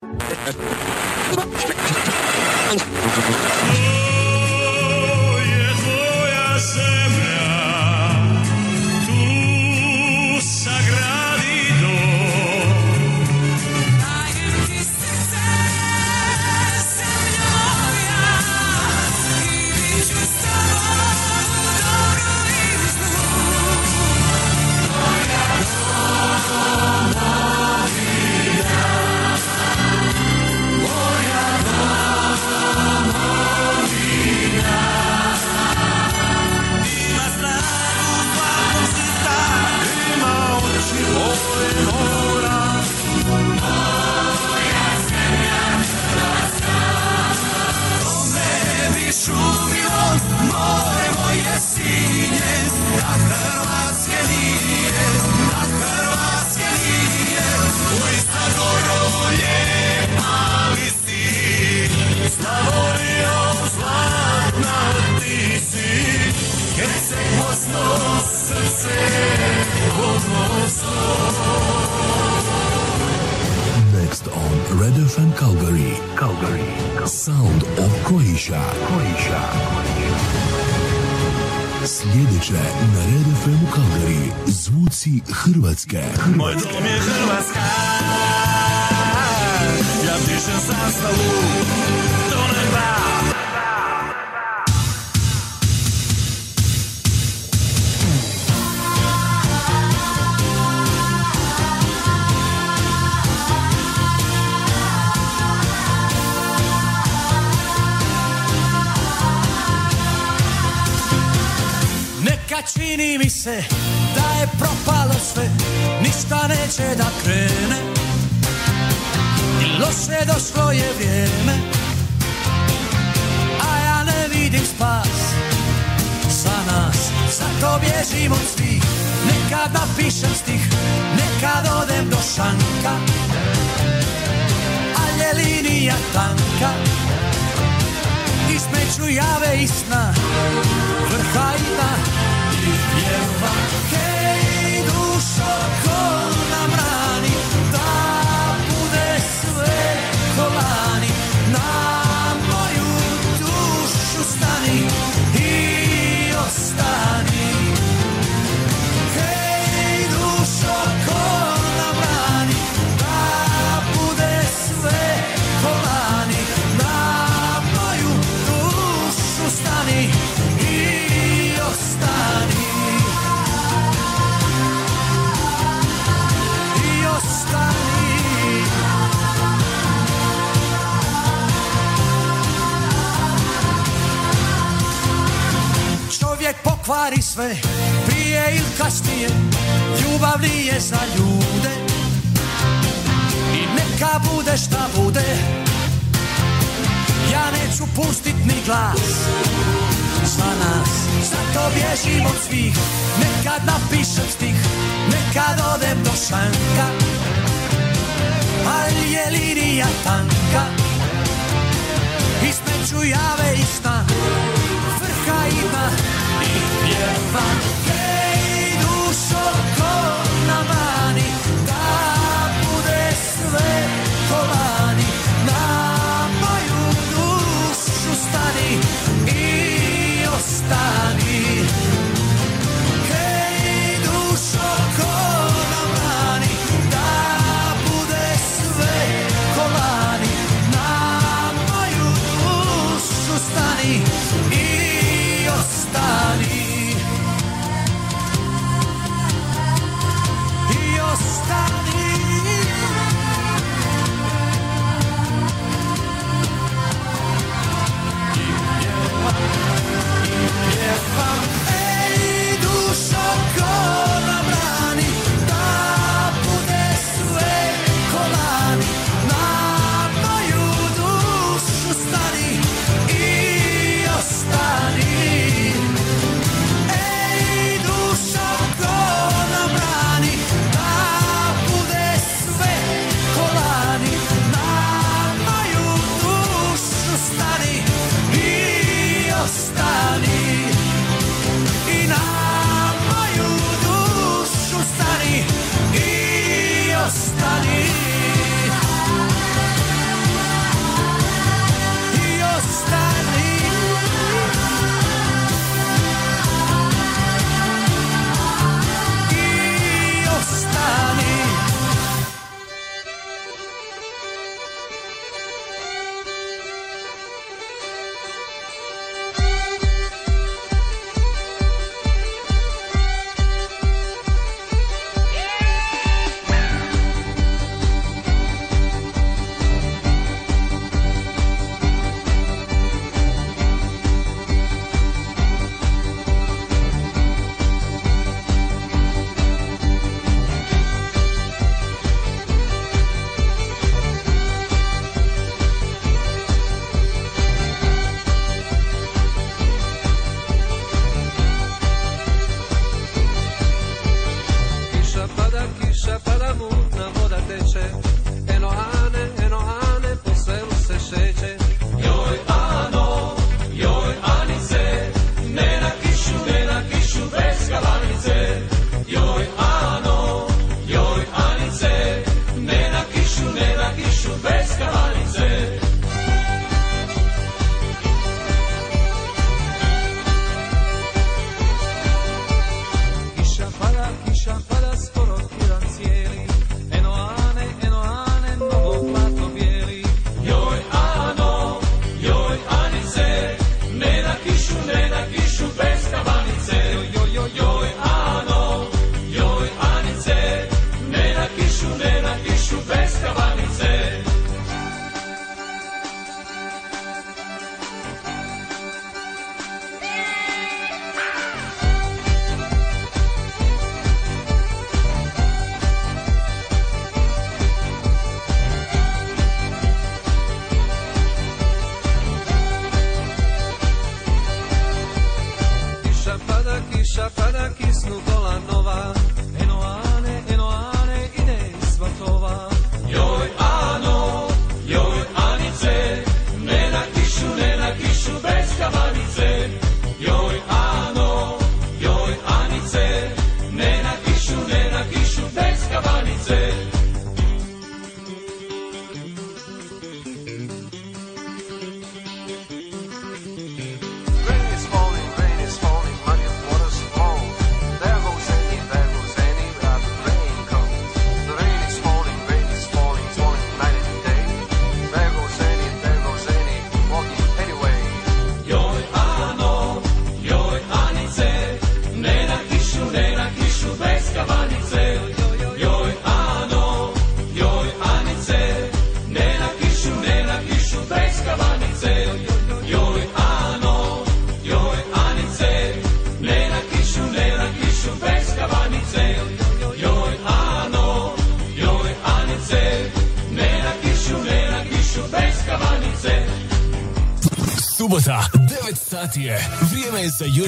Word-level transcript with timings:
嗯。 0.00 0.16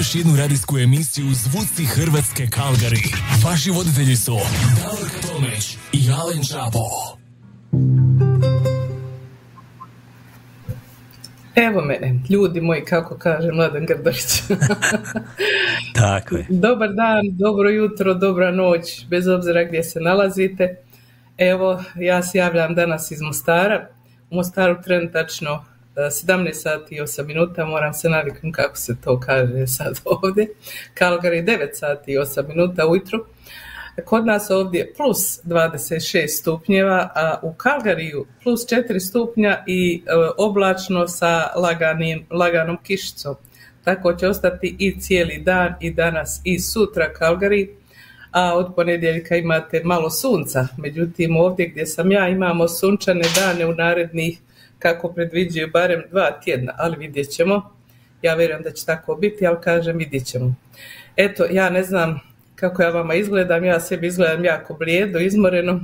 još 0.01 0.15
jednu 0.15 0.35
radijsku 0.35 0.77
emisiju 0.77 1.25
Zvuci 1.33 1.85
Hrvatske 1.85 2.47
Kalgari. 2.47 3.03
Vaši 3.45 3.71
voditelji 3.71 4.15
su 4.15 4.37
Davorka 4.81 5.27
Tomić 5.27 5.77
i 5.93 5.99
Alen 6.21 6.43
Čapo. 6.43 6.85
Evo 11.55 11.81
mene, 11.81 12.19
ljudi 12.29 12.61
moji, 12.61 12.85
kako 12.85 13.17
kaže 13.17 13.51
Mladen 13.51 13.85
Grdović. 13.85 14.43
Tako 16.01 16.35
je. 16.35 16.45
Dobar 16.49 16.93
dan, 16.93 17.21
dobro 17.31 17.69
jutro, 17.69 18.13
dobra 18.13 18.51
noć, 18.51 19.05
bez 19.09 19.27
obzira 19.27 19.63
gdje 19.63 19.83
se 19.83 19.99
nalazite. 19.99 20.75
Evo, 21.37 21.83
ja 21.95 22.23
se 22.23 22.37
javljam 22.37 22.75
danas 22.75 23.11
iz 23.11 23.21
Mostara. 23.21 23.87
U 24.29 24.35
Mostaru 24.35 24.81
trenutačno 24.83 25.65
17 25.95 26.53
sati 26.53 26.95
i 26.95 27.01
8 27.01 27.25
minuta, 27.25 27.65
moram 27.65 27.93
se 27.93 28.09
naviknuti 28.09 28.51
kako 28.51 28.75
se 28.75 28.95
to 29.03 29.19
kaže 29.19 29.67
sad 29.67 29.99
ovdje. 30.23 30.47
Kalgari 30.93 31.43
9 31.43 31.69
sati 31.73 32.11
i 32.11 32.17
8 32.17 32.47
minuta 32.47 32.87
ujutru. 32.87 33.25
Kod 34.05 34.25
nas 34.25 34.49
ovdje 34.49 34.93
plus 34.97 35.39
26 35.43 36.27
stupnjeva, 36.27 37.09
a 37.15 37.39
u 37.41 37.53
Kalgariju 37.53 38.25
plus 38.43 38.61
4 38.61 38.99
stupnja 38.99 39.63
i 39.67 40.03
e, 40.05 40.11
oblačno 40.37 41.07
sa 41.07 41.51
laganim, 41.55 42.25
laganom 42.29 42.77
kišicom. 42.83 43.35
Tako 43.83 44.13
će 44.13 44.27
ostati 44.27 44.75
i 44.79 44.99
cijeli 44.99 45.37
dan 45.37 45.73
i 45.79 45.93
danas 45.93 46.41
i 46.43 46.59
sutra 46.59 47.13
Kalgari, 47.13 47.75
a 48.31 48.57
od 48.57 48.75
ponedjeljka 48.75 49.35
imate 49.35 49.81
malo 49.83 50.09
sunca. 50.09 50.67
Međutim, 50.77 51.37
ovdje 51.37 51.67
gdje 51.67 51.85
sam 51.85 52.11
ja 52.11 52.27
imamo 52.29 52.67
sunčane 52.67 53.23
dane 53.35 53.65
u 53.65 53.73
narednih, 53.73 54.39
kako 54.81 55.13
predviđaju, 55.13 55.69
barem 55.73 56.03
dva 56.11 56.31
tjedna, 56.43 56.73
ali 56.77 56.97
vidjet 56.97 57.29
ćemo. 57.29 57.75
Ja 58.21 58.35
vjerujem 58.35 58.63
da 58.63 58.71
će 58.71 58.85
tako 58.85 59.15
biti, 59.15 59.47
ali 59.47 59.57
kažem 59.61 59.97
vidjet 59.97 60.25
ćemo. 60.25 60.55
Eto, 61.15 61.45
ja 61.51 61.69
ne 61.69 61.83
znam 61.83 62.19
kako 62.55 62.81
ja 62.81 62.89
vama 62.89 63.15
izgledam, 63.15 63.63
ja 63.63 63.79
sebi 63.79 64.07
izgledam 64.07 64.45
jako 64.45 64.73
blijedo, 64.73 65.19
izmoreno. 65.19 65.79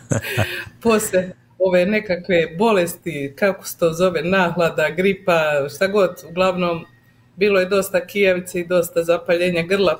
Poslije 0.82 1.32
ove 1.58 1.86
nekakve 1.86 2.46
bolesti, 2.58 3.32
kako 3.38 3.66
se 3.66 3.78
to 3.78 3.92
zove, 3.92 4.22
nahlada, 4.22 4.90
gripa, 4.90 5.68
šta 5.76 5.86
god, 5.86 6.24
uglavnom 6.30 6.84
bilo 7.36 7.60
je 7.60 7.66
dosta 7.66 8.06
kijavice 8.06 8.60
i 8.60 8.66
dosta 8.66 9.04
zapaljenja 9.04 9.62
grla. 9.62 9.98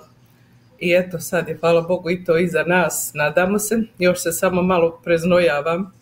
I 0.79 0.93
eto, 0.95 1.19
sad 1.19 1.49
je, 1.49 1.57
hvala 1.57 1.81
Bogu, 1.81 2.11
i 2.11 2.25
to 2.25 2.39
iza 2.39 2.63
nas, 2.63 3.11
nadamo 3.15 3.59
se. 3.59 3.79
Još 3.99 4.23
se 4.23 4.33
samo 4.33 4.63
malo 4.63 5.01
preznojavam, 5.05 5.93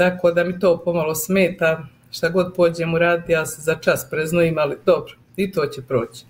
tako 0.00 0.30
da 0.30 0.44
mi 0.44 0.58
to 0.58 0.82
pomalo 0.84 1.14
smeta. 1.14 1.86
Šta 2.10 2.28
god 2.28 2.54
pođem 2.56 2.94
u 2.94 2.98
rad, 2.98 3.22
ja 3.28 3.46
se 3.46 3.62
za 3.62 3.74
čas 3.74 4.06
preznojim, 4.10 4.58
ali 4.58 4.76
dobro, 4.86 5.14
i 5.36 5.52
to 5.52 5.66
će 5.66 5.82
proći. 5.82 6.24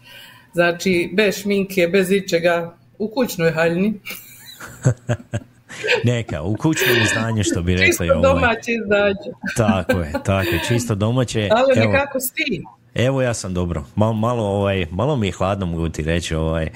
Znači, 0.52 1.10
bez 1.12 1.42
šminke, 1.42 1.88
bez 1.88 2.10
ičega, 2.10 2.74
u 2.98 3.08
kućnoj 3.08 3.50
haljini. 3.50 3.94
Neka, 6.10 6.42
u 6.42 6.56
kućnom 6.56 6.96
izdanju 7.02 7.44
što 7.44 7.62
bi 7.62 7.72
rekli. 7.72 7.86
Čisto 7.86 8.04
ovaj. 8.04 8.22
domaće 8.22 8.72
izdanje. 8.72 9.30
Tako 9.56 10.00
je, 10.00 10.12
tako 10.24 10.48
je, 10.48 10.60
čisto 10.68 10.94
domaće. 10.94 11.48
Ali 11.56 11.72
Evo, 11.76 11.92
nekako 11.92 12.20
s 12.20 12.32
tim. 12.32 12.62
Evo 12.94 13.22
ja 13.22 13.34
sam 13.34 13.54
dobro, 13.54 13.84
malo, 13.94 14.12
malo, 14.12 14.42
ovaj, 14.44 14.86
malo 14.90 15.16
mi 15.16 15.26
je 15.26 15.32
hladno 15.32 15.66
mogu 15.66 15.88
ti 15.88 16.02
reći, 16.02 16.34
ovaj, 16.34 16.68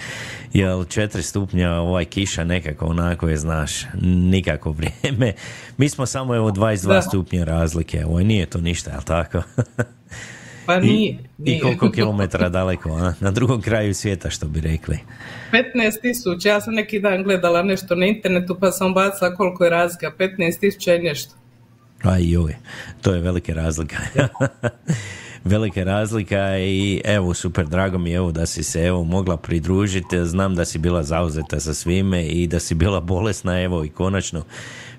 jel 0.52 0.84
četiri 0.84 1.22
stupnja 1.22 1.72
ovaj 1.72 2.04
kiša 2.04 2.44
nekako 2.44 2.86
onako 2.86 3.28
je, 3.28 3.36
znaš, 3.36 3.72
nikako 4.02 4.70
vrijeme. 4.70 5.32
Mi 5.78 5.88
smo 5.88 6.06
samo 6.06 6.34
evo 6.34 6.50
22 6.50 6.88
Da. 6.88 7.02
stupnja 7.02 7.44
razlike, 7.44 8.04
ovaj, 8.06 8.24
nije 8.24 8.46
to 8.46 8.60
ništa, 8.60 8.90
jel 8.90 9.02
tako? 9.02 9.42
Pa 10.66 10.76
I, 10.78 10.80
nije. 10.80 11.10
I 11.10 11.18
nije. 11.38 11.60
koliko 11.60 11.90
kilometara 11.90 12.48
daleko, 12.48 12.90
a? 12.90 13.12
na 13.20 13.30
drugom 13.30 13.62
kraju 13.62 13.94
svijeta 13.94 14.30
što 14.30 14.46
bi 14.46 14.60
rekli. 14.60 14.98
15 15.52 16.00
tisuća, 16.02 16.48
ja 16.48 16.60
sam 16.60 16.74
neki 16.74 17.00
dan 17.00 17.22
gledala 17.22 17.62
nešto 17.62 17.94
na 17.94 18.06
internetu 18.06 18.56
pa 18.60 18.70
sam 18.70 18.94
bacila 18.94 19.34
koliko 19.34 19.64
je 19.64 19.70
razlika, 19.70 20.12
15 20.18 20.60
tisuća 20.60 20.94
i 20.94 20.98
nešto. 21.02 21.34
Aj 22.02 22.32
joj, 22.32 22.56
to 23.02 23.14
je 23.14 23.20
velika 23.20 23.52
razlika. 23.52 23.96
velika 25.44 25.84
razlika 25.84 26.58
i 26.58 27.00
evo 27.04 27.34
super, 27.34 27.66
drago 27.66 27.98
mi 27.98 28.10
je 28.10 28.16
evo 28.16 28.32
da 28.32 28.46
si 28.46 28.62
se 28.62 28.84
evo 28.84 29.04
mogla 29.04 29.36
pridružiti, 29.36 30.26
znam 30.26 30.54
da 30.54 30.64
si 30.64 30.78
bila 30.78 31.02
zauzeta 31.02 31.60
sa 31.60 31.74
svime 31.74 32.24
i 32.26 32.46
da 32.46 32.60
si 32.60 32.74
bila 32.74 33.00
bolesna 33.00 33.60
evo 33.60 33.84
i 33.84 33.88
konačno 33.88 34.44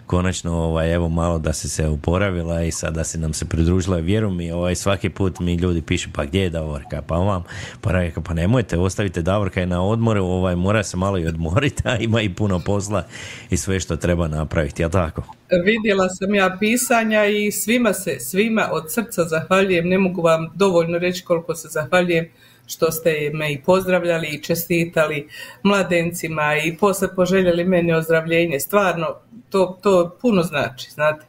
konačno 0.05 0.53
ovaj, 0.53 0.93
evo 0.93 1.09
malo 1.09 1.39
da 1.39 1.53
si 1.53 1.69
se 1.69 1.87
oporavila 1.87 2.63
i 2.63 2.71
sad 2.71 2.93
da 2.93 3.03
si 3.03 3.17
nam 3.17 3.33
se 3.33 3.45
pridružila. 3.45 3.97
Vjeru 3.97 4.31
mi 4.31 4.51
ovaj, 4.51 4.75
svaki 4.75 5.09
put 5.09 5.39
mi 5.39 5.55
ljudi 5.55 5.81
pišu 5.81 6.09
pa 6.13 6.25
gdje 6.25 6.41
je 6.41 6.49
Davorka? 6.49 7.01
Pa 7.01 7.15
vam. 7.15 7.43
Pa 7.81 7.91
rekao 7.91 8.23
pa 8.23 8.33
nemojte 8.33 8.77
ostavite 8.77 9.21
Davorka 9.21 9.59
je 9.59 9.65
na 9.65 9.83
odmoru 9.83 10.23
ovaj, 10.23 10.55
mora 10.55 10.83
se 10.83 10.97
malo 10.97 11.19
i 11.19 11.27
odmoriti 11.27 11.83
a 11.85 11.97
ima 11.97 12.21
i 12.21 12.33
puno 12.33 12.61
posla 12.65 13.03
i 13.49 13.57
sve 13.57 13.79
što 13.79 13.95
treba 13.95 14.27
napraviti 14.27 14.81
jel 14.81 14.89
tako? 14.89 15.23
Vidjela 15.65 16.09
sam 16.09 16.35
ja 16.35 16.57
pisanja 16.59 17.25
i 17.25 17.51
svima 17.51 17.93
se, 17.93 18.19
svima 18.19 18.69
od 18.71 18.93
srca 18.93 19.23
zahvaljujem, 19.23 19.89
ne 19.89 19.97
mogu 19.97 20.21
vam 20.21 20.51
dovoljno 20.55 20.97
reći 20.97 21.23
koliko 21.23 21.55
se 21.55 21.67
zahvaljujem 21.67 22.27
što 22.67 22.91
ste 22.91 23.31
me 23.33 23.53
i 23.53 23.61
pozdravljali 23.61 24.27
i 24.27 24.43
čestitali 24.43 25.27
mladencima 25.63 26.57
i 26.65 26.77
posle 26.77 27.15
poželjeli 27.15 27.63
meni 27.63 27.93
ozdravljenje. 27.93 28.59
Stvarno, 28.59 29.15
to, 29.49 29.79
to 29.83 30.17
puno 30.21 30.43
znači, 30.43 30.91
znate. 30.91 31.25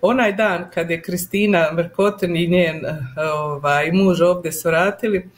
Onaj 0.00 0.32
dan 0.32 0.70
kad 0.74 0.90
je 0.90 1.02
Kristina 1.02 1.68
Mrkoten 1.72 2.36
i 2.36 2.46
njen 2.46 2.86
eh, 2.86 2.98
ovaj, 3.30 3.92
muž 3.92 4.20
ovdje 4.20 4.52
su 4.52 4.68
vratili, 4.68 5.30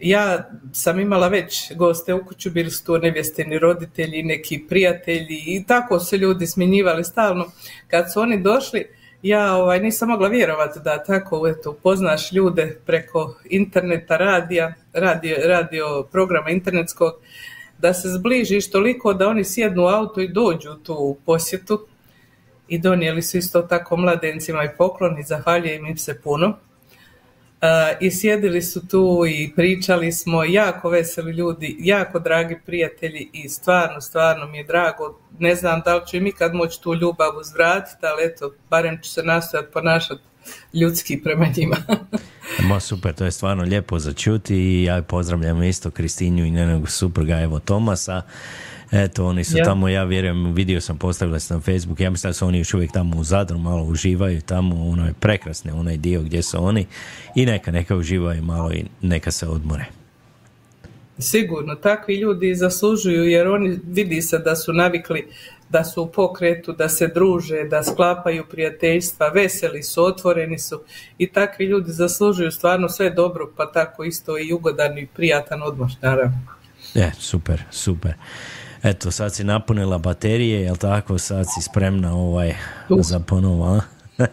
ja 0.00 0.50
sam 0.72 1.00
imala 1.00 1.28
već 1.28 1.72
goste 1.74 2.14
u 2.14 2.24
kuću, 2.26 2.50
bili 2.50 2.70
su 2.70 2.84
tu 2.84 2.98
nevjesteni 2.98 3.58
roditelji, 3.58 4.22
neki 4.22 4.64
prijatelji 4.68 5.42
i 5.46 5.64
tako 5.66 6.00
se 6.00 6.16
ljudi 6.16 6.46
smjenjivali 6.46 7.04
stalno. 7.04 7.44
Kad 7.88 8.12
su 8.12 8.20
oni 8.20 8.42
došli, 8.42 8.86
ja 9.22 9.56
ovaj, 9.56 9.80
nisam 9.80 10.08
mogla 10.08 10.28
vjerovati 10.28 10.80
da 10.84 11.04
tako 11.04 11.48
eto, 11.48 11.70
upoznaš 11.70 12.32
ljude 12.32 12.78
preko 12.86 13.34
interneta, 13.50 14.16
radija, 14.16 14.74
radio, 14.92 15.36
radio 15.44 16.06
programa 16.12 16.50
internetskog, 16.50 17.12
da 17.78 17.94
se 17.94 18.08
zbližiš 18.08 18.70
toliko 18.70 19.14
da 19.14 19.28
oni 19.28 19.44
sjednu 19.44 19.82
u 19.82 19.86
auto 19.86 20.20
i 20.20 20.28
dođu 20.28 20.74
tu 20.74 20.94
u 20.94 21.16
posjetu 21.26 21.86
i 22.68 22.78
donijeli 22.78 23.22
su 23.22 23.38
isto 23.38 23.62
tako 23.62 23.96
mladencima 23.96 24.64
i 24.64 24.76
poklon 24.78 25.18
i 25.18 25.22
zahvaljujem 25.22 25.86
im 25.86 25.96
se 25.96 26.20
puno. 26.20 26.56
Uh, 27.62 27.96
I 28.00 28.10
sjedili 28.10 28.62
su 28.62 28.86
tu 28.86 29.24
i 29.28 29.52
pričali 29.56 30.12
smo, 30.12 30.44
jako 30.44 30.88
veseli 30.88 31.32
ljudi, 31.32 31.76
jako 31.80 32.18
dragi 32.18 32.58
prijatelji 32.66 33.30
i 33.32 33.48
stvarno, 33.48 34.00
stvarno 34.00 34.46
mi 34.46 34.58
je 34.58 34.64
drago. 34.64 35.18
Ne 35.38 35.54
znam 35.54 35.82
da 35.84 35.94
li 35.94 36.06
ću 36.06 36.16
im 36.16 36.26
ikad 36.26 36.54
moći 36.54 36.82
tu 36.82 36.94
ljubav 36.94 37.36
uzvratiti, 37.40 38.06
ali 38.06 38.24
eto, 38.24 38.54
barem 38.70 39.02
ću 39.02 39.10
se 39.10 39.22
nastojati 39.22 39.72
ponašati 39.72 40.22
ljudski 40.72 41.22
prema 41.22 41.46
njima. 41.56 41.76
Ma 42.68 42.80
super, 42.80 43.14
to 43.14 43.24
je 43.24 43.30
stvarno 43.30 43.62
lijepo 43.62 43.98
za 43.98 44.12
čuti 44.12 44.56
i 44.56 44.84
ja 44.84 45.02
pozdravljam 45.02 45.62
isto 45.62 45.90
Kristinju 45.90 46.44
i 46.44 46.50
njenog 46.50 46.90
supruga 46.90 47.40
Evo 47.40 47.58
Tomasa. 47.58 48.22
Eto, 48.92 49.26
oni 49.26 49.44
su 49.44 49.58
Ja. 49.58 49.64
tamo, 49.64 49.88
ja 49.88 50.04
vjerujem, 50.04 50.54
vidio 50.54 50.80
sam, 50.80 50.98
postavila 50.98 51.40
sam 51.40 51.56
na 51.56 51.60
Facebook, 51.60 52.00
ja 52.00 52.10
mislim 52.10 52.28
da 52.28 52.34
su 52.34 52.46
oni 52.46 52.58
još 52.58 52.74
uvijek 52.74 52.92
tamo 52.92 53.16
u 53.16 53.24
Zadru, 53.24 53.58
malo 53.58 53.82
uživaju 53.82 54.40
tamo, 54.40 54.88
ono 54.88 55.06
je 55.06 55.12
prekrasne, 55.20 55.72
onaj 55.72 55.96
dio 55.96 56.22
gdje 56.22 56.42
su 56.42 56.64
oni 56.64 56.86
i 57.34 57.46
neka, 57.46 57.70
neka 57.70 57.96
uživaju 57.96 58.42
malo 58.42 58.72
i 58.72 58.84
neka 59.02 59.30
se 59.30 59.48
odmore. 59.48 59.84
Sigurno, 61.18 61.74
takvi 61.74 62.16
ljudi 62.16 62.54
zaslužuju 62.54 63.24
jer 63.24 63.48
oni 63.48 63.78
vidi 63.86 64.22
se 64.22 64.38
da 64.38 64.56
su 64.56 64.72
navikli 64.72 65.28
da 65.68 65.84
su 65.84 66.02
u 66.02 66.06
pokretu, 66.06 66.72
da 66.72 66.88
se 66.88 67.08
druže, 67.08 67.64
da 67.64 67.82
sklapaju 67.82 68.44
prijateljstva, 68.50 69.28
veseli 69.28 69.82
su, 69.82 70.04
otvoreni 70.04 70.58
su 70.58 70.82
i 71.18 71.32
takvi 71.32 71.66
ljudi 71.66 71.92
zaslužuju 71.92 72.50
stvarno 72.50 72.88
sve 72.88 73.10
dobro, 73.10 73.52
pa 73.56 73.72
tako 73.72 74.04
isto 74.04 74.38
i 74.38 74.52
ugodan 74.52 74.98
i 74.98 75.06
prijatan 75.06 75.62
odmor, 75.62 75.90
naravno. 76.02 76.38
E, 76.94 77.10
super, 77.18 77.62
super. 77.70 78.14
Eto, 78.88 79.10
sad 79.10 79.34
si 79.34 79.44
napunila 79.44 79.98
baterije, 79.98 80.60
jel 80.60 80.76
tako, 80.76 81.18
sad 81.18 81.46
si 81.54 81.62
spremna 81.62 82.14
ovaj, 82.14 82.54
Uf. 82.88 83.06
za 83.06 83.20
ponovo, 83.20 83.64
a? 83.64 83.80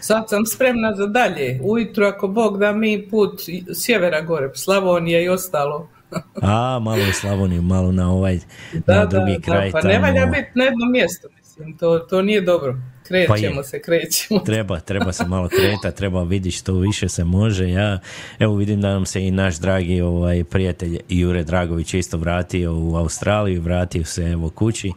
Sad 0.00 0.24
sam 0.28 0.46
spremna 0.46 0.94
za 0.94 1.06
dalje. 1.06 1.60
Ujutro, 1.62 2.06
ako 2.06 2.28
Bog 2.28 2.58
da 2.58 2.72
mi 2.72 3.08
put 3.10 3.40
sjevera 3.74 4.20
gore, 4.20 4.50
Slavonija 4.54 5.20
i 5.20 5.28
ostalo. 5.28 5.88
A, 6.42 6.78
malo 6.78 7.02
u 7.10 7.12
Slavoniju, 7.12 7.62
malo 7.62 7.92
na 7.92 8.12
ovaj, 8.12 8.38
Da, 8.86 8.94
na 8.94 9.04
da, 9.04 9.06
drugi 9.06 9.32
da, 9.32 9.40
kraj. 9.40 9.70
pa 9.72 9.80
tamo. 9.80 9.92
ne 9.94 9.98
valja 10.00 10.26
biti 10.26 10.50
na 10.54 10.64
jednom 10.64 10.92
mjestu, 10.92 11.28
mislim, 11.38 11.78
to, 11.78 11.98
to 11.98 12.22
nije 12.22 12.40
dobro. 12.40 12.76
Pa 13.08 13.16
je. 13.16 13.26
Krećemo 13.26 13.62
se, 13.62 13.82
krećemo. 13.82 14.40
Treba, 14.46 14.80
treba 14.80 15.12
se 15.12 15.24
malo 15.26 15.48
kretati, 15.48 15.96
treba 15.96 16.22
vidjeti 16.22 16.56
što 16.56 16.74
više 16.74 17.08
se 17.08 17.24
može. 17.24 17.70
Ja, 17.70 17.98
evo 18.38 18.54
vidim 18.54 18.80
da 18.80 18.88
nam 18.88 19.06
se 19.06 19.26
i 19.26 19.30
naš 19.30 19.56
dragi 19.56 20.00
ovaj, 20.00 20.44
prijatelj 20.44 20.98
Jure 21.08 21.44
Dragović 21.44 21.94
isto 21.94 22.16
vratio 22.16 22.74
u 22.76 22.96
Australiju, 22.96 23.62
vratio 23.62 24.04
se 24.04 24.22
evo 24.22 24.50
kući 24.50 24.92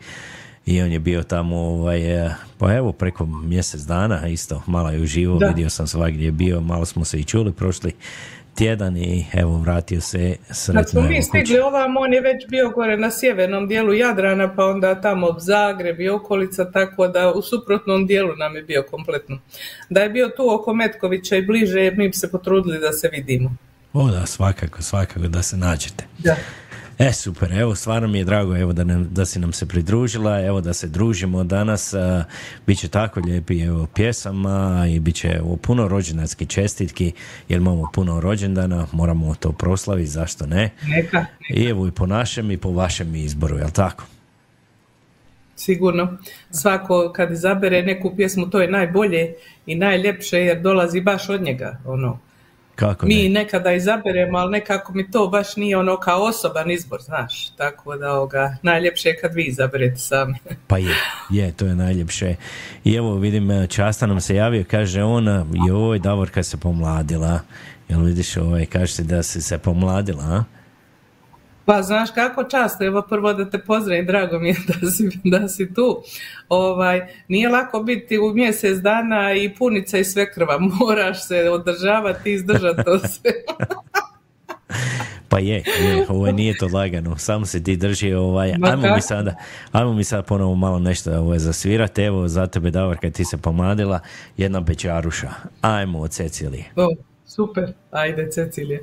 i 0.66 0.82
on 0.82 0.92
je 0.92 1.00
bio 1.00 1.24
tamo 1.24 1.58
ovaj, 1.58 2.26
e, 2.26 2.36
pa 2.58 2.74
evo 2.74 2.92
preko 2.92 3.26
mjesec 3.26 3.82
dana 3.82 4.28
isto 4.28 4.64
malo 4.68 4.90
je 4.90 5.02
uživo, 5.02 5.38
Da. 5.38 5.48
vidio 5.48 5.70
sam 5.70 5.88
svagdje 5.88 6.26
je 6.26 6.32
bio, 6.32 6.62
malo 6.62 6.86
smo 6.86 7.06
se 7.06 7.20
i 7.20 7.24
čuli 7.24 7.52
prošli 7.54 7.94
tjedan 8.56 8.98
i 8.98 9.26
evo 9.34 9.58
vratio 9.58 10.02
se 10.02 10.38
Kad 10.48 10.58
sretno 10.58 10.84
smo 10.84 11.02
mi 11.02 11.22
stigli 11.22 11.60
ovam, 11.60 11.98
on 11.98 12.14
je 12.14 12.22
već 12.22 12.48
bio 12.50 12.70
gore 12.70 12.98
na 12.98 13.12
sjevernom 13.12 13.68
dijelu 13.68 13.94
Jadrana, 13.94 14.56
pa 14.56 14.66
onda 14.66 15.02
tamo 15.02 15.40
Zagreb 15.40 16.00
i 16.00 16.10
okolica, 16.10 16.72
tako 16.72 17.08
da 17.08 17.34
u 17.34 17.42
suprotnom 17.42 18.08
dijelu 18.08 18.36
nam 18.36 18.56
je 18.56 18.64
bio 18.64 18.84
kompletno. 18.92 19.40
Da 19.90 20.02
je 20.02 20.10
bio 20.10 20.30
tu 20.38 20.54
oko 20.54 20.74
Metkovića 20.74 21.36
i 21.36 21.46
bliže, 21.46 21.92
mi 21.92 22.08
bi 22.08 22.14
se 22.14 22.32
potrudili 22.32 22.80
da 22.80 22.94
se 22.94 23.10
vidimo. 23.10 23.56
O 23.94 24.12
da, 24.12 24.26
svakako, 24.26 24.82
svakako 24.82 25.28
da 25.28 25.42
se 25.44 25.58
nađete. 25.58 26.06
Da. 26.18 26.36
E, 27.00 27.12
super, 27.14 27.54
evo, 27.54 27.76
stvarno 27.76 28.08
mi 28.08 28.18
je 28.18 28.26
drago 28.26 28.58
evo, 28.58 28.74
da, 28.74 28.84
nam, 28.84 29.08
da 29.12 29.26
si 29.26 29.40
nam 29.40 29.54
se 29.54 29.66
pridružila, 29.66 30.46
evo 30.46 30.62
da 30.62 30.74
se 30.74 30.88
družimo 30.88 31.44
danas, 31.44 31.94
a, 31.94 32.24
bit 32.68 32.80
će 32.80 32.88
tako 32.88 33.20
lijepi 33.20 33.60
evo, 33.60 33.88
pjesama 33.96 34.86
i 34.90 35.00
bit 35.00 35.16
će 35.16 35.28
evo, 35.28 35.56
puno 35.56 35.88
rođendanskih 35.88 36.48
čestitki, 36.48 37.12
jer 37.50 37.62
imamo 37.62 37.90
puno 37.94 38.20
rođendana, 38.20 38.88
moramo 38.92 39.36
to 39.36 39.52
proslaviti, 39.52 40.10
zašto 40.10 40.46
ne? 40.46 40.70
Neka, 40.88 41.26
I 41.50 41.66
evo 41.66 41.88
i 41.88 41.92
po 41.92 42.06
našem 42.06 42.52
i 42.52 42.58
po 42.58 42.72
vašem 42.72 43.16
izboru, 43.16 43.58
jel 43.58 43.70
tako? 43.70 44.04
sigurno. 45.56 46.18
Svako 46.52 47.12
kad 47.16 47.32
izabere 47.32 47.82
neku 47.82 48.16
pjesmu, 48.16 48.50
to 48.50 48.62
je 48.62 48.72
najbolje 48.72 49.34
i 49.66 49.76
najljepše 49.76 50.38
jer 50.38 50.62
dolazi 50.62 51.02
baš 51.02 51.30
od 51.30 51.42
njega. 51.42 51.78
Ono. 51.86 52.20
Kako 52.76 53.06
Mi 53.06 53.24
ne? 53.24 53.30
nekada 53.30 53.74
izaberemo, 53.74 54.38
ali 54.38 54.52
nekako 54.52 54.94
mi 54.94 55.12
to 55.12 55.28
baš 55.28 55.56
nije 55.56 55.78
ono 55.78 55.98
kao 55.98 56.24
osoban 56.24 56.72
izbor, 56.72 57.02
znaš. 57.02 57.50
Tako 57.50 57.96
da 57.96 58.12
ovoga, 58.12 58.58
najljepše 58.62 59.10
je 59.10 59.18
kad 59.18 59.34
vi 59.34 59.44
izaberete 59.44 59.98
sami. 59.98 60.38
Pa 60.68 60.78
je, 60.78 60.96
je, 61.30 61.52
to 61.52 61.66
je 61.66 61.76
najljepše. 61.76 62.36
I 62.84 62.94
evo 62.94 63.16
vidim, 63.16 63.52
e, 63.52 63.68
Časta 63.68 64.06
nam 64.06 64.22
se 64.22 64.36
javio, 64.36 64.64
kaže 64.72 65.04
ona, 65.04 65.46
joj, 65.68 66.00
Davorka 66.00 66.44
se 66.44 66.58
pomladila. 66.58 67.40
Jel 67.90 68.02
vidiš, 68.02 68.38
ovaj, 68.38 68.66
kaže 68.66 68.94
se 68.94 69.04
da 69.04 69.24
si 69.24 69.42
se 69.42 69.58
pomladila, 69.58 70.24
a? 70.24 70.44
Pa 71.66 71.82
znaš 71.82 72.12
kako 72.12 72.44
často, 72.44 72.86
evo 72.86 73.02
prvo 73.02 73.34
da 73.34 73.50
te 73.50 73.60
pozdravim, 73.60 74.06
drago 74.06 74.40
mi 74.40 74.50
je 74.50 74.56
da 74.68 74.92
si, 74.92 75.10
da 75.24 75.48
si 75.48 75.74
tu. 75.74 76.04
Ovaj, 76.50 77.02
nije 77.28 77.50
lako 77.50 77.84
biti 77.84 78.20
u 78.20 78.34
mjesec 78.34 78.78
dana 78.78 79.34
i 79.34 79.56
punica 79.56 79.98
i 79.98 80.04
sve 80.04 80.34
krva, 80.34 80.58
moraš 80.80 81.28
se 81.28 81.50
održavati 81.50 82.30
i 82.30 82.34
izdržati 82.34 82.84
to 82.84 83.00
sve. 83.00 83.32
Pa 85.30 85.40
je, 85.40 85.56
je, 85.56 86.06
ovo 86.10 86.32
nije 86.32 86.58
to 86.58 86.70
lagano, 86.74 87.18
samo 87.18 87.46
se 87.46 87.64
ti 87.64 87.76
drži, 87.76 88.14
ovaj, 88.14 88.54
ajmo 88.62 88.96
mi 88.96 89.02
sada, 89.02 89.36
ajmo 89.72 89.94
mi 89.94 90.04
sad 90.04 90.26
ponovo 90.26 90.56
malo 90.56 90.80
nešto 90.80 91.20
ovaj, 91.20 91.40
zasvirati, 91.40 92.02
evo 92.02 92.28
za 92.28 92.48
tebe 92.48 92.72
Davor 92.72 92.98
kad 92.98 93.14
ti 93.14 93.26
se 93.26 93.38
pomadila, 93.38 94.00
jedna 94.38 94.60
bečaruša, 94.60 95.30
ajmo 95.62 96.00
od 96.00 96.12
Cecilije. 96.12 96.66
O, 96.76 96.96
super, 97.26 97.74
ajde 97.92 98.32
Cecilije. 98.32 98.82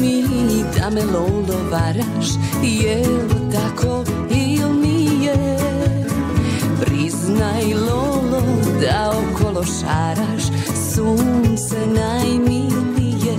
Mi 0.00 0.24
da 0.78 0.90
me 0.90 1.02
lolo 1.04 1.70
varaš 1.70 2.28
Jel 2.62 3.28
tako 3.52 4.04
il 4.30 4.80
nije 4.80 5.58
Priznaj 6.80 7.74
lolo 7.74 8.42
da 8.80 9.12
okolo 9.12 9.64
šaraš 9.64 10.42
Sunce 10.94 11.86
najmilije 11.86 13.36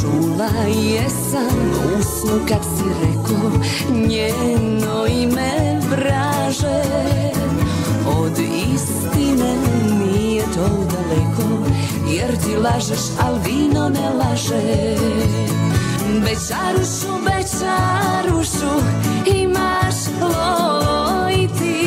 Čula 0.00 0.50
jesam 0.66 1.72
u 1.98 2.02
snu 2.02 2.40
kad 2.48 2.60
si 2.62 2.84
rekao 3.02 3.50
Njeno 4.08 5.06
ime 5.06 5.80
vraže. 5.90 6.82
Od 8.06 8.38
istine 8.38 9.56
nije 9.98 10.42
to 10.54 10.91
Jer 12.12 12.36
ti 12.36 12.56
lažeš, 12.56 13.04
al 13.24 13.34
vino 13.44 13.88
ne 13.88 14.10
laže. 14.20 14.96
Bečarušu, 16.24 17.12
bečarušu 17.24 18.72
Imaš 19.26 19.96
lolo 20.20 21.28
i 21.30 21.48
ti 21.58 21.81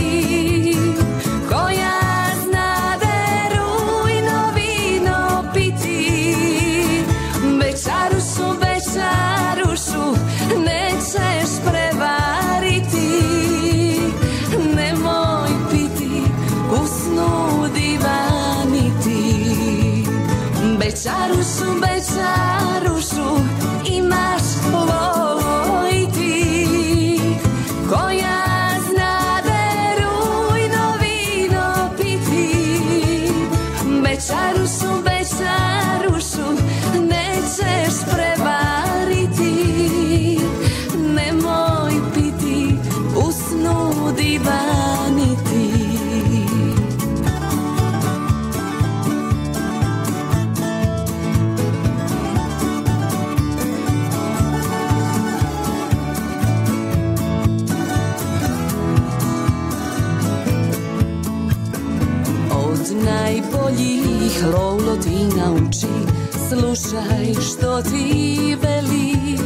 Slušaj 66.95 67.33
što 67.33 67.81
ti 67.81 68.57
veli. 68.61 69.37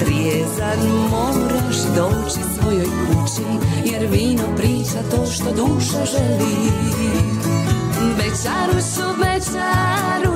Trijezan 0.00 0.78
moraš 1.10 1.76
doći 1.96 2.40
svojoj 2.58 2.84
kući 2.84 3.42
Jer 3.84 4.06
vino 4.06 4.42
priča 4.56 5.02
to 5.10 5.26
što 5.26 5.52
duša 5.52 6.04
želi. 6.04 6.70
Bečarušu, 8.18 9.18
bečarušu 9.18 10.35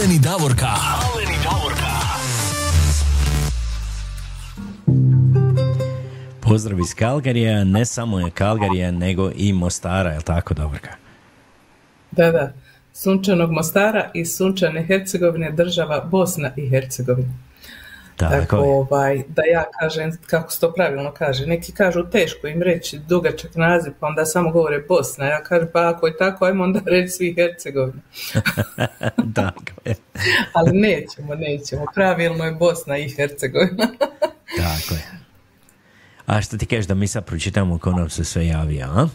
Alen 0.00 0.12
i 0.12 0.18
Davorka. 0.18 0.66
Alen 0.66 1.28
i 1.28 1.38
Davorka. 1.44 1.92
Pozdrav 6.40 6.80
iz 6.80 6.94
Kalgarija, 6.94 7.64
ne 7.64 7.84
samo 7.84 8.20
je 8.20 8.30
Kalgarija, 8.30 8.90
nego 8.90 9.30
i 9.36 9.52
Mostara, 9.52 10.10
je 10.10 10.16
li 10.16 10.22
tako 10.22 10.54
Davorka? 10.54 10.90
Da, 12.10 12.30
da. 12.30 12.52
Sunčanog 12.92 13.50
Mostara 13.50 14.10
i 14.14 14.24
Sunčane 14.24 14.82
Hercegovine 14.82 15.50
država 15.50 16.08
Bosna 16.10 16.50
i 16.56 16.68
Hercegovina. 16.68 17.34
Tako, 18.20 18.40
Tako 18.40 18.56
ovaj, 18.56 19.22
da 19.28 19.42
ja 19.42 19.64
kažem, 19.80 20.18
kako 20.26 20.50
se 20.50 20.60
to 20.60 20.72
pravilno 20.72 21.12
kaže, 21.12 21.46
neki 21.46 21.72
kažu 21.72 22.02
teško 22.12 22.46
im 22.46 22.62
reći 22.62 22.98
dugačak 22.98 23.54
naziv, 23.54 23.92
pa 24.00 24.06
onda 24.06 24.24
samo 24.24 24.50
govore 24.50 24.84
Bosna. 24.88 25.26
Ja 25.26 25.42
kažem, 25.42 25.68
pa 25.72 25.88
ako 25.88 26.06
je 26.06 26.16
tako, 26.16 26.44
ajmo 26.44 26.64
onda 26.64 26.80
reći 26.92 27.08
svi 27.08 27.34
Hercegovina. 27.34 28.02
tako 29.34 29.72
je. 29.84 29.94
Ali 30.54 30.70
nećemo, 30.72 31.34
nećemo. 31.34 31.84
Pravilno 31.94 32.44
je 32.44 32.52
Bosna 32.52 32.98
i 32.98 33.08
Hercegovina. 33.08 33.86
Tako 34.56 34.94
je. 34.94 35.20
A 36.26 36.42
što 36.42 36.56
ti 36.56 36.66
kažeš 36.66 36.86
da 36.86 36.94
mi 36.94 37.06
sad 37.06 37.24
pročitamo 37.24 37.78
ko 37.78 37.90
nam 37.90 38.10
se 38.10 38.24
sve 38.24 38.46
javio, 38.46 38.86
a? 38.86 39.08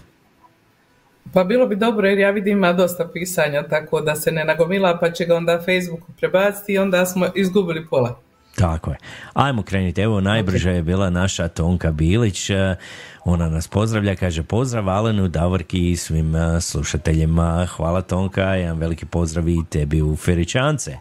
Pa 1.34 1.44
bilo 1.44 1.68
bi 1.68 1.76
dobro 1.76 2.08
jer 2.08 2.20
ja 2.20 2.32
vidim 2.32 2.58
ima 2.58 2.74
dosta 2.74 3.08
pisanja 3.14 3.68
tako 3.68 4.02
da 4.02 4.16
se 4.16 4.32
ne 4.32 4.46
nagomila 4.46 4.98
pa 5.00 5.12
će 5.12 5.26
ga 5.26 5.36
onda 5.36 5.62
Facebooku 5.66 6.12
prebaciti 6.20 6.74
i 6.74 6.78
onda 6.78 7.06
smo 7.06 7.28
izgubili 7.36 7.88
pola. 7.88 8.25
Tako 8.56 8.92
je. 8.92 8.98
Ajmo 9.34 9.64
krenuti. 9.64 10.02
Evo, 10.02 10.22
najbrža 10.22 10.72
je 10.72 10.84
bila 10.84 11.10
naša 11.10 11.48
Tonka 11.48 11.92
Bilić. 11.92 12.50
Eh, 12.50 12.76
Ona 13.26 13.50
nas 13.50 13.68
pozdravlja, 13.68 14.16
kaže 14.16 14.44
pozdrav 14.44 14.90
Alenu, 14.90 15.28
Davorki 15.28 15.92
i 15.92 15.96
svim 15.96 16.36
eh, 16.36 16.62
slušateljima. 16.62 17.66
Hvala 17.66 18.02
Tonka, 18.02 18.42
jedan 18.42 18.78
veliki 18.78 19.06
pozdrav 19.06 19.50
i 19.50 19.64
tebi 19.70 20.02
u 20.02 20.16
Feričance. 20.16 20.98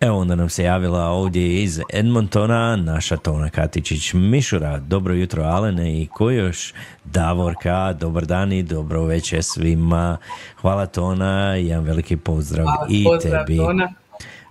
Evo 0.00 0.18
onda 0.18 0.34
nam 0.34 0.48
se 0.48 0.64
javila 0.64 1.04
ovdje 1.04 1.62
iz 1.62 1.80
Edmontona 1.92 2.76
naša 2.76 3.16
Tona 3.16 3.50
Katičić 3.50 4.12
Mišura. 4.14 4.78
Dobro 4.78 5.14
jutro 5.14 5.42
Alene 5.42 6.02
i 6.02 6.06
ko 6.06 6.30
još? 6.30 6.74
Davorka, 7.04 7.92
dobar 7.92 8.26
dan 8.26 8.52
i 8.52 8.62
dobro 8.62 9.04
večer 9.04 9.42
svima. 9.42 10.16
Hvala 10.60 10.86
Tona, 10.86 11.54
jedan 11.54 11.84
veliki 11.84 12.16
pozdrav 12.16 12.64
Hvala, 12.64 12.86
i 12.90 13.04
pozdrav, 13.04 13.46
tebi. 13.46 13.58
Tona. 13.58 13.92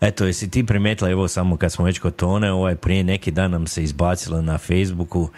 Eto, 0.01 0.25
jesi 0.25 0.51
ti 0.51 0.65
primijetila, 0.65 1.09
evo 1.09 1.27
samo 1.27 1.57
kad 1.57 1.71
smo 1.71 1.85
već 1.85 1.99
kod 1.99 2.15
Tone, 2.15 2.51
ovaj 2.51 2.75
prije 2.75 3.03
neki 3.03 3.31
dan 3.31 3.51
nam 3.51 3.67
se 3.67 3.83
izbacilo 3.83 4.41
na 4.41 4.57
Facebooku 4.57 5.29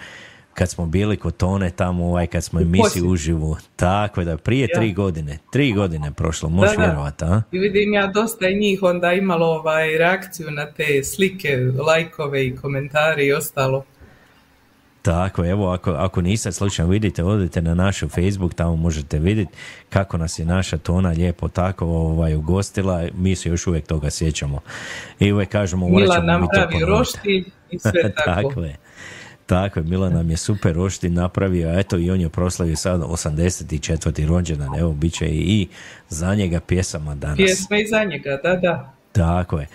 kad 0.53 0.69
smo 0.69 0.85
bili 0.85 1.17
kod 1.17 1.37
Tone 1.37 1.69
tamo, 1.71 2.05
ovaj, 2.05 2.27
kad 2.27 2.43
smo 2.43 2.61
emisiju 2.61 3.09
uživo. 3.09 3.57
Tako 3.75 4.23
da, 4.23 4.37
prije 4.37 4.67
Ja. 4.73 4.79
tri 4.79 4.93
godine, 4.93 5.37
tri 5.51 5.73
godine 5.73 6.11
prošlo, 6.11 6.49
možeš 6.49 6.75
Da, 6.75 6.81
da. 6.81 6.85
vjerovat, 6.87 7.21
a? 7.21 7.41
I 7.51 7.59
vidim 7.59 7.93
ja 7.93 8.07
dosta 8.07 8.45
je 8.45 8.59
njih 8.59 8.83
onda 8.83 9.13
imalo 9.13 9.45
ovaj 9.47 9.97
reakciju 9.97 10.51
na 10.51 10.65
te 10.71 11.03
slike, 11.03 11.57
lajkove 11.87 12.45
i 12.47 12.55
komentari 12.55 13.25
i 13.25 13.33
ostalo. 13.33 13.83
Tako, 15.01 15.45
evo, 15.45 15.71
ako, 15.71 15.91
ako 15.91 16.21
niste 16.21 16.51
slučajno 16.51 16.91
vidite, 16.91 17.23
odite 17.23 17.61
na 17.61 17.75
naš 17.75 17.99
Facebook, 17.99 18.53
tamo 18.53 18.75
možete 18.75 19.19
vidjeti 19.19 19.51
kako 19.89 20.17
nas 20.17 20.39
je 20.39 20.45
naša 20.45 20.77
tona 20.77 21.09
lijepo 21.09 21.47
tako 21.47 21.85
ovaj, 21.85 22.35
ugostila, 22.35 23.07
mi 23.13 23.35
se 23.35 23.49
još 23.49 23.67
uvijek 23.67 23.87
toga 23.87 24.09
sjećamo. 24.09 24.59
I 25.19 25.31
uvijek 25.31 25.49
kažemo, 25.49 25.87
morat 25.87 26.01
Mila 26.01 26.15
ćemo 26.15 26.27
nam 26.27 26.41
mi 26.41 26.47
to 26.79 26.85
roštilj 26.85 27.45
i 27.71 27.79
sve 27.79 28.13
tako. 28.15 28.41
tako 28.41 28.61
je. 28.61 28.75
Tako 29.49 29.79
je, 29.79 29.83
Milan 29.83 30.13
nam 30.13 30.29
je 30.29 30.37
super 30.37 30.75
roštilj 30.75 31.11
napravio, 31.11 31.69
a 31.69 31.79
eto 31.79 31.97
i 31.97 32.11
on 32.11 32.21
je 32.21 32.29
proslavio 32.29 32.75
sad 32.75 33.01
84. 33.01 34.27
rođendan, 34.27 34.75
evo, 34.79 34.93
bit 34.93 35.13
će 35.13 35.25
i 35.27 35.67
za 36.09 36.35
njega 36.35 36.59
pjesama 36.59 37.15
danas. 37.15 37.37
Pjesme 37.37 37.81
i 37.81 37.87
za 37.87 38.03
njega, 38.03 38.39
da, 38.43 38.55
da. 38.55 38.93
Tako 39.11 39.59
je. 39.59 39.67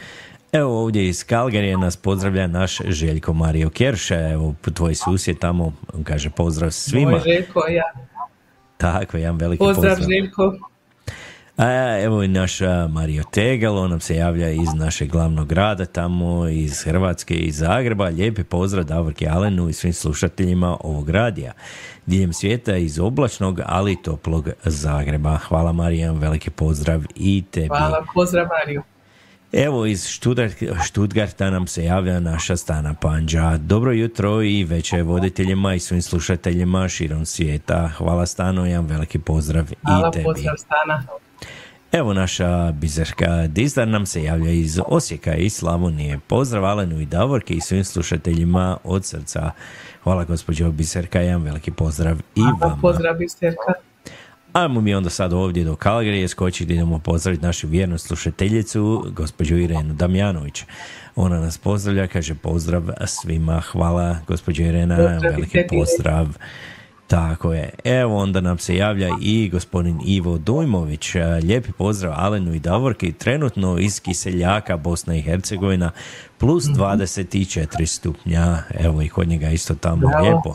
Evo 0.55 0.83
ovdje 0.83 1.09
iz 1.09 1.25
Kalgarije 1.25 1.77
nas 1.77 1.97
pozdravlja 1.97 2.47
naš 2.47 2.79
Željko 2.89 3.33
Mario 3.33 3.71
Kerša, 3.71 4.31
evo 4.31 4.55
tvoj 4.75 4.95
susjed 4.95 5.39
tamo, 5.39 5.73
on 5.95 6.05
kaže 6.05 6.31
pozdrav 6.31 6.71
svima. 6.71 7.11
Moj 7.11 7.21
Željko, 7.25 7.61
ja. 7.69 7.83
Tako 8.77 9.17
je, 9.17 9.21
jedan 9.21 9.37
veliki 9.37 9.59
Pozdrav, 9.59 9.97
pozdrav. 9.97 10.09
Željko. 10.09 10.55
A, 11.57 12.01
evo 12.03 12.23
i 12.23 12.29
naš 12.29 12.59
Mario 12.91 13.23
Tegal, 13.31 13.79
on 13.79 13.91
nam 13.91 14.01
se 14.01 14.17
javlja 14.17 14.51
iz 14.51 14.75
našeg 14.75 15.11
glavnog 15.11 15.49
grada 15.49 15.87
tamo, 15.87 16.49
iz 16.49 16.83
Hrvatske 16.83 17.35
i 17.35 17.51
Zagreba. 17.51 18.05
Lijepi 18.05 18.45
pozdrav 18.45 18.85
Davorki 18.85 19.29
Alenu 19.29 19.69
i 19.69 19.73
svim 19.73 19.93
slušateljima 19.93 20.77
ovog 20.81 21.11
radija. 21.11 21.53
Diljem 22.07 22.33
svijeta 22.33 22.77
iz 22.77 22.99
oblačnog, 22.99 23.61
ali 23.67 24.03
toplog 24.03 24.49
Zagreba. 24.65 25.37
Hvala 25.37 25.73
Marijan, 25.73 26.19
veliki 26.19 26.51
pozdrav 26.51 27.03
i 27.15 27.45
tebi. 27.51 27.69
Hvala, 27.69 28.07
pozdrav 28.15 28.47
Mariju. 28.47 28.83
Evo 29.57 29.87
iz 29.87 30.09
Štutgarta 30.87 31.51
nam 31.51 31.67
se 31.67 31.85
javlja 31.85 32.21
naša 32.21 32.57
Stana 32.57 32.95
Panđa. 32.95 33.57
Dobro 33.57 33.93
jutro 33.93 34.43
i 34.43 34.65
večer 34.65 35.03
voditeljima 35.03 35.75
i 35.75 35.79
svim 35.79 36.03
slušateljima 36.03 36.89
širom 36.89 37.27
svijeta. 37.27 37.89
Hvala 37.89 38.27
Stano, 38.27 38.67
jedan 38.67 38.87
veliki 38.87 39.19
pozdrav 39.19 39.71
Hvala, 39.85 40.09
i 40.09 40.13
tebi. 40.13 40.25
pozdrav 40.25 40.55
Stana. 40.57 41.03
Evo 41.93 42.15
naša 42.15 42.73
bizarka 42.73 43.47
Dizdar 43.47 43.89
nam 43.89 44.07
se 44.07 44.23
javlja 44.23 44.51
iz 44.51 44.81
Osijeka 44.87 45.35
i 45.35 45.51
Slavonije. 45.51 46.19
Pozdrav 46.27 46.65
Alenu 46.65 47.01
i 47.01 47.07
Davorki 47.07 47.55
i 47.55 47.61
svim 47.61 47.85
slušateljima 47.85 48.79
od 48.85 49.05
srca. 49.05 49.51
Hvala 50.03 50.25
gospođo 50.25 50.71
Biserka, 50.71 51.21
jedan 51.21 51.43
veliki 51.43 51.71
pozdrav 51.71 52.17
i 52.35 52.41
Hvala, 52.41 52.59
vama. 52.61 52.79
pozdrav 52.83 53.17
Biserka. 53.19 53.73
Ajmo 54.55 54.81
mi 54.81 54.95
onda 54.95 55.11
sad 55.11 55.33
ovdje 55.33 55.65
do 55.65 55.77
Kalgarije 55.77 56.29
skočiti, 56.29 56.73
idemo 56.73 56.99
pozdraviti 56.99 57.45
našu 57.47 57.69
vjernu 57.69 57.99
slušateljicu, 57.99 59.07
gospođu 59.11 59.57
Irenu 59.57 59.95
Damjanović. 59.95 60.65
Ona 61.17 61.41
nas 61.41 61.59
pozdravlja, 61.59 62.07
kaže 62.07 62.35
pozdrav 62.35 62.83
svima, 63.07 63.61
hvala 63.61 64.17
gospođo 64.27 64.63
Irena, 64.63 64.97
Pozdrav 64.97 65.33
veliki 65.33 65.59
pozdrav. 65.79 66.27
Tako 67.07 67.53
je. 67.53 67.71
Evo 67.85 68.17
onda 68.17 68.41
nam 68.41 68.59
se 68.59 68.77
javlja 68.77 69.09
i 69.21 69.49
gospodin 69.49 70.01
Ivo 70.07 70.39
Dujmović. 70.39 71.15
E, 71.15 71.25
Lijepi 71.25 71.73
pozdrav 71.73 72.13
Alenu 72.17 72.55
i 72.55 72.59
Davorki. 72.59 73.13
Trenutno 73.13 73.79
iz 73.79 74.01
Kiseljaka, 74.01 74.77
Bosna 74.77 75.17
i 75.17 75.23
Hercegovina, 75.23 75.91
plus 76.39 76.65
Mhm. 76.69 76.75
24 76.75 77.87
stupnja. 77.87 78.59
Evo 78.81 79.03
i 79.03 79.09
kod 79.09 79.29
njega 79.29 79.51
isto 79.51 79.75
tamo 79.75 79.97
Bravo, 80.09 80.23
lijepo. 80.25 80.55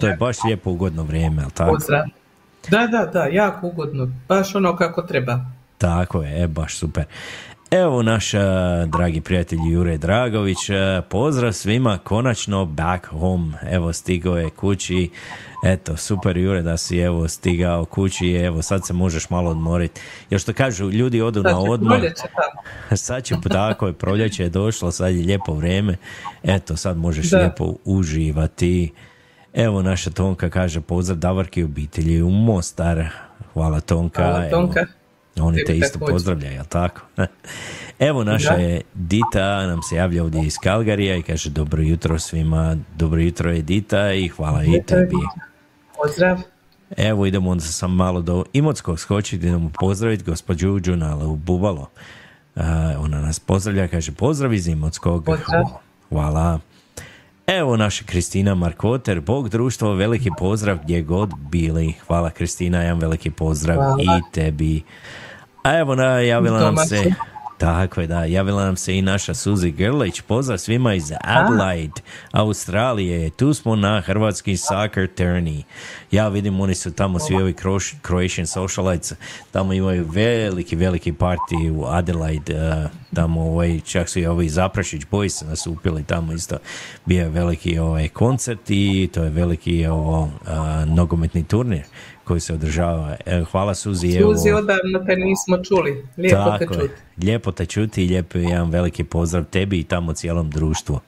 To 0.00 0.08
je 0.08 0.16
baš 0.16 0.36
lijepo 0.44 0.70
ugodno 0.70 1.02
vrijeme, 1.02 1.42
jel 1.42 1.50
tako? 1.50 1.72
Pozdrav. 1.74 2.04
Da, 2.68 2.86
da, 2.86 3.06
da, 3.12 3.24
jako 3.24 3.66
ugodno. 3.66 4.08
Baš 4.28 4.54
ono 4.54 4.76
kako 4.76 5.02
treba. 5.02 5.40
Tako 5.78 6.22
je, 6.22 6.42
e, 6.42 6.46
baš 6.46 6.76
super. 6.76 7.04
Evo 7.70 8.02
naš 8.02 8.34
a, 8.34 8.86
dragi 8.86 9.20
prijatelj 9.20 9.58
Jure 9.70 9.98
Dragović, 9.98 10.70
a, 10.70 11.02
pozdrav 11.08 11.52
svima, 11.52 11.98
konačno 11.98 12.64
back 12.64 13.06
home, 13.06 13.58
evo 13.70 13.92
stigao 13.92 14.36
je 14.36 14.50
kući, 14.50 15.10
eto 15.64 15.96
super 15.96 16.36
Jure 16.36 16.62
da 16.62 16.76
si 16.76 16.98
evo 16.98 17.28
stigao 17.28 17.84
kući, 17.84 18.32
evo 18.32 18.62
sad 18.62 18.86
se 18.86 18.92
možeš 18.92 19.30
malo 19.30 19.50
odmoriti, 19.50 20.00
jer 20.30 20.40
što 20.40 20.52
kažu 20.52 20.90
ljudi 20.90 21.20
odu 21.20 21.42
Sad 21.42 21.52
na 21.52 21.60
odmor, 21.60 22.00
sad 22.96 23.24
će 23.24 23.34
tako 23.50 23.86
je, 23.86 23.92
proljeće 23.92 24.42
je 24.42 24.48
došlo, 24.48 24.90
sad 24.90 25.14
je 25.14 25.26
lijepo 25.26 25.54
vrijeme, 25.54 25.96
eto 26.42 26.76
sad 26.76 26.96
možeš 26.96 27.30
Da. 27.30 27.38
lijepo 27.38 27.74
uživati. 27.84 28.92
Evo 29.54 29.82
naša 29.82 30.10
Tonka 30.10 30.50
kaže 30.50 30.80
pozdrav 30.80 31.18
Davorki 31.18 31.62
obitelji 31.64 32.22
u 32.22 32.30
Mostar, 32.30 33.06
hvala 33.52 33.80
Tonka. 33.80 34.22
Hvala, 34.22 34.46
evo. 34.46 34.50
Tonka. 34.50 34.86
Oni 35.40 35.64
te 35.64 35.76
isto 35.76 35.98
pozdravljaju, 35.98 36.54
jel 36.54 36.64
tako? 36.64 37.00
Evo 37.98 38.24
naša 38.24 38.56
Da. 38.56 38.62
je 38.62 38.80
Dita, 38.94 39.66
nam 39.66 39.82
se 39.82 39.96
javlja 39.96 40.22
ovdje 40.22 40.46
iz 40.46 40.54
Kalgarija 40.62 41.16
i 41.16 41.22
kaže 41.22 41.50
dobro 41.50 41.82
jutro 41.82 42.18
svima, 42.18 42.76
dobro 42.96 43.20
jutro 43.20 43.50
je 43.50 43.62
Dita 43.62 44.12
i 44.12 44.28
hvala 44.28 44.64
i 44.64 44.82
tebi. 44.86 45.16
Pozdrav. 46.02 46.38
Evo 46.96 47.26
idemo 47.26 47.50
onda 47.50 47.64
sam 47.64 47.94
malo 47.94 48.20
do 48.20 48.44
Imotskog 48.52 49.00
skočiti, 49.00 49.46
idemo 49.46 49.70
pozdraviti 49.80 50.24
gospođu 50.24 50.78
Đunale 50.78 51.26
u 51.26 51.36
Bubalo. 51.36 51.86
Ona 52.98 53.20
nas 53.20 53.40
pozdravlja, 53.40 53.88
kaže 53.88 54.12
pozdrav 54.12 54.54
iz 54.54 54.66
Imotskog. 54.66 55.24
Pozdrav. 55.24 55.64
Hvala. 56.08 56.58
Evo 57.58 57.76
naša 57.76 58.04
Kristina 58.04 58.54
Markoter, 58.54 59.20
Bog 59.20 59.48
društvo, 59.48 59.94
veliki 59.94 60.30
pozdrav 60.38 60.78
gdje 60.82 61.02
god 61.02 61.30
bili. 61.50 61.94
Hvala 62.06 62.30
Kristina, 62.30 62.82
jedan 62.82 62.98
veliki 62.98 63.30
pozdrav 63.30 63.76
Hvala. 63.76 63.96
i 64.02 64.32
tebi. 64.32 64.82
A 65.62 65.78
evo 65.78 65.94
na, 65.94 66.04
javila 66.04 66.60
nam 66.60 66.76
se. 66.76 67.12
Tako 67.60 68.00
je 68.00 68.06
da, 68.06 68.24
javila 68.24 68.64
nam 68.64 68.76
se 68.76 68.98
i 68.98 69.02
naša 69.02 69.34
Suzi 69.34 69.70
Grlić, 69.70 70.20
pozdrav 70.20 70.58
svima 70.58 70.94
iz 70.94 71.12
Adelaide, 71.20 72.00
Australije, 72.32 73.30
tu 73.30 73.54
smo 73.54 73.76
na 73.76 74.00
hrvatski 74.00 74.56
soccer 74.56 75.08
tourney. 75.16 75.62
Ja 76.10 76.28
vidim, 76.28 76.60
oni 76.60 76.74
su 76.74 76.92
tamo 76.92 77.18
svi 77.18 77.34
ovi 77.34 77.54
Croatian 78.06 78.46
socialites, 78.46 79.12
tamo 79.50 79.72
imaju 79.72 80.06
veliki, 80.08 80.76
veliki 80.76 81.12
party 81.12 81.70
u 81.72 81.84
Adelaide, 81.86 82.54
eh, 82.54 82.88
tamo 83.14 83.40
ovaj, 83.40 83.80
čak 83.80 84.08
su 84.08 84.20
i 84.20 84.26
ovi 84.26 84.48
Zaprašić 84.48 85.02
Boys 85.10 85.46
nas 85.46 85.66
upili 85.66 86.04
tamo 86.04 86.32
isto, 86.32 86.56
bio 87.06 87.22
je 87.22 87.28
veliki 87.28 87.78
ovaj 87.78 88.08
koncert 88.08 88.70
i 88.70 89.08
to 89.14 89.22
je 89.22 89.30
veliki 89.30 89.86
ovo 89.86 90.28
eh, 90.46 90.86
nogometni 90.86 91.44
turnir 91.44 91.84
koji 92.30 92.40
se 92.40 92.54
održava. 92.54 93.16
E, 93.26 93.42
Hvala 93.50 93.74
Suzi, 93.74 94.16
evo. 94.16 94.34
Suzi, 94.34 94.50
odavno 94.50 94.98
te 95.06 95.16
nismo 95.16 95.58
čuli. 95.64 96.06
Lijepo 96.16 96.36
te 96.58 96.64
Tako 96.66 96.74
je. 96.74 96.80
čuti. 96.80 96.94
Lijepo 97.22 97.52
te 97.52 97.66
čuti 97.66 98.04
i 98.04 98.08
lijepo 98.08 98.38
je 98.38 98.44
jedan 98.44 98.70
veliki 98.70 99.04
pozdrav 99.04 99.44
tebi 99.44 99.78
i 99.78 99.84
tamo 99.84 100.12
cijelom 100.12 100.50
društvu. 100.50 101.00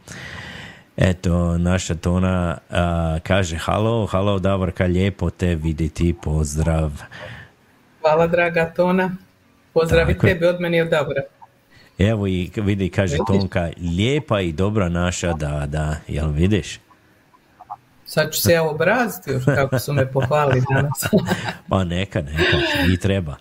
Eto, 0.96 1.58
naša 1.58 1.94
Tona 1.94 2.58
a, 2.70 3.18
kaže 3.22 3.56
halo, 3.56 4.06
halo 4.06 4.38
Davorka, 4.38 4.84
lijepo 4.84 5.30
te 5.30 5.54
vidjeti, 5.54 6.14
pozdrav. 6.22 6.90
Hvala 8.00 8.26
draga 8.26 8.72
Tona. 8.76 9.16
Pozdravi 9.72 10.14
Tako 10.14 10.26
je. 10.26 10.34
tebe 10.34 10.48
od 10.48 10.60
meni 10.60 10.76
i 10.76 10.80
od 10.80 10.88
Davora. 10.88 11.22
Evo 11.98 12.26
i 12.26 12.50
vidi, 12.56 12.88
kaže? 12.88 13.16
Tonka, 13.26 13.70
lijepa 13.96 14.40
i 14.40 14.52
dobra 14.52 14.88
naša 14.88 15.32
Dada, 15.32 15.96
jel 16.08 16.30
vidiš? 16.30 16.78
Sad 18.14 18.32
ću 18.32 18.40
se 18.40 18.52
ja 18.52 18.62
obraziti 18.62 19.30
još 19.30 19.44
kako 19.44 19.78
su 19.78 19.92
me 19.92 20.12
pohvalili 20.12 20.62
danas. 20.74 21.04
Pa 21.68 21.84
neka, 21.84 22.22
neka, 22.22 22.56
i 22.92 22.96
treba. 22.96 23.36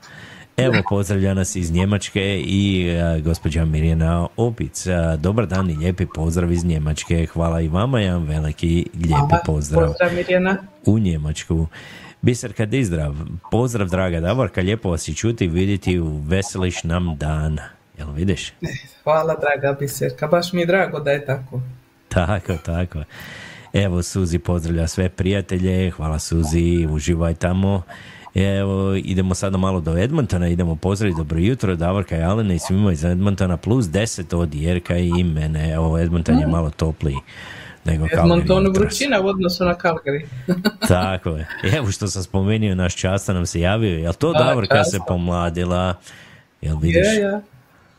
Evo, 0.58 0.74
pozdravlja 0.90 1.34
nas 1.34 1.56
iz 1.56 1.72
Njemačke 1.72 2.42
i 2.46 2.92
a, 3.00 3.20
gospođa 3.20 3.66
Mirjana 3.66 4.28
Opic. 4.38 4.88
A, 4.88 5.16
dobar 5.16 5.48
dan 5.48 5.70
i 5.70 5.76
lijepi 5.76 6.06
pozdrav 6.16 6.52
iz 6.52 6.66
Njemačke. 6.66 7.26
Hvala 7.34 7.62
i 7.62 7.68
vama, 7.68 8.00
jedan 8.00 8.24
veliki 8.24 8.86
lijepi 8.96 9.36
pozdrav 9.46 9.88
Pozdrav 9.88 10.14
Mirjana. 10.14 10.58
u 10.86 11.00
Njemačku. 11.00 11.68
Biserka 12.22 12.66
Dizdrav, 12.66 13.16
pozdrav 13.52 13.90
draga 13.90 14.20
Davorka, 14.20 14.62
lijepo 14.62 14.90
vas 14.90 15.08
i 15.08 15.16
čuti 15.16 15.48
vidjeti 15.48 16.00
u 16.00 16.18
veseliš 16.18 16.84
nam 16.84 17.18
dan. 17.18 17.58
Jel 17.98 18.12
vidiš? 18.12 18.54
Hvala 19.04 19.36
draga 19.36 19.78
Biserka. 19.80 20.28
Baš 20.28 20.54
mi 20.54 20.62
je 20.62 20.66
drago 20.66 21.00
da 21.00 21.12
je 21.12 21.26
tako. 21.26 21.62
Tako, 22.10 22.54
tako. 22.66 23.04
Evo, 23.74 24.04
Suzi 24.04 24.40
pozdravlja 24.40 24.88
sve 24.88 25.10
prijatelje, 25.10 25.92
hvala 25.92 26.20
Suzi, 26.20 26.88
uživaj 26.92 27.34
tamo. 27.34 27.82
Evo, 28.36 28.96
idemo 28.96 29.36
sada 29.36 29.58
malo 29.58 29.80
do 29.82 29.98
Edmontona, 29.98 30.48
idemo 30.48 30.76
pozdraviti 30.76 31.18
dobro 31.18 31.40
jutro, 31.40 31.76
Davorka 31.76 32.18
i 32.18 32.24
Alena 32.24 32.54
i 32.54 32.60
svima 32.60 32.92
iz 32.92 33.04
Edmontona, 33.04 33.58
plus 33.58 33.86
10 33.86 34.36
od 34.36 34.56
Jerka 34.56 34.98
i 34.98 35.24
mene. 35.24 35.72
Evo, 35.72 36.00
Edmonton 36.00 36.40
je 36.40 36.48
malo 36.48 36.70
topliji 36.70 37.18
nego 37.86 38.08
Edmontonu 38.14 38.72
vrućina 38.72 39.22
u 39.22 39.28
odnosu 39.28 39.66
na 39.66 39.76
Calgary. 39.76 40.26
Tako 40.88 41.30
je. 41.30 41.48
Evo 41.78 41.92
što 41.92 42.08
sam 42.08 42.24
spomenuo, 42.24 42.76
naš 42.76 42.96
časta 42.96 43.34
nam 43.34 43.46
se 43.46 43.60
javio. 43.60 43.98
Jel 43.98 44.14
to 44.14 44.34
Da, 44.34 44.40
Davorka 44.40 44.84
se 44.84 44.98
Časta. 44.98 45.06
pomladila? 45.08 45.96
Jel 46.62 46.78
vidiš? 46.78 47.08
Je, 47.08 47.16
ja. 47.22 47.42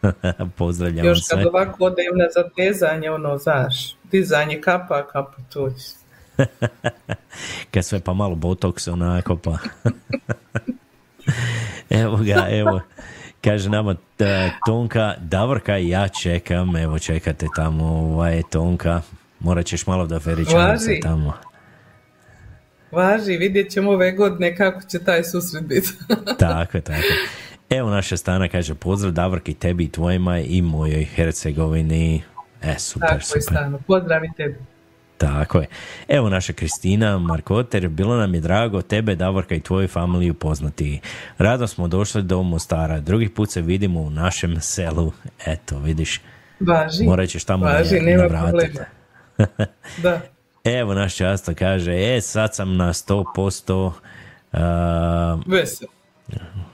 Pozdravljam 0.58 1.06
Još 1.06 1.24
sve. 1.24 1.36
kad 1.36 1.46
ovako 1.46 1.84
odem 1.84 2.16
na 2.18 2.24
zatezanje, 2.34 3.10
ono, 3.10 3.38
znaš, 3.38 3.96
dizanje 4.10 4.60
kapa, 4.60 5.06
kapa, 5.06 5.36
će. 5.52 5.96
Kad 7.70 7.84
sve 7.84 8.00
pa 8.00 8.12
malo 8.12 8.34
botoks 8.34 8.88
onako 8.88 9.36
pa. 9.36 9.58
evo 12.02 12.16
ga, 12.16 12.46
evo. 12.50 12.80
Kaže 13.44 13.70
nama 13.70 13.94
t- 14.16 14.50
Tonka, 14.66 15.14
Davorka, 15.20 15.76
ja 15.76 16.08
čekam, 16.08 16.76
evo 16.76 16.98
čekate 16.98 17.46
tamo, 17.56 17.84
ovaj 17.84 18.42
Tonka, 18.50 19.02
morat 19.40 19.66
ćeš 19.66 19.86
malo 19.86 20.06
da 20.06 20.20
feričamo 20.20 20.78
se 20.78 21.00
tamo. 21.02 21.32
Važi, 22.92 23.36
vidjet 23.36 23.70
ćemo 23.70 23.90
ove 23.90 24.12
godine 24.12 24.56
kako 24.56 24.80
će 24.90 24.98
taj 24.98 25.24
susret 25.24 25.64
biti. 25.64 25.88
Tako 26.38 26.76
je, 26.76 26.80
tako. 26.80 27.02
Evo 27.74 27.90
naša 27.90 28.16
stana 28.16 28.48
kaže 28.48 28.74
pozdrav 28.74 29.12
Davorki 29.12 29.54
tebi 29.54 29.84
i 29.84 29.90
tvojima 29.92 30.38
i 30.38 30.62
mojoj 30.62 31.04
Hercegovini. 31.04 32.22
E, 32.62 32.78
super, 32.78 33.08
tako 33.08 33.18
je 33.18 33.22
super. 33.22 33.42
stano. 33.42 33.78
Pozdravi 33.86 34.30
tebi. 34.36 34.56
Tako 35.18 35.58
je. 35.58 35.66
Evo 36.08 36.28
naša 36.28 36.52
Kristina 36.52 37.18
Markoter, 37.18 37.88
bilo 37.88 38.16
nam 38.16 38.34
je 38.34 38.40
drago 38.40 38.82
tebe, 38.82 39.14
Davorka 39.14 39.54
i 39.54 39.60
tvoju 39.60 39.88
familiju 39.88 40.34
poznati. 40.34 41.00
Rado 41.38 41.66
smo 41.66 41.88
došli 41.88 42.22
do 42.22 42.42
Mostara, 42.42 43.00
drugi 43.00 43.28
put 43.28 43.50
se 43.50 43.60
vidimo 43.60 44.00
u 44.00 44.10
našem 44.10 44.60
selu. 44.60 45.12
Eto, 45.46 45.78
vidiš, 45.78 46.20
Važi. 46.60 47.04
morat 47.04 47.28
ćeš 47.28 47.44
tamo 47.44 47.64
Važi, 47.64 48.00
nema 48.00 48.28
problema. 48.28 48.84
Da. 50.02 50.20
Evo 50.64 50.94
naš 50.94 51.16
často 51.16 51.54
kaže, 51.54 52.16
e, 52.16 52.20
sad 52.20 52.54
sam 52.54 52.76
na 52.76 52.92
100%, 52.92 53.92
a, 54.52 55.38
Vesel. 55.46 55.88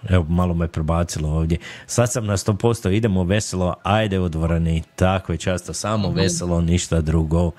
Evo, 0.08 0.26
malo 0.28 0.54
me 0.54 0.68
prebacilo 0.68 1.28
ovdje. 1.28 1.58
Sad 1.86 2.12
sam 2.12 2.26
na 2.26 2.36
100%, 2.36 2.96
idemo 2.96 3.24
veselo, 3.24 3.74
ajde 3.82 4.18
u 4.18 4.28
dvorani. 4.28 4.82
Tako 4.96 5.32
je 5.32 5.38
často, 5.38 5.72
samo 5.72 6.10
veselo, 6.10 6.60
ništa 6.60 7.00
drugo. 7.00 7.50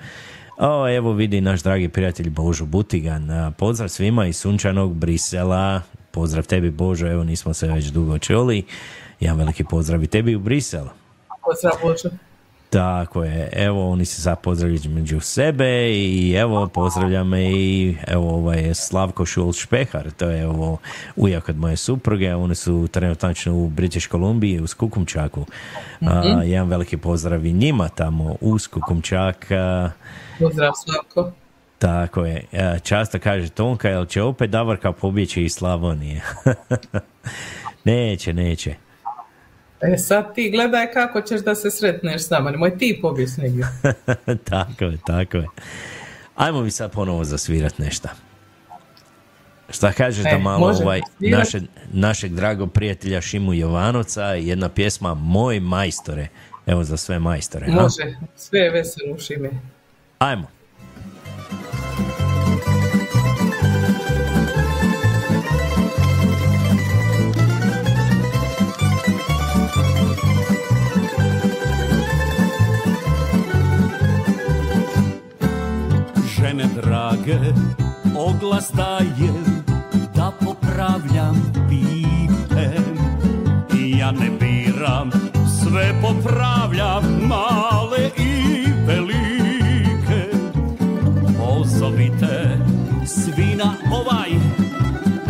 O, 0.58 0.88
evo 0.88 1.12
vidi 1.12 1.40
naš 1.40 1.62
dragi 1.62 1.88
prijatelj 1.88 2.30
Božo 2.30 2.64
Butigan. 2.66 3.52
Pozdrav 3.58 3.88
svima 3.88 4.26
iz 4.26 4.36
sunčanog 4.36 4.94
Brisela. 4.94 5.82
Pozdrav 6.10 6.46
tebi 6.46 6.70
Božo, 6.70 7.06
evo 7.06 7.24
nismo 7.24 7.54
se 7.54 7.66
već 7.66 7.86
dugo 7.86 8.18
čuli. 8.18 8.66
Jedan 9.20 9.38
veliki 9.38 9.64
pozdrav 9.64 10.02
i 10.02 10.06
tebi 10.06 10.34
u 10.34 10.40
Brisel. 10.40 10.86
Pozdrav 11.44 11.74
Božo. 11.82 12.29
Tako 12.70 13.24
je, 13.24 13.48
evo 13.52 13.90
oni 13.90 14.04
se 14.04 14.22
sad 14.22 14.40
pozdravljaju 14.40 14.90
među 14.90 15.20
sebe 15.20 15.90
i 15.90 16.32
evo 16.32 16.66
pozdravlja 16.66 17.24
me 17.24 17.50
i 17.50 17.96
evo 18.06 18.34
ovaj 18.34 18.74
Slavko 18.74 19.26
Šul 19.26 19.52
Špehar, 19.52 20.10
to 20.10 20.30
je 20.30 20.46
ovo 20.46 20.78
ujak 21.16 21.48
od 21.48 21.56
moje 21.56 21.76
supruge, 21.76 22.34
oni 22.34 22.54
su 22.54 22.88
trenutačno 22.90 23.54
u 23.54 23.68
British 23.68 24.10
Columbiji 24.10 24.60
u 24.60 24.66
Skukumčaku. 24.66 25.46
A, 26.00 26.42
jedan 26.44 26.68
veliki 26.68 26.96
pozdrav 26.96 27.46
i 27.46 27.52
njima 27.52 27.88
tamo 27.88 28.36
u 28.40 28.58
Skukumčak. 28.58 29.46
Pozdrav 30.38 30.72
Slavko. 30.84 31.32
tako 31.78 32.24
je, 32.24 32.44
často 32.82 33.18
kaže 33.18 33.48
Tonka, 33.48 33.88
jel 33.88 34.06
će 34.06 34.22
opet 34.22 34.50
Davorka 34.50 34.92
pobjeći 34.92 35.42
iz 35.42 35.52
Slavonije? 35.54 36.22
neće, 37.84 38.32
neće. 38.32 38.89
E 39.82 39.98
sad 39.98 40.34
ti 40.34 40.50
gledaj 40.50 40.92
kako 40.92 41.20
ćeš 41.20 41.40
da 41.40 41.54
se 41.54 41.70
sretneš 41.70 42.22
s 42.22 42.30
nama. 42.30 42.50
Nemoj 42.50 42.78
ti 42.78 42.98
pobjeć 43.02 43.30
negdje. 43.36 43.64
tako 44.50 44.84
je, 44.84 44.98
tako 45.06 45.36
je. 45.36 45.46
Ajmo 46.36 46.62
mi 46.62 46.70
sad 46.70 46.92
ponovo 46.92 47.24
zasvirat 47.24 47.78
nešto. 47.78 48.08
Šta 49.70 49.92
kažeš 49.92 50.24
da 50.24 50.30
E, 50.30 50.38
malo 50.38 50.58
možemo 50.58 50.84
ovaj, 50.84 51.00
naše, 51.18 51.60
našeg 51.92 52.34
dragog 52.34 52.72
prijatelja 52.72 53.20
Šimu 53.20 53.54
Jovanovca, 53.54 54.24
jedna 54.24 54.68
pjesma 54.68 55.14
Moj 55.14 55.60
majstore. 55.60 56.28
Evo 56.66 56.84
za 56.84 56.96
sve 56.96 57.18
majstore. 57.18 57.66
ha? 57.66 57.82
Može. 57.82 58.16
Sve 58.36 58.60
je 58.60 58.70
veselo 58.70 59.14
u 59.14 59.18
šime. 59.18 59.50
Ajmo. 60.18 60.46
Drage 77.24 77.52
oglas 78.16 78.72
dajem 78.72 79.64
da 80.14 80.32
popravljam 80.40 81.52
pipe 81.68 82.80
i 83.78 83.98
ja 83.98 84.12
ne 84.12 84.30
biram 84.40 85.10
sve 85.60 85.94
popravljam 86.02 87.04
male 87.22 88.10
i 88.18 88.64
velike. 88.86 90.30
Pozovite 91.38 92.58
svi 93.06 93.56
na 93.56 93.72
ovaj 93.92 94.30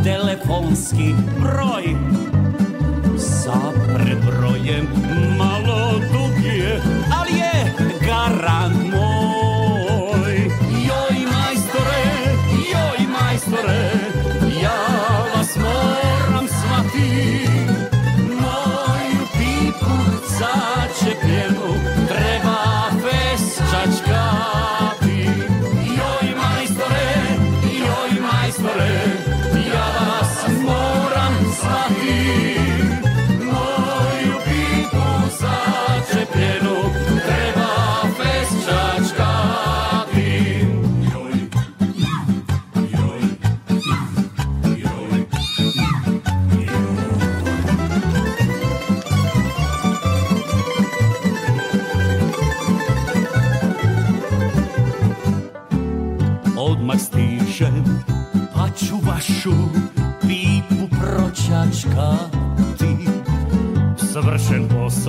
telefonski 0.05 1.15
broj. 1.41 1.85
Sa 3.19 3.61
predbrojem 3.95 4.87
malo 5.39 6.01
dug 6.13 6.45
je, 6.45 6.81
ali 6.81 6.85
je 6.87 7.00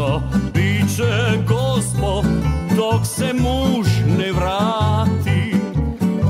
posao, 0.01 0.21
bit 0.53 0.81
gospo 1.47 2.23
dok 2.75 3.05
se 3.05 3.33
muž 3.33 3.87
ne 4.17 4.31
vrati. 4.31 5.55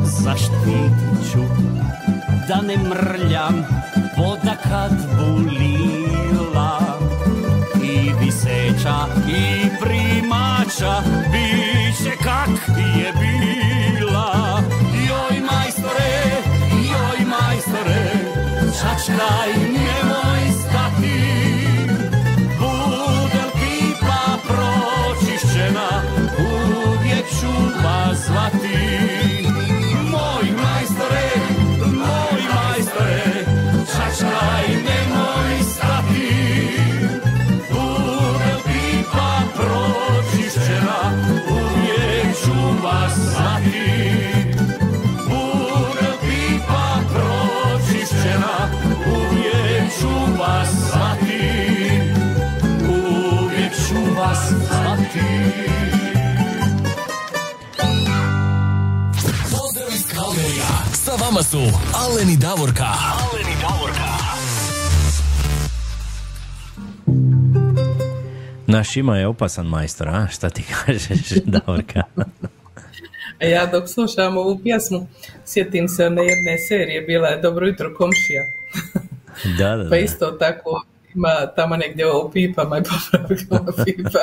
Zaštitit 0.04 1.32
ću 1.32 1.40
da 2.48 2.62
ne 2.62 2.78
mrljam 2.78 3.11
Vama 61.42 61.50
su 61.50 61.78
Alen 61.96 62.30
i 62.30 62.38
Davorka. 62.38 62.86
Naš 68.68 68.98
ima 68.98 69.18
je 69.18 69.28
opasan 69.28 69.66
majstor, 69.66 70.10
a? 70.10 70.28
Šta 70.28 70.50
ti 70.50 70.64
kažeš, 70.64 71.30
Davorka? 71.46 72.04
A 73.42 73.46
ja 73.46 73.66
dok 73.66 73.90
slušam 73.90 74.38
ovu 74.38 74.60
pjesmu, 74.64 75.08
sjetim 75.46 75.88
se 75.88 76.06
one 76.06 76.26
jedne 76.26 76.58
serije, 76.58 77.02
bila 77.02 77.28
je 77.28 77.42
Dobro 77.42 77.68
jutro 77.68 77.94
komšija. 77.98 78.44
Da, 79.58 79.70
da, 79.78 79.84
da. 79.84 79.90
Pa 79.90 79.98
isto 79.98 80.32
tako 80.32 80.84
ima 81.16 81.46
tamo 81.56 81.76
negdje 81.76 82.12
o 82.12 82.32
pipama 82.32 82.78
i 82.78 82.82
popravkama 82.90 83.72
pipa. 83.86 84.20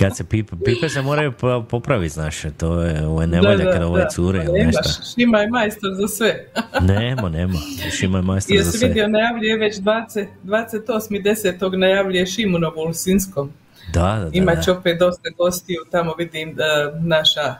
Kad 0.00 0.16
se 0.16 0.24
pipe, 0.24 0.56
pipe 0.64 0.88
se 0.88 1.02
moraju 1.02 1.32
po- 1.32 1.62
popraviti, 1.70 2.14
znaš, 2.14 2.42
to 2.56 2.82
je, 2.82 3.06
ovo 3.06 3.20
je 3.20 3.26
nevolja 3.26 3.72
kada 3.72 3.86
ove 3.86 4.06
cure 4.14 4.44
ili 4.44 4.64
nešto. 4.64 4.82
Šima 5.14 5.38
je 5.38 5.50
majstor 5.50 5.90
za 5.94 6.08
sve. 6.08 6.46
Nema, 6.94 7.28
nema. 7.28 7.58
Šima 7.98 8.18
je 8.18 8.22
majstor 8.22 8.56
za 8.56 8.62
Jesi 8.62 8.78
sve. 8.78 8.88
vidio, 8.88 9.08
najavljuje 9.08 9.56
već 9.56 9.76
20, 9.76 10.26
28.10. 10.44 11.76
najavljuje 11.76 12.26
Šimunovu 12.26 12.80
u 12.80 12.84
Lisinskom. 12.84 13.52
Da, 13.92 14.00
da, 14.00 14.24
da. 14.24 14.30
Imat 14.32 14.56
da. 14.56 14.62
će 14.62 14.72
opet 14.72 14.98
dosta 14.98 15.30
gostiju, 15.38 15.80
tamo 15.90 16.14
vidim 16.18 16.54
da 16.54 16.92
naša 17.00 17.54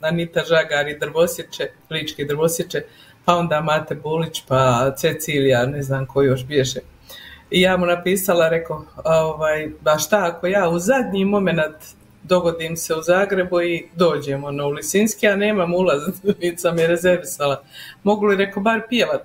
Anita 0.00 0.40
Žagar 0.48 0.88
i 0.88 0.98
Drvosjeće, 0.98 1.68
lički 1.90 2.24
Drvosjeće, 2.24 2.82
pa 3.24 3.36
onda 3.36 3.60
Mate 3.60 3.94
Bulić, 3.94 4.42
pa 4.48 4.90
Cecilija, 4.96 5.66
ne 5.66 5.82
znam 5.82 6.06
ko 6.06 6.22
još 6.22 6.44
bježe. 6.44 6.80
I 7.50 7.60
ja 7.60 7.76
mu 7.76 7.86
napisala, 7.86 8.48
rekao, 8.48 8.84
ovaj, 9.04 9.68
ba 9.80 9.98
šta 9.98 10.32
ako 10.32 10.46
ja 10.46 10.68
u 10.68 10.78
zadnji 10.78 11.24
moment 11.24 11.76
dogodim 12.22 12.76
se 12.76 12.94
u 12.94 13.02
Zagrebu 13.02 13.62
i 13.62 13.88
dođemo 13.94 14.50
na 14.50 14.66
u 14.66 14.70
Lisinski, 14.70 15.28
a 15.28 15.36
nemam 15.36 15.74
ulaznica 15.74 16.70
mi 16.74 16.80
je 16.80 16.86
rezervisala. 16.86 17.62
Mogu 18.02 18.26
li, 18.26 18.36
rekao, 18.36 18.62
bar 18.62 18.80
pjevat? 18.88 19.22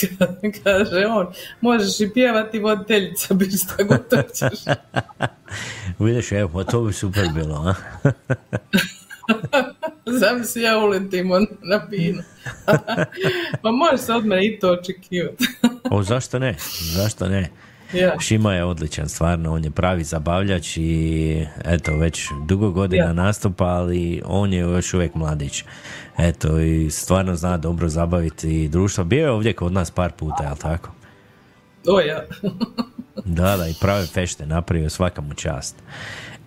Kaže 0.64 1.06
on, 1.06 1.26
možeš 1.60 2.00
i 2.00 2.10
pjevati 2.14 2.58
voditeljica, 2.58 3.34
bi 3.34 3.44
šta 3.44 3.82
god 3.82 4.04
hoćeš. 4.10 4.60
Vidiš, 5.98 6.32
evo, 6.32 6.50
pa 6.54 6.64
to 6.64 6.82
bi 6.82 6.92
super 6.92 7.28
bilo, 7.34 7.74
a? 10.06 10.18
Zamisli 10.18 10.62
ja 10.62 10.78
uletim 10.78 11.28
na 11.62 11.86
pinu. 11.90 12.22
pa 13.62 13.70
može 13.70 13.98
se 13.98 14.12
od 14.14 14.26
mene 14.26 14.46
i 14.46 14.58
to 14.58 14.72
očekivati. 14.72 15.44
O, 15.90 16.02
zašto 16.02 16.38
ne? 16.38 16.54
Zašto 16.94 17.28
ne? 17.28 17.50
ja. 17.92 18.16
Šima 18.20 18.54
je 18.54 18.64
odličan, 18.64 19.08
stvarno, 19.08 19.52
on 19.54 19.64
je 19.64 19.70
pravi 19.70 20.04
zabavljač 20.04 20.76
i 20.76 21.46
eto, 21.64 21.96
već 21.96 22.28
dugo 22.46 22.70
godina 22.70 23.04
Ja. 23.04 23.12
nastupa, 23.12 23.64
ali 23.64 24.22
on 24.24 24.52
je 24.52 24.58
još 24.60 24.94
uvijek 24.94 25.14
mladić. 25.14 25.64
Eto, 26.18 26.60
i 26.60 26.90
stvarno 26.90 27.36
zna 27.36 27.56
dobro 27.56 27.88
zabaviti 27.88 28.68
društvo. 28.68 29.04
Bio 29.04 29.24
je 29.24 29.30
ovdje 29.30 29.52
kod 29.52 29.72
nas 29.72 29.90
par 29.90 30.12
puta, 30.12 30.42
jel 30.44 30.56
tako? 30.56 30.90
O 31.88 32.00
ja. 32.00 32.24
Da, 33.24 33.56
da, 33.56 33.68
i 33.68 33.74
prave 33.80 34.06
fešte 34.06 34.46
napravio 34.46 34.90
svaka 34.90 35.20
mu 35.20 35.34
čast. 35.34 35.76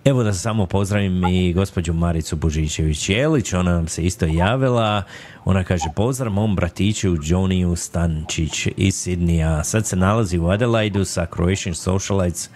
Evo 0.05 0.23
da 0.23 0.33
samo 0.33 0.65
pozdravim 0.65 1.23
i 1.23 1.53
gospođu 1.53 1.93
Maricu 1.93 2.35
Božićević-Jelić, 2.35 3.57
ona 3.59 3.73
nam 3.73 3.87
se 3.87 4.03
isto 4.03 4.25
javila, 4.25 5.03
ona 5.45 5.63
kaže 5.63 5.85
pozdrav 5.95 6.31
mom 6.31 6.55
bratiću 6.55 7.15
Johnnyju 7.15 7.75
Stančić 7.75 8.67
iz 8.77 8.95
Sidnija, 8.95 9.63
sad 9.63 9.85
se 9.85 9.95
nalazi 9.95 10.37
u 10.37 10.47
Adelaidu 10.49 11.05
sa 11.05 11.25
Croatian 11.35 11.75
Socialites, 11.75 12.49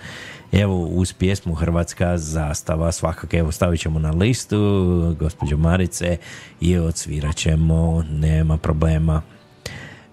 evo 0.51 0.85
uz 0.85 1.13
pjesmu 1.13 1.53
Hrvatska 1.53 2.17
zastava, 2.17 2.91
svakako. 2.91 3.37
Evo 3.37 3.51
stavit 3.51 3.81
ćemo 3.81 3.99
na 3.99 4.11
listu, 4.11 5.15
gospođo 5.19 5.57
Marice 5.57 6.17
i 6.61 6.77
odsvirat 6.77 7.35
ćemo, 7.35 8.03
nema 8.11 8.57
problema. 8.57 9.21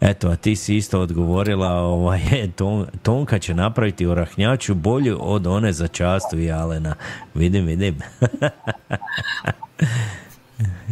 Eto, 0.01 0.29
a 0.29 0.37
ti 0.37 0.57
si 0.57 0.77
isto 0.77 1.01
odgovorila, 1.01 1.73
ovaj, 1.73 2.21
Ton- 2.59 2.87
Tonka 3.03 3.39
će 3.39 3.55
napraviti 3.55 4.07
orahnjaču 4.07 4.75
bolju 4.75 5.19
od 5.21 5.47
one 5.47 5.73
za 5.73 5.89
častu 5.89 6.39
i 6.39 6.51
Alena. 6.51 6.95
Vidim, 7.35 7.67
vidim. 7.67 7.99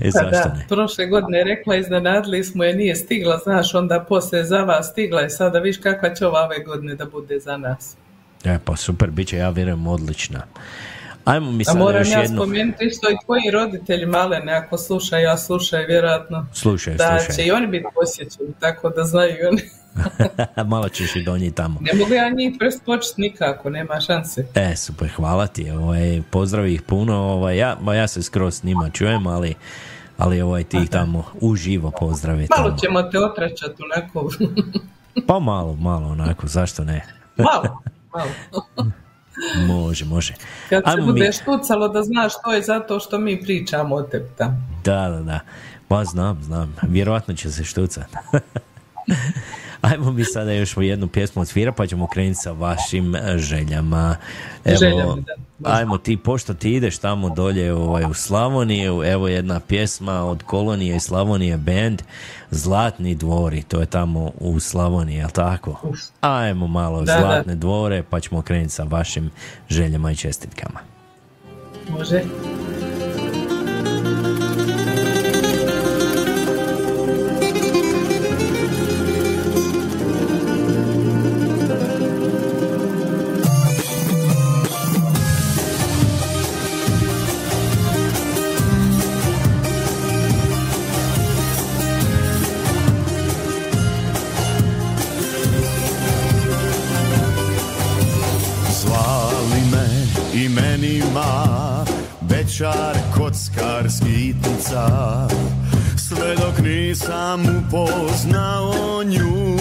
e, 0.03 0.11
Pa 0.13 0.23
da, 0.31 0.55
ne? 0.57 0.67
prošle 0.69 1.07
godine 1.07 1.39
je 1.39 1.45
rekla, 1.45 1.77
iznenadili 1.77 2.45
smo 2.45 2.65
je, 2.65 2.75
nije 2.75 2.97
stigla, 2.97 3.39
znaš, 3.39 3.75
onda 3.75 4.05
poslije 4.09 4.45
za 4.45 4.59
vas 4.59 4.91
stigla 4.91 5.23
i 5.23 5.31
sada 5.31 5.59
viš 5.59 5.79
kakva 5.79 6.15
će 6.15 6.27
ova 6.27 6.45
ove 6.45 6.65
godine 6.65 6.95
da 6.95 7.05
bude 7.05 7.39
za 7.39 7.57
nas. 7.57 7.97
E, 8.45 8.59
pa 8.65 8.77
super, 8.77 9.11
bit 9.11 9.29
će, 9.29 9.37
ja 9.37 9.51
vjerujem, 9.51 9.87
odlična. 9.87 10.43
Ajmo 11.29 11.53
mi 11.53 11.63
A 11.63 11.65
sada 11.65 11.79
moram 11.79 12.01
još 12.01 12.11
ja 12.11 12.21
jednu... 12.21 12.37
spomenuti 12.37 12.85
isto 12.85 13.11
i 13.11 13.17
tvoji 13.25 13.51
roditelji 13.53 14.07
malene, 14.07 14.53
ako 14.53 14.79
slušaju, 14.79 15.25
ja 15.25 15.37
slušaju 15.37 15.87
vjerojatno. 15.87 16.47
Slušaj, 16.53 16.95
Da 16.95 17.19
slušaj. 17.19 17.37
će 17.37 17.47
i 17.47 17.51
oni 17.51 17.67
biti 17.67 17.87
posjećeni, 17.95 18.53
tako 18.61 18.91
da 18.91 19.05
znaju 19.05 19.31
i 19.31 19.47
oni. 19.47 19.63
Malo 20.73 20.89
ćeš 20.89 21.17
i 21.17 21.23
donijeti 21.23 21.57
tamo. 21.57 21.81
Ne 21.81 21.91
mogu 21.99 22.15
ja 22.15 22.31
njih 22.31 22.55
preskočiti 22.59 23.21
nikako, 23.21 23.71
nema 23.71 24.01
šanse. 24.01 24.47
E, 24.55 24.77
super, 24.77 25.09
hvala 25.17 25.47
ti. 25.47 25.71
Ovaj, 25.71 26.23
pozdravi 26.31 26.75
ih 26.75 26.83
puno. 26.83 27.15
Ovaj, 27.17 27.57
ja, 27.59 27.77
ma 27.81 27.95
ja 27.95 28.09
se 28.09 28.23
skroz 28.23 28.55
s 28.55 28.63
njima 28.63 28.91
čujem, 28.91 29.27
ali, 29.27 29.55
ali 30.19 30.41
ovaj, 30.41 30.65
ti 30.65 30.77
ih 30.83 30.89
tamo 30.91 31.25
uživo 31.41 31.91
pozdravi. 32.01 32.47
Malo 32.51 32.69
tamo. 32.69 32.79
ćemo 32.79 33.03
te 33.03 33.19
otračati 33.19 33.83
onako. 33.83 34.29
Pa 35.27 35.39
malo, 35.39 35.77
malo 35.77 36.09
onako, 36.09 36.47
zašto 36.47 36.85
ne? 36.85 37.05
malo, 37.37 37.83
malo. 38.15 38.31
Može, 39.59 40.05
može. 40.05 40.35
Kad 40.71 40.83
se 40.85 40.91
Ajmo 40.91 41.07
mi- 41.07 41.13
bude 41.13 41.33
štucalo 41.33 41.89
da 41.89 42.03
znaš 42.03 42.33
to 42.45 42.53
je 42.53 42.63
zato 42.63 43.01
što 43.01 43.19
mi 43.19 43.41
pričamo 43.41 43.95
o 43.95 44.03
tebi 44.03 44.29
tamo. 44.39 44.57
Da, 44.85 45.09
da, 45.09 45.21
da. 45.23 45.41
Pa 45.89 46.05
znam, 46.05 46.43
znam. 46.43 46.77
Vjerojatno 46.83 47.35
će 47.35 47.51
se 47.51 47.65
štucat. 47.65 48.07
Ajmo 49.81 50.13
mi 50.13 50.25
sada 50.25 50.53
još 50.53 50.77
jednu 50.77 51.09
pjesmu 51.09 51.43
odsvira 51.43 51.73
pa 51.73 51.87
ćemo 51.87 52.07
krenuti 52.07 52.41
sa 52.41 52.53
vašim 52.53 53.15
e, 53.17 53.39
željama. 53.39 54.17
Evo, 54.65 54.77
Željama, 54.77 55.17
da. 55.59 55.71
ajmo 55.71 55.99
ti, 55.99 56.17
pošto 56.17 56.55
ti 56.55 56.73
ideš 56.73 56.99
tamo 56.99 57.31
dolje 57.31 57.73
ovaj, 57.73 58.05
u 58.05 58.15
Slavoniju, 58.15 59.03
evo 59.05 59.29
jedna 59.29 59.61
pjesma 59.61 60.25
od 60.25 60.43
Kolonije 60.43 60.97
i 60.97 61.01
Slavonije 61.01 61.57
band 61.57 62.03
Zlatni 62.51 63.15
dvori, 63.15 63.63
to 63.63 63.81
je 63.81 63.87
tamo 63.87 64.33
u 64.41 64.61
Slavoniji, 64.61 65.17
jel 65.17 65.31
tako? 65.31 65.93
Ajmo 66.21 66.67
malo 66.67 67.01
Da, 67.01 67.13
da. 67.13 67.21
Zlatne 67.21 67.55
dvore 67.55 68.03
pa 68.11 68.21
ćemo 68.21 68.43
krenuti 68.43 68.73
sa 68.73 68.83
vašim 68.83 69.31
željama 69.69 70.13
i 70.13 70.17
čestitkama. 70.17 70.81
Može? 71.91 72.23
Dok 107.09 107.19
nisam 107.19 107.65
upoznao 107.69 109.03
nju 109.05 109.57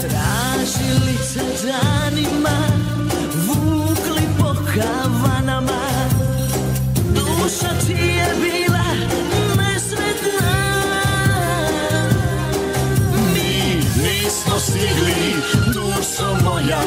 Tražili 0.00 1.16
se 1.24 1.40
danima 1.66 2.58
Vukli 3.46 4.22
po 4.38 4.54
kavanama 4.74 5.82
Duša 7.14 7.68
ti 7.86 7.92
je 7.92 8.34
bila 8.40 8.84
nesretna 9.56 10.52
Mi 13.34 13.74
nismo 14.02 14.58
stigli, 14.58 15.34
dušo 15.66 16.36
moja, 16.44 16.82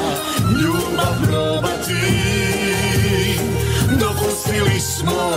ljubav 0.61 1.13
probati 1.27 2.23
Dopustili 3.99 4.79
smo 4.79 5.31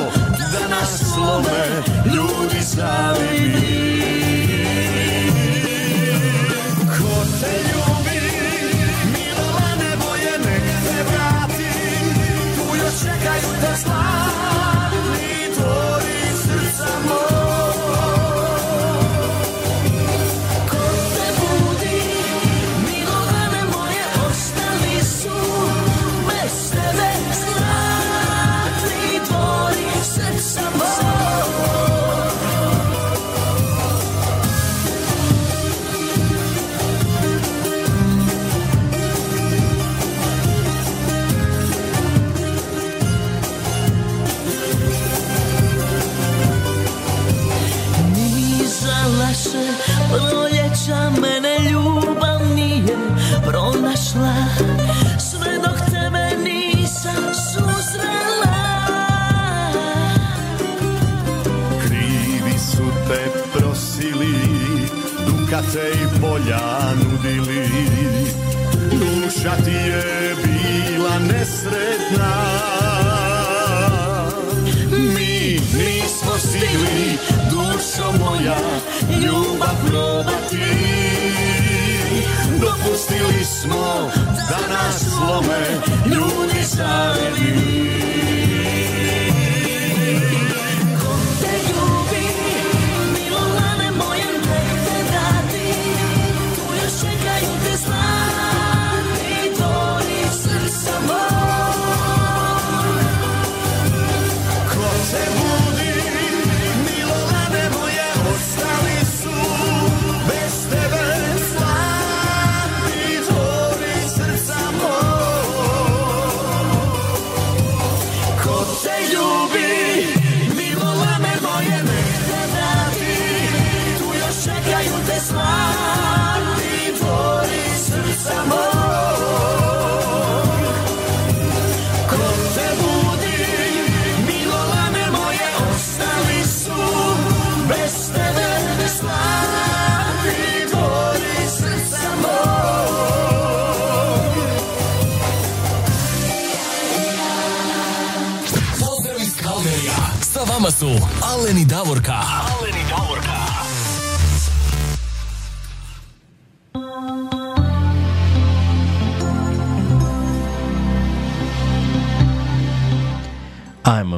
da 0.52 0.76
nas 0.76 1.02
slome 1.14 1.95
ljudi 2.14 2.60
zavidni 2.60 3.95
Ko 3.95 3.95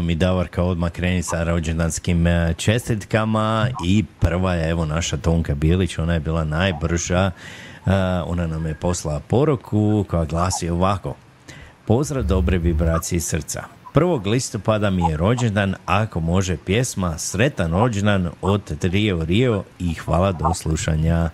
Mi 0.08 0.14
Davorka 0.14 0.62
odmah 0.62 0.90
kreni 0.90 1.22
sa 1.22 1.44
rođendanskim 1.44 2.26
e, 2.26 2.54
čestitkama 2.56 3.68
i 3.86 4.04
prva 4.20 4.54
je 4.54 4.70
evo 4.70 4.84
naša 4.84 5.16
Tonka 5.16 5.54
Bilić, 5.54 5.98
ona 5.98 6.14
je 6.14 6.20
bila 6.20 6.44
najbrža, 6.44 7.30
E, 7.88 8.22
ona 8.26 8.46
nam 8.46 8.66
je 8.66 8.74
poslala 8.74 9.20
poruku 9.20 10.04
koja 10.08 10.24
glasi 10.24 10.70
ovako. 10.70 11.14
Pozdrav 11.86 12.24
dobre 12.24 12.58
vibracije 12.58 13.20
srca. 13.20 13.62
1. 13.94 14.26
listopada 14.26 14.90
mi 14.90 15.02
je 15.10 15.16
rođendan, 15.16 15.74
ako 15.86 16.20
može 16.20 16.56
pjesma 16.56 17.18
Sretan 17.18 17.72
rođendan 17.72 18.30
od 18.42 18.78
Trio 18.78 19.24
Rio 19.24 19.64
i 19.78 19.94
hvala 19.94 20.32
do 20.32 20.54
slušanja. 20.54 21.30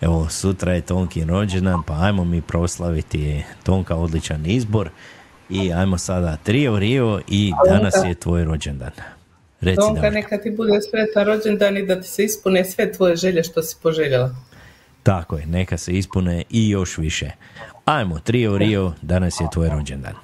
Evo, 0.00 0.28
sutra 0.28 0.72
je 0.72 0.80
Tonkin 0.80 1.28
rođendan, 1.28 1.82
pa 1.86 1.94
ajmo 2.00 2.24
mi 2.24 2.40
proslaviti 2.40 3.44
Tonka 3.62 3.96
odličan 3.96 4.46
izbor. 4.46 4.90
I 5.52 5.72
ajmo 5.72 5.98
sada 5.98 6.36
Trio 6.36 6.78
Rio 6.78 7.20
i 7.28 7.52
danas 7.68 7.94
je 8.04 8.14
tvoj 8.14 8.44
rođendan. 8.44 8.90
Reci 9.60 9.80
Davorka. 9.80 10.10
neka 10.10 10.38
ti 10.38 10.50
bude 10.50 10.80
sretan 10.90 11.26
rođendan 11.26 11.76
i 11.76 11.86
da 11.86 12.00
ti 12.00 12.08
se 12.08 12.24
ispune 12.24 12.64
sve 12.64 12.92
tvoje 12.92 13.16
želje 13.16 13.42
što 13.42 13.62
si 13.62 13.76
poželjela. 13.82 14.34
Tako 15.02 15.36
je, 15.36 15.46
neka 15.46 15.78
se 15.78 15.92
ispune 15.92 16.42
i 16.50 16.68
još 16.68 16.98
više. 16.98 17.30
Ajmo, 17.84 18.18
Trio 18.18 18.58
Rio, 18.58 18.92
danas 19.02 19.40
je 19.40 19.46
tvoj 19.52 19.68
rođendan. 19.68 20.14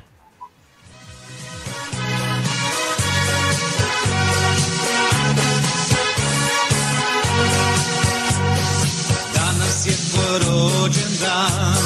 Danas 9.34 9.86
je 9.86 9.92
tvoj 10.10 10.38
rođendan 10.38 11.77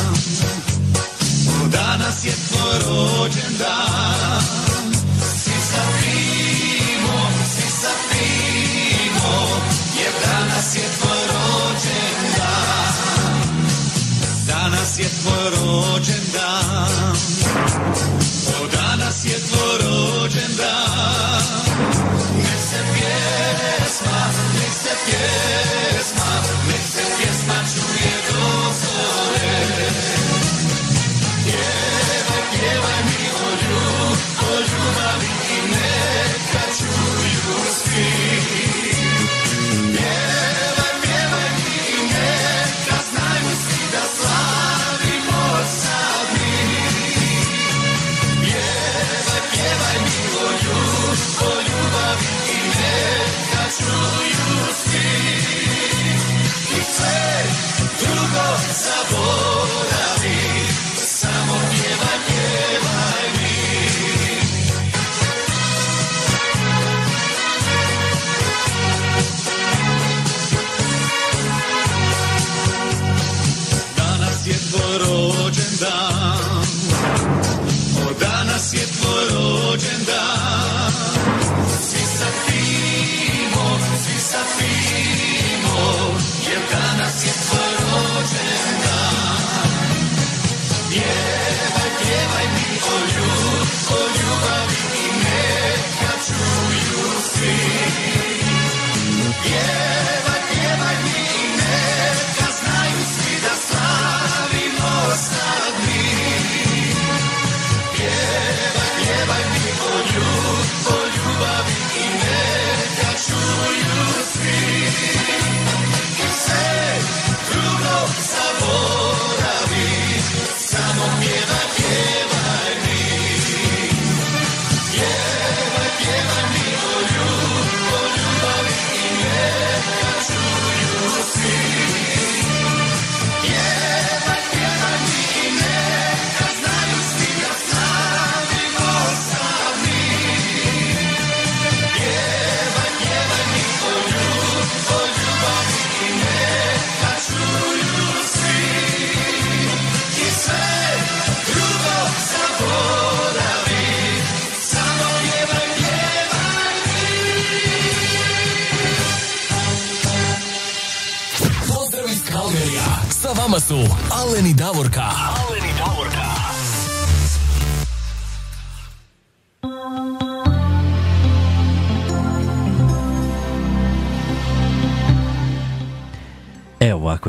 Danas 2.13 2.25
je 2.25 2.33
tvoj 2.49 2.79
rođendan 2.79 4.43
Svi 5.35 5.53
sa 5.71 5.83
pimo, 6.01 7.31
svi 7.55 7.71
sa 7.81 7.93
pimo 8.11 9.61
Jer 9.99 10.13
danas 10.27 10.77
je 10.77 10.83
tvoj 10.99 11.23
rođendan 11.33 12.93
Danas 14.47 14.99
je 14.99 15.09
tvoj 15.23 15.51
rođendan 15.51 17.17
O, 18.61 18.67
danas 18.67 19.25
je 19.25 19.39
tvoj 19.51 19.73
se 22.73 22.79
pjesma, 22.95 24.17
nek 24.55 24.73
se 24.73 24.95
pjesma, 25.05 26.31
nek 26.57 26.61
se 26.61 26.65
pjesma 26.67 26.72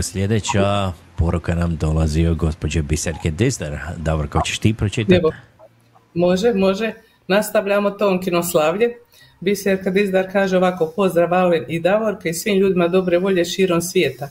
sljedeća 0.04 0.92
poruka 1.16 1.56
nam 1.56 1.76
dolazi 1.76 2.26
od 2.26 2.38
gospođe 2.38 2.82
Biserke 2.82 3.32
Dizdar. 3.32 3.78
Davorko, 3.98 4.42
ćeš 4.46 4.60
ti 4.60 4.74
pročitati? 4.74 5.16
Evo, 5.16 5.32
može, 6.14 6.54
može. 6.54 6.94
Nastavljamo 7.28 7.92
Tonkino 7.92 8.44
slavlje. 8.44 8.90
Biserka 9.40 9.90
Dizdar 9.90 10.32
kaže 10.32 10.58
ovako, 10.58 10.94
pozdrav 10.96 11.34
Alen 11.34 11.66
i 11.68 11.80
Davorka 11.80 12.30
i 12.30 12.34
svim 12.34 12.58
ljudima 12.58 12.88
dobre 12.88 13.18
volje 13.18 13.46
širom 13.46 13.82
svijeta, 13.82 14.30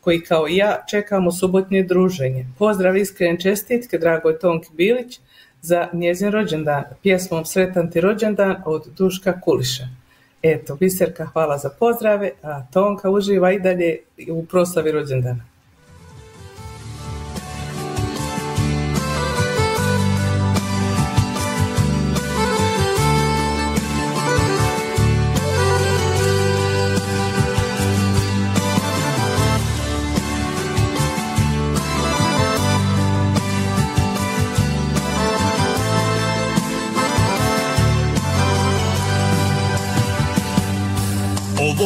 koji 0.00 0.20
kao 0.20 0.48
i 0.48 0.56
ja 0.56 0.84
čekamo 0.90 1.32
subotnje 1.32 1.82
druženje. 1.82 2.46
Pozdrav 2.58 2.96
iskren 2.96 3.38
čestitke, 3.40 3.98
dragoj 3.98 4.38
Tonki 4.38 4.68
Bilić, 4.72 5.20
za 5.62 5.88
njezin 5.92 6.30
rođendan, 6.30 6.82
pjesmom 7.02 7.44
Sretan 7.44 7.90
ti 7.90 8.00
rođendan 8.00 8.56
od 8.64 8.86
Duška 8.98 9.40
Kuliša. 9.40 10.01
Eto, 10.42 10.76
Biserka, 10.76 11.26
hvala 11.26 11.58
za 11.58 11.70
pozdrave, 11.78 12.30
a 12.42 12.62
Tonka 12.72 13.10
uživa 13.10 13.52
i 13.52 13.60
dalje 13.60 13.98
u 14.30 14.44
proslavi 14.44 14.92
rođendana. 14.92 15.51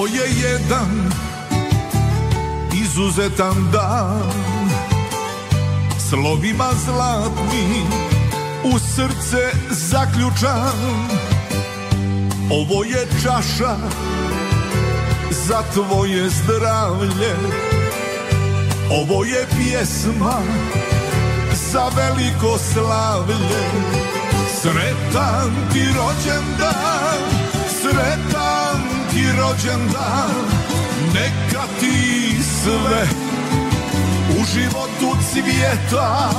Je 0.06 0.22
jedan 0.42 1.12
izuzetan 2.74 3.70
dan. 3.72 4.32
Slovima 6.10 6.70
zlatnim 6.84 7.86
u 8.64 8.78
srce 8.78 9.50
zaključan. 9.70 11.08
Ovo 12.50 12.84
je 12.84 13.06
čaša 13.22 13.76
za 15.30 15.62
tvoje 15.74 16.30
zdravlje. 16.30 17.34
Ovo 18.90 19.24
je 19.24 19.46
pjesma 19.56 20.38
za 21.72 21.90
veliko 21.96 22.58
slavlje. 22.58 23.66
Sretan 24.62 25.50
ti 25.72 25.84
rođendan, 25.96 27.18
sretan 27.80 28.65
rođendan 29.36 30.66
Neka 31.14 31.62
ti 31.80 32.36
sve 32.62 33.06
u 34.40 34.44
životu 34.54 35.16
cvijeta. 35.32 36.30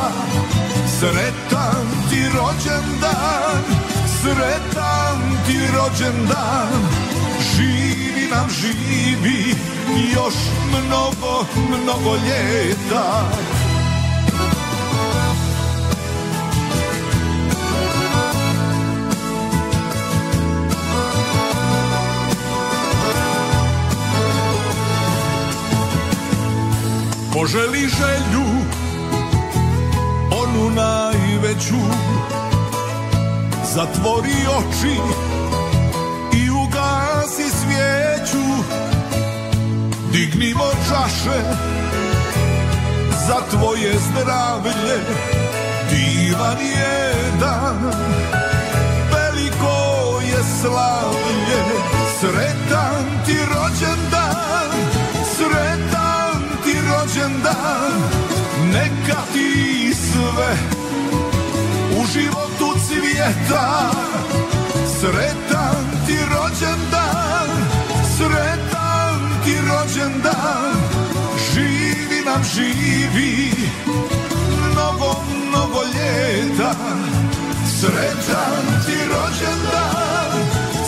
Sretan 0.99 1.85
ti 2.09 2.23
rođendan, 2.23 3.63
sretan 4.21 5.37
ti 5.47 5.59
rođendan. 5.75 6.67
Živi 7.55 8.27
nam 8.31 8.49
živi 8.49 9.55
još 10.15 10.33
mnogo, 10.69 11.45
mnogo 11.69 12.15
ljeta 12.15 13.31
Poželi 27.37 27.79
želju 27.79 28.45
Onu 30.31 30.69
najveću. 30.69 31.75
Zatvori 33.73 34.37
oči 34.57 34.95
I 36.33 36.49
ugasi 36.49 37.49
svijeću. 37.49 38.63
Dignimo 40.11 40.63
čaše 40.89 41.41
Za 43.27 43.37
tvoje 43.51 43.93
zdravlje 43.93 44.97
Divan 45.89 46.57
je 46.59 47.13
dan. 47.39 47.91
Veliko 49.13 50.21
je 50.21 50.43
slavlje 50.61 51.63
Sretan 52.19 53.25
ti 53.25 53.37
rođendan 53.53 54.71
Sretan 55.35 55.76
Neka 58.73 59.21
ti 59.33 59.93
sve 59.93 60.57
u 62.01 62.05
životu 62.13 62.79
cvijeta. 62.87 63.91
Sretan 64.99 65.85
ti 66.07 66.17
rođendan 66.33 67.49
Sretan 68.17 69.19
ti 69.45 69.55
rođendan. 69.69 70.75
Živi 71.53 72.25
nam 72.25 72.43
živi 72.55 73.51
Mnogo, 74.71 75.15
mnogo 75.47 75.81
ljeta. 75.83 76.73
Sretan 77.79 78.83
ti 78.85 78.97
rođendan 79.09 80.39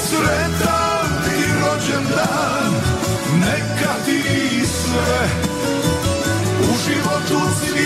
Sretan 0.10 1.08
ti 1.26 1.44
rođendan. 1.62 2.74
Neka 3.40 3.94
ti 4.06 4.24
sve 4.66 5.49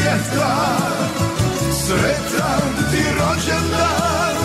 Sretan, 0.04 1.10
sretan 1.86 2.92
ti 2.92 3.04
rođendan, 3.20 4.36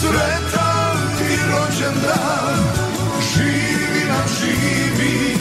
sretan 0.00 0.96
ti 1.18 1.36
rođendan, 1.50 2.58
živi 3.32 4.04
nam 4.08 4.26
živi, 4.40 5.38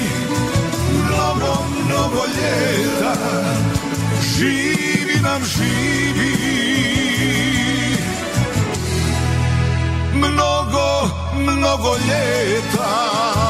mnogo, 0.93 1.65
mnogo 1.85 2.23
ljeta, 2.37 3.13
živi 4.35 5.19
nam 5.21 5.41
živi. 5.43 6.35
Mnogo, 10.13 11.09
mnogo 11.33 11.95
ljeta. 12.07 13.48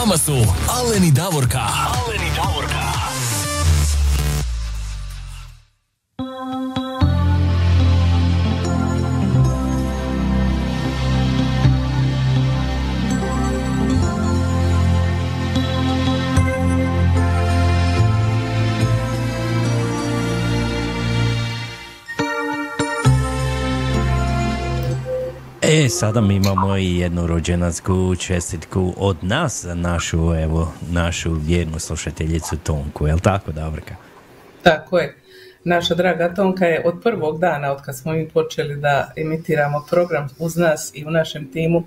Vama 0.00 0.16
su 0.16 0.46
Alen 0.68 1.04
i 1.04 1.10
Davorka. 1.10 1.60
Alen 1.60 2.19
sada 26.00 26.20
mi 26.20 26.34
imamo 26.34 26.76
i 26.76 26.98
jednu 26.98 27.26
rođenansku 27.26 28.16
čestitku 28.16 28.94
od 28.96 29.16
nas 29.22 29.64
za 29.64 29.74
našu, 29.74 30.34
evo, 30.34 30.72
našu 30.90 31.32
vjernu 31.32 31.78
slušateljicu 31.78 32.56
Tonku, 32.56 33.06
jel 33.06 33.18
tako, 33.18 33.52
Davorka? 33.52 33.94
Tako 34.62 34.98
je. 34.98 35.16
Naša 35.64 35.94
draga 35.94 36.34
Tonka 36.34 36.66
je 36.66 36.82
od 36.84 36.94
prvog 37.02 37.38
dana, 37.38 37.72
od 37.72 37.82
kad 37.82 37.98
smo 37.98 38.12
mi 38.12 38.28
počeli 38.28 38.76
da 38.76 39.12
emitiramo 39.16 39.86
program 39.90 40.28
uz 40.38 40.56
nas 40.56 40.90
i 40.94 41.04
u 41.04 41.10
našem 41.10 41.52
timu, 41.52 41.82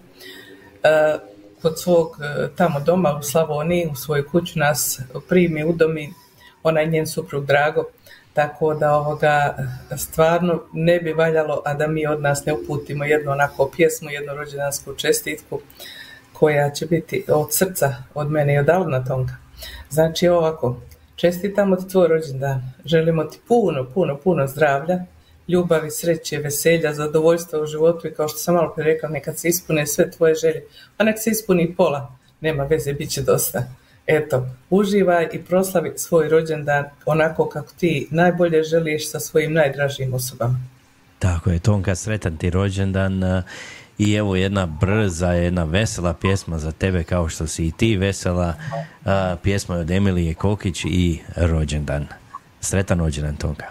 e, 0.84 1.18
kod 1.62 1.80
svog 1.80 2.18
e, 2.22 2.48
tamo 2.56 2.80
doma 2.80 3.18
u 3.20 3.24
Slavoniji, 3.24 3.88
u 3.92 3.96
svoju 3.96 4.28
kuću 4.32 4.60
nas 4.60 5.02
primi, 5.30 5.64
udomi, 5.64 6.14
ona 6.64 6.82
i 6.82 6.90
njen 6.90 7.08
suprug 7.08 7.46
Drago, 7.46 7.84
tako 8.34 8.74
da 8.74 8.96
ovoga 8.96 9.56
stvarno 9.98 10.64
ne 10.74 11.00
bi 11.00 11.14
valjalo, 11.14 11.62
a 11.66 11.74
da 11.74 11.88
mi 11.88 12.08
od 12.08 12.22
nas 12.22 12.46
ne 12.46 12.54
uputimo 12.54 13.04
jednu 13.04 13.32
onako 13.32 13.72
pjesmu, 13.76 14.10
jednu 14.10 14.34
rođendansku 14.34 14.94
čestitku 14.94 15.60
koja 16.34 16.70
će 16.70 16.86
biti 16.86 17.26
od 17.28 17.48
srca, 17.54 17.96
od 18.14 18.32
mene 18.32 18.54
i 18.54 18.58
od 18.58 18.70
Alna 18.70 19.06
Tonka. 19.06 19.34
Znači 19.90 20.28
ovako, 20.28 20.82
čestitamo 21.16 21.76
ti 21.76 21.88
tvoj 21.88 22.08
rođendan, 22.08 22.62
želimo 22.86 23.24
ti 23.24 23.40
puno, 23.48 23.86
puno, 23.94 24.18
puno 24.18 24.48
zdravlja, 24.48 25.00
ljubavi, 25.48 25.92
sreće, 25.92 26.38
veselja, 26.38 26.94
zadovoljstva 26.94 27.62
u 27.62 27.66
životu 27.66 28.08
i 28.08 28.14
kao 28.14 28.28
što 28.28 28.38
sam 28.38 28.56
malo 28.56 28.74
prije 28.76 28.94
rekla, 28.94 29.10
neka 29.10 29.34
se 29.34 29.48
ispune 29.48 29.88
sve 29.88 30.12
tvoje 30.12 30.36
želje, 30.36 30.64
a 30.98 31.04
nek 31.04 31.20
se 31.20 31.30
ispuni 31.30 31.76
pola, 31.76 32.16
nema 32.42 32.64
veze, 32.64 32.94
bit 32.94 33.10
će 33.12 33.22
dosta. 33.22 33.64
Eto, 34.08 34.48
uživaj 34.70 35.30
i 35.34 35.40
proslavi 35.40 35.94
svoj 35.96 36.30
rođendan 36.30 36.86
onako 37.06 37.50
kako 37.50 37.74
ti 37.80 38.08
najbolje 38.12 38.64
želiš 38.64 39.12
sa 39.12 39.20
svojim 39.20 39.54
najdražim 39.54 40.14
osobama. 40.14 40.60
Tako 41.20 41.50
je, 41.50 41.60
Tonka, 41.60 41.96
sretan 41.96 42.38
ti 42.38 42.50
rođendan 42.50 43.44
i 43.98 44.14
evo 44.14 44.36
jedna 44.36 44.66
brza, 44.66 45.32
jedna 45.32 45.64
vesela 45.64 46.14
pjesma 46.14 46.60
za 46.60 46.72
tebe 46.72 47.04
kao 47.04 47.30
što 47.30 47.48
si 47.48 47.68
i 47.68 47.72
ti 47.72 47.98
vesela. 47.98 48.54
Pjesma 49.44 49.76
je 49.76 49.82
od 49.82 49.92
Emilije 49.92 50.34
Kokić 50.34 50.86
i 50.86 51.20
rođendan. 51.36 52.08
Sretan 52.62 53.00
rođendan, 53.00 53.36
Tonka. 53.36 53.66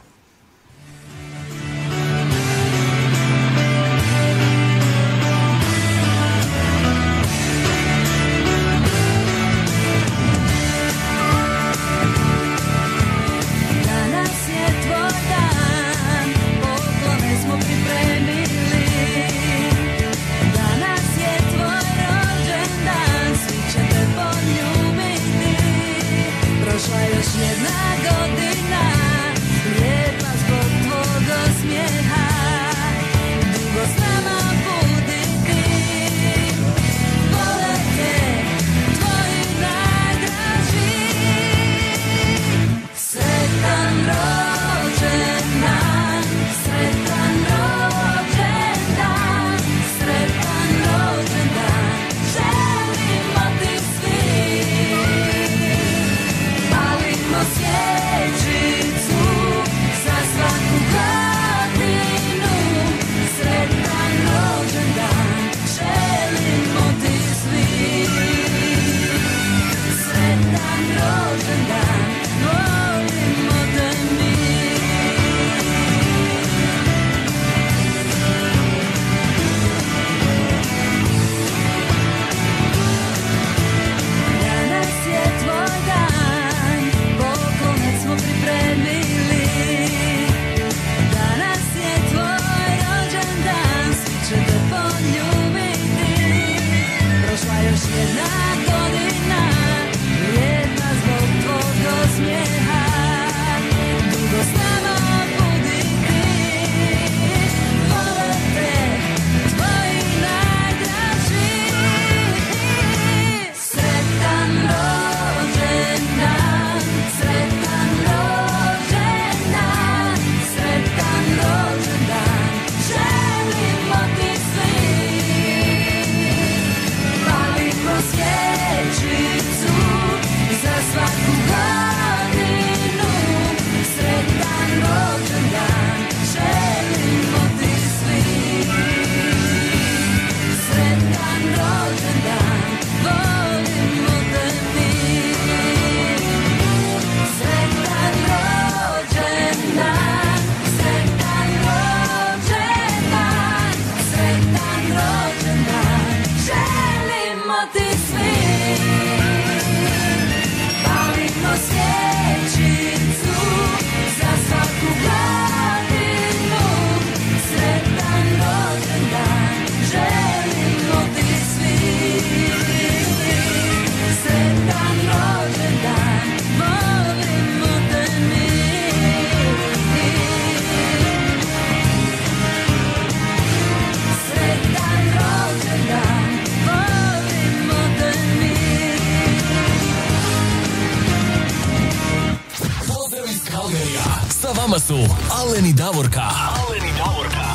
Davorka. 196.03 196.22
Aleni 196.59 196.90
Davorka. 196.98 197.46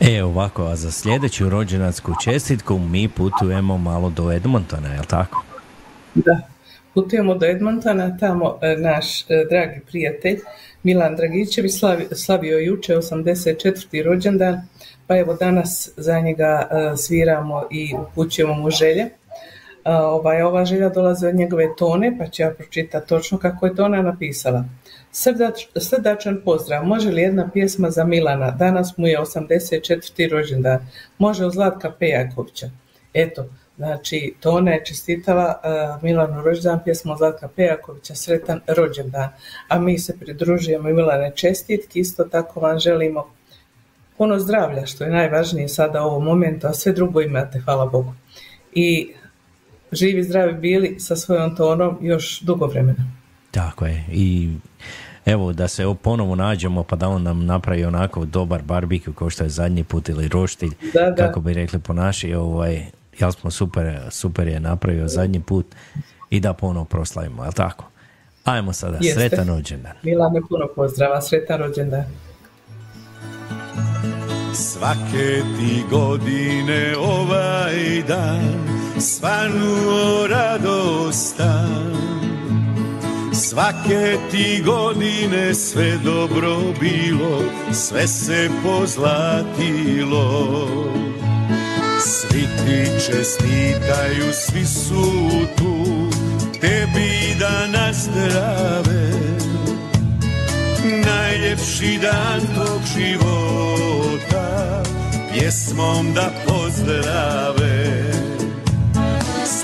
E, 0.00 0.22
ovako, 0.22 0.64
a 0.64 0.76
za 0.76 0.90
sljedeću 0.90 1.48
rođendansku 1.48 2.12
čestitku 2.24 2.78
mi 2.78 3.08
putujemo 3.08 3.78
malo 3.78 4.10
do 4.10 4.32
Edmontona, 4.32 4.94
jel 4.94 5.04
tako? 5.04 5.44
Da. 6.14 6.40
Putujemo 6.94 7.34
do 7.34 7.46
Edmontona, 7.46 8.16
tamo 8.18 8.58
e, 8.62 8.76
naš 8.76 9.22
e, 9.22 9.24
dragi 9.50 9.80
prijatelj 9.86 10.38
Milan 10.82 11.16
Dragićević 11.16 11.72
slavi- 11.72 12.14
slavio 12.14 12.58
juče 12.58 12.94
84. 12.96 14.04
rođendan, 14.04 14.60
pa 15.06 15.16
evo 15.18 15.34
danas 15.34 15.90
za 15.96 16.20
njega 16.20 16.68
e, 16.70 16.96
sviramo 16.96 17.62
i 17.70 17.94
upućujemo 17.98 18.54
mu 18.54 18.70
želje. 18.70 19.10
Ovaj, 19.86 20.42
ova 20.42 20.64
želja 20.64 20.88
dolazi 20.88 21.26
od 21.26 21.34
njegove 21.34 21.76
tone, 21.76 22.16
pa 22.18 22.26
ću 22.26 22.42
ja 22.42 22.50
pročitati 22.50 23.08
točno 23.08 23.38
kako 23.38 23.66
je 23.66 23.74
Tona 23.74 24.02
napisala. 24.02 24.64
Srdač, 25.12 25.66
srdačan 25.76 26.40
pozdrav, 26.44 26.84
može 26.84 27.10
li 27.10 27.22
jedna 27.22 27.50
pjesma 27.52 27.90
za 27.90 28.04
Milana? 28.04 28.50
Danas 28.50 28.96
mu 28.96 29.06
je 29.06 29.18
84. 29.18 30.30
rođendan. 30.30 30.78
Može 31.18 31.44
od 31.44 31.52
Zlatka 31.52 31.90
Pejakovića. 31.90 32.70
Eto, 33.14 33.44
znači 33.76 34.34
Tona 34.40 34.70
je 34.70 34.84
čestitala 34.84 35.60
uh, 35.64 36.02
Milanu 36.02 36.42
rođendan 36.42 36.80
pjesmom 36.84 37.16
Zlatka 37.16 37.48
Pejakovića, 37.48 38.14
sretan 38.14 38.60
rođendan. 38.66 39.28
A 39.68 39.78
mi 39.78 39.98
se 39.98 40.18
pridružujemo 40.18 40.88
i 40.88 40.92
Milane 40.92 41.32
čestitki, 41.34 42.00
isto 42.00 42.24
tako 42.24 42.60
vam 42.60 42.78
želimo 42.78 43.26
puno 44.18 44.38
zdravlja, 44.38 44.86
što 44.86 45.04
je 45.04 45.10
najvažnije 45.10 45.68
sada 45.68 46.02
u 46.02 46.06
ovom 46.06 46.24
momentu, 46.24 46.66
a 46.66 46.72
sve 46.72 46.92
drugo 46.92 47.20
imate, 47.20 47.60
hvala 47.60 47.86
Bogu. 47.86 48.14
I 48.72 49.12
živi 49.92 50.22
zdravi 50.22 50.52
bili 50.54 51.00
sa 51.00 51.16
svojom 51.16 51.56
tonom 51.56 51.98
još 52.00 52.40
dugo 52.40 52.66
vremena. 52.66 53.04
Tako 53.50 53.86
je. 53.86 54.04
I 54.12 54.50
evo 55.26 55.52
da 55.52 55.68
se 55.68 55.84
ponovo 56.02 56.34
nađemo 56.34 56.82
pa 56.82 56.96
da 56.96 57.08
on 57.08 57.22
nam 57.22 57.46
napravi 57.46 57.84
onako 57.84 58.24
dobar 58.24 58.62
barbekju 58.62 59.12
kao 59.12 59.30
što 59.30 59.44
je 59.44 59.50
zadnji 59.50 59.84
put 59.84 60.08
ili 60.08 60.28
roštilj, 60.28 60.70
Da, 60.94 61.10
da. 61.10 61.14
kako 61.16 61.40
bi 61.40 61.54
rekli 61.54 61.78
po 61.78 61.92
naši, 61.92 62.34
ovaj, 62.34 62.84
jel 63.18 63.32
smo 63.32 63.50
super, 63.50 64.00
super 64.10 64.48
je 64.48 64.60
napravio 64.60 65.08
zadnji 65.08 65.40
put 65.40 65.66
i 66.30 66.40
da 66.40 66.52
ponovo 66.52 66.84
proslavimo, 66.84 67.42
jel 67.44 67.52
tako? 67.52 67.84
Ajmo 68.44 68.72
sada, 68.72 68.98
Jeste. 69.00 69.20
sretan 69.20 69.48
rođendan. 69.48 69.92
Milane, 70.02 70.40
puno 70.48 70.68
pozdrava, 70.76 71.20
sretan 71.22 71.58
rođendan. 71.58 72.04
Svake 74.54 75.42
ti 75.58 75.82
godine 75.90 76.94
ovaj 76.98 78.02
dan 78.08 78.75
svanuo 79.06 80.26
radostan. 80.26 81.96
Svake 83.32 84.16
ti 84.30 84.62
godine 84.64 85.54
sve 85.54 85.98
dobro 86.04 86.56
bilo, 86.80 87.42
sve 87.72 88.08
se 88.08 88.50
pozlatilo. 88.62 90.28
Svi 92.00 92.40
ti 92.40 92.90
čestitaju, 93.06 94.32
svi 94.32 94.66
su 94.66 95.30
tu, 95.56 95.84
tebi 96.60 97.36
da 97.40 97.66
nazdrave. 97.66 99.10
Najljepši 101.06 101.98
dan 102.02 102.40
tog 102.54 102.80
života 102.96 104.82
Pjesmom 105.32 106.14
da 106.14 106.30
pozdrave 106.46 108.25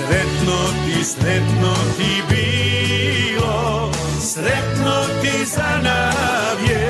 Sretno 0.07 0.59
ti, 0.85 1.05
sretno 1.05 1.75
ti 1.97 2.23
bilo 2.29 3.91
Sretno 4.21 5.05
ti 5.23 5.47
za 5.47 5.81
navje 5.83 6.85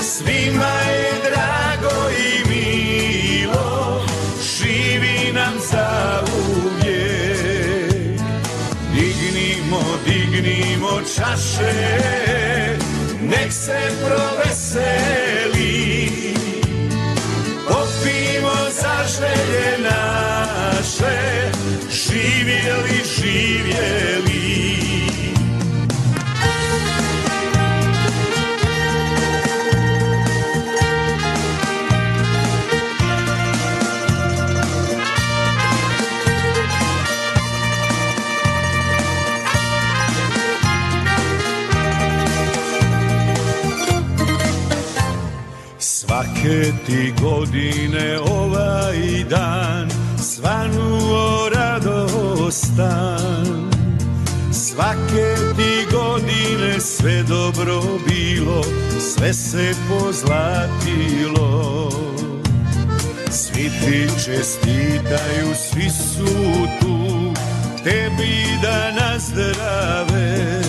Svima 0.00 0.74
je 0.88 1.12
drago 1.24 2.10
i 2.10 2.48
milo 2.48 4.00
Živi 4.42 5.32
nam 5.32 5.54
za 5.70 6.22
uvijek 6.36 6.74
Dignimo, 8.94 9.82
dignimo 10.04 11.00
čaše, 11.16 11.74
nek 13.20 13.52
se 13.52 13.80
proveseli. 14.04 15.64
Popimo 17.68 18.56
za 18.70 18.96
želje 19.08 19.78
naše, 19.82 20.23
živjeli, 22.74 23.04
živjeli. 23.04 24.34
Svake 45.78 46.72
ti 46.86 47.14
godine 47.22 48.18
ovaj 48.18 49.24
dan 49.30 49.90
svanuo 50.18 51.48
radostan 52.54 53.70
Svake 54.52 55.34
ti 55.56 55.96
godine 55.96 56.80
sve 56.80 57.22
dobro 57.22 57.82
bilo, 58.08 58.62
sve 59.00 59.34
se 59.34 59.74
pozlatilo. 59.88 61.90
Svi 63.30 63.70
ti 63.70 64.08
čestitaju, 64.24 65.54
svi 65.70 65.90
su 65.90 66.26
tu, 66.80 67.32
tebi 67.84 68.44
da 68.62 68.92
nazdrave. 69.00 70.60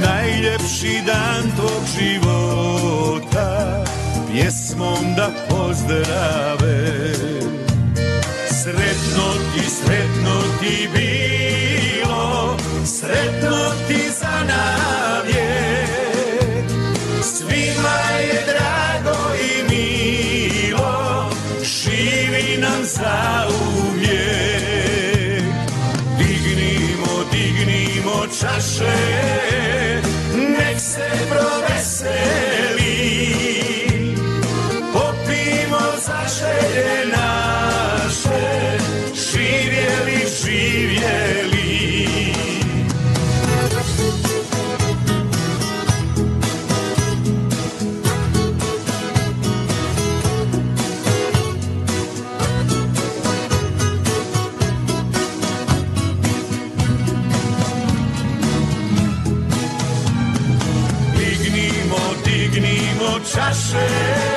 Najljepši 0.00 1.02
dan 1.06 1.56
tog 1.56 1.82
života 1.98 3.84
Pjesmom 4.32 5.14
da 5.16 5.30
pozdrave. 5.48 6.92
Sretno 8.62 9.32
ti, 9.54 9.70
sretno 9.70 10.21
ti 10.62 10.88
bilo 10.94 12.56
Sretno 12.84 13.58
ti 13.88 14.10
za 14.20 14.44
navje 14.46 15.86
Svima 17.22 17.98
je 18.20 18.42
drago 18.46 19.18
i 19.34 19.62
milo 19.70 21.30
Živi 21.62 22.58
nam 22.58 22.84
za 22.84 23.46
uvijek 23.86 25.44
Dignimo, 26.18 27.24
dignimo 27.32 28.26
čaše, 28.40 28.96
nek 30.34 30.80
se 30.80 31.10
proveseli. 31.28 31.71
Dignimo 63.24 64.31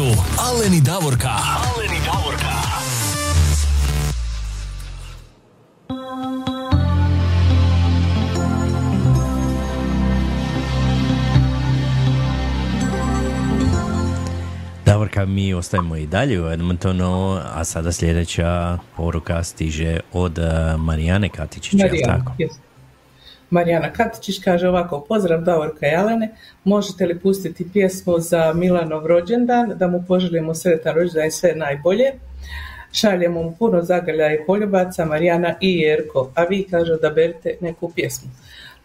su 0.00 0.06
Aleni 0.38 0.80
Davorka. 0.80 1.28
Aleni 1.28 2.00
Davorka. 2.06 2.54
Davorka, 14.84 15.26
mi 15.26 15.54
ostajemo 15.54 15.96
i 15.96 16.06
dalje 16.06 16.42
u 16.42 16.50
Edmontonu, 16.50 17.38
a 17.54 17.64
sada 17.64 17.92
sljedeća 17.92 18.78
poruka 18.96 19.44
stiže 19.44 20.00
od 20.12 20.38
eh, 20.38 20.76
Marijane 20.76 21.28
Katičića, 21.28 21.76
Marijana, 21.76 22.18
tako? 22.18 22.32
Yes. 22.38 22.69
Marijana 23.50 23.92
Katičić 23.92 24.38
kaže 24.44 24.68
ovako, 24.68 25.00
pozdrav 25.08 25.40
Davorka 25.40 25.86
Alene, 25.98 26.34
možete 26.64 27.06
li 27.06 27.18
pustiti 27.18 27.72
pjesmu 27.72 28.18
za 28.18 28.52
Milanov 28.52 29.06
rođendan, 29.06 29.72
da 29.74 29.86
mu 29.86 30.04
poželimo 30.08 30.54
sretan 30.54 30.94
rođendan 30.94 31.26
i 31.26 31.30
sve 31.30 31.54
najbolje. 31.54 32.12
Šaljemo 32.92 33.42
mu 33.42 33.56
puno 33.58 33.82
zagrlja 33.82 34.34
i 34.34 34.46
poljubaca, 34.46 35.04
Marijana 35.04 35.54
i 35.60 35.78
Jerko, 35.78 36.30
a 36.34 36.44
vi 36.44 36.66
kaže 36.70 36.92
odaberite 36.92 37.56
neku 37.60 37.92
pjesmu. 37.94 38.30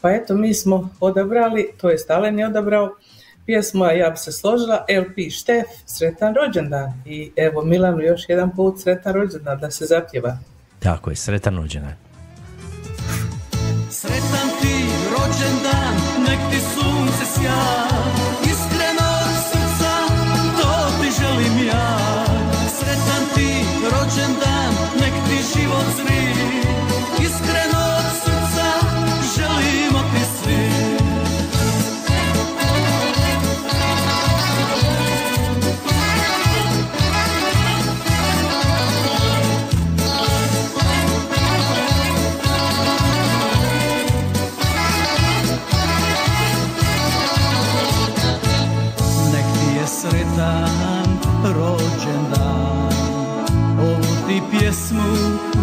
Pa 0.01 0.11
eto, 0.11 0.35
mi 0.35 0.53
smo 0.53 0.89
odabrali, 0.99 1.69
to 1.81 1.89
jest 1.89 2.11
Alen 2.11 2.39
je 2.39 2.47
odabrao 2.47 2.95
pjesmu, 3.45 3.83
a 3.83 3.91
ja 3.91 4.09
bi 4.09 4.17
se 4.17 4.31
složila, 4.31 4.85
LP 4.89 5.31
Štef, 5.31 5.65
sretan 5.85 6.35
rođendan. 6.35 6.93
I 7.05 7.31
evo 7.35 7.63
Milanu 7.63 8.01
još 8.01 8.29
jedan 8.29 8.55
put 8.55 8.81
sretan 8.81 9.13
rođendan 9.13 9.59
da 9.59 9.71
se 9.71 9.85
zapjeva. 9.85 10.37
Tako 10.79 11.09
je, 11.09 11.15
sretan 11.15 11.57
rođendan. 11.57 12.04
Sretan 14.01 14.49
ti 14.61 14.75
rođendan, 15.11 15.95
nek 16.27 16.39
ti 16.51 16.59
sunce 16.73 17.25
sja 17.33 17.87
Iskreno 18.43 19.11
srca, 19.49 19.93
to 20.61 20.71
ti 21.01 21.09
želim 21.21 21.67
ja. 21.67 21.97
Sretan 22.79 23.23
ti 23.35 23.49
rođendan, 23.83 24.71
nek 24.99 25.13
ti 25.27 25.37
život 25.53 25.85
zri. 25.97 26.25
Iskreno 27.25 27.74
sretan 50.35 51.17
rođendan. 51.43 52.89
Ovu 53.79 54.27
ti 54.27 54.41
pjesmu 54.51 55.13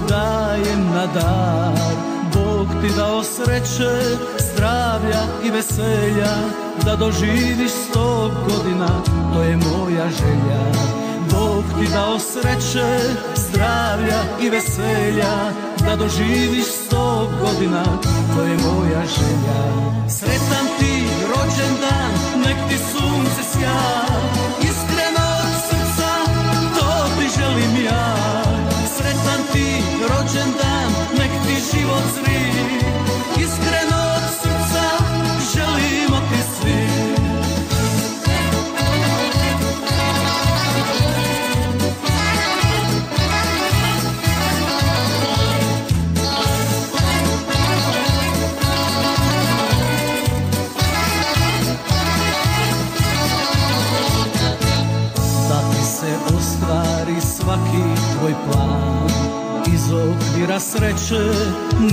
dajem 0.08 0.84
na 0.94 1.06
dar. 1.06 1.92
Bog 2.34 2.66
ti 2.82 2.88
dao 2.96 3.22
sreće, 3.22 4.16
zdravlja 4.38 5.22
i 5.44 5.50
veselja 5.50 6.34
Da 6.84 6.96
doživiš 6.96 7.70
sto 7.70 8.30
godina, 8.48 8.88
to 9.34 9.42
je 9.42 9.56
moja 9.56 10.08
želja. 10.08 10.62
Bog 11.30 11.64
ti 11.78 11.88
dao 11.92 12.18
sreće, 12.18 12.98
zdravlja 13.36 14.22
i 14.40 14.50
veselja 14.50 15.34
Da 15.86 15.96
doživiš 15.96 16.66
sto 16.86 17.30
godina, 17.40 17.84
to 18.36 18.42
je 18.42 18.56
moja 18.56 19.02
želja. 19.16 19.62
Sretan 20.08 20.66
ti 20.78 21.04
rođendan, 21.28 22.12
nek 22.44 22.56
ti 22.68 22.78
sunce 22.78 23.42
sja 23.52 24.02
život 31.70 32.04
zri 32.14 32.61
okvira 60.52 60.60
sreće 60.60 61.24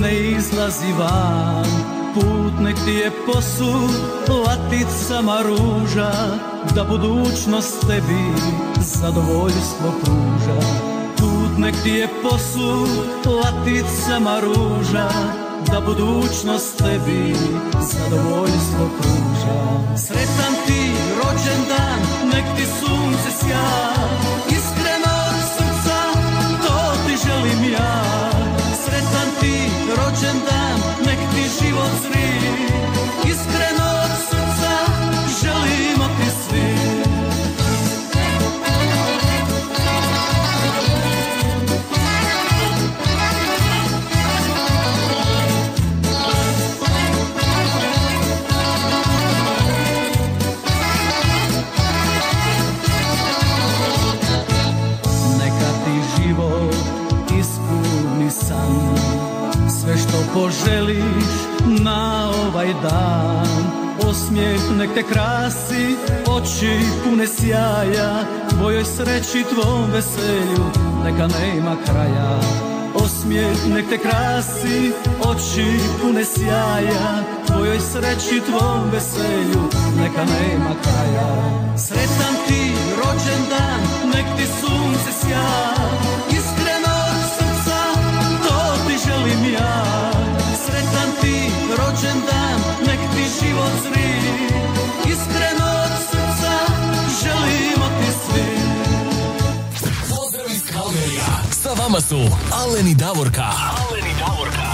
ne 0.02 0.20
izlazi 0.20 0.94
van. 1.00 1.66
Put 2.14 2.54
nek 2.60 2.76
ti 2.86 2.92
je 2.92 3.12
posud 3.26 4.36
laticama 4.46 5.42
ruža 5.44 6.12
Da 6.76 6.84
budućnost 6.84 7.88
tebi 7.88 8.34
zadovoljstvo 8.80 9.94
pruža. 10.04 10.60
Put 11.18 11.58
nek 11.58 11.76
ti 11.84 11.90
je 11.90 12.08
posud 12.24 12.90
laticama 13.26 14.40
ruža 14.40 15.10
Da 15.72 15.82
budućnost 15.82 16.78
tebi 16.78 17.36
zadovoljstvo 17.82 18.90
pruža. 19.00 19.98
Sretan 19.98 20.54
ti 20.68 20.92
rođendan, 21.18 22.00
nek 22.34 22.46
ti 22.58 22.66
sunce 22.66 23.32
sja 23.40 23.90
ovaj 62.70 62.82
dan. 62.84 63.80
Osmijeh 64.10 64.62
nek 64.78 64.90
te 64.96 65.04
krasi, 65.04 65.96
oči 66.28 66.80
pune 67.04 67.28
sjaja. 67.28 68.24
Tvojoj 68.50 68.86
sreći, 68.86 69.44
tvom 69.54 69.92
veselju, 69.92 70.66
neka 71.04 71.28
nema 71.28 71.76
kraja. 71.86 72.40
Osmijeh 72.96 73.68
nek 73.68 73.90
te 73.90 73.98
krasi, 73.98 74.92
oči 75.20 75.80
pune 76.02 76.26
sjaja. 76.26 77.24
Tvojoj 77.48 77.80
sreći, 77.80 78.42
tvom 78.46 78.90
veselju, 78.92 79.64
neka 79.98 80.24
nema 80.26 80.74
kraja. 80.84 81.30
Sretan 81.78 82.36
ti 82.48 82.74
rođendan, 82.98 83.82
nek 84.14 84.26
ti 84.38 84.46
sunce 84.62 85.12
sja 85.22 86.09
život 93.38 93.74
zri 93.84 94.10
Iskreno 95.12 95.68
od 95.86 95.92
srca, 96.10 96.54
želimo 97.24 97.86
ti 98.00 98.12
svi 98.24 98.44
Pozdrav 100.10 100.48
iz 100.56 100.62
Kalgerija. 100.74 101.28
Sa 101.52 101.70
vama 101.70 102.02
su 102.02 102.20
Alen 102.54 102.88
i 102.88 102.96
Davorka. 102.96 103.44
Alen 103.44 104.06
i 104.06 104.16
Davorka. 104.20 104.70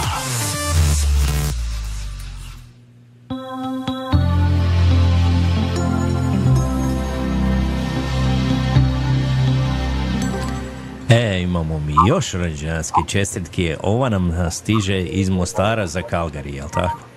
E, 11.09 11.41
imamo 11.41 11.79
mi 11.79 11.93
još 12.07 12.33
rođendanske 12.33 13.01
čestitke. 13.07 13.77
Ova 13.83 14.09
nam 14.09 14.51
stiže 14.51 15.01
iz 15.01 15.29
Mostara 15.29 15.87
za 15.87 16.01
Kalgari, 16.01 16.55
jel 16.55 16.69
tako? 16.69 17.14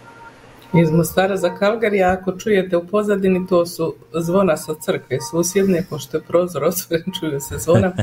Iz 0.75 0.91
Mostara 0.91 1.37
za 1.37 1.55
Kalgari, 1.55 2.03
a 2.03 2.13
ako 2.13 2.39
čujete 2.39 2.77
u 2.77 2.87
pozadini, 2.87 3.47
to 3.47 3.67
su 3.67 3.95
zvona 4.15 4.57
sa 4.57 4.75
crkve 4.81 5.19
susjedne, 5.31 5.85
pošto 5.91 6.17
je 6.17 6.23
prozor 6.23 6.65
otvoren, 6.65 7.05
čuju 7.21 7.41
se 7.41 7.59
zvona. 7.59 7.93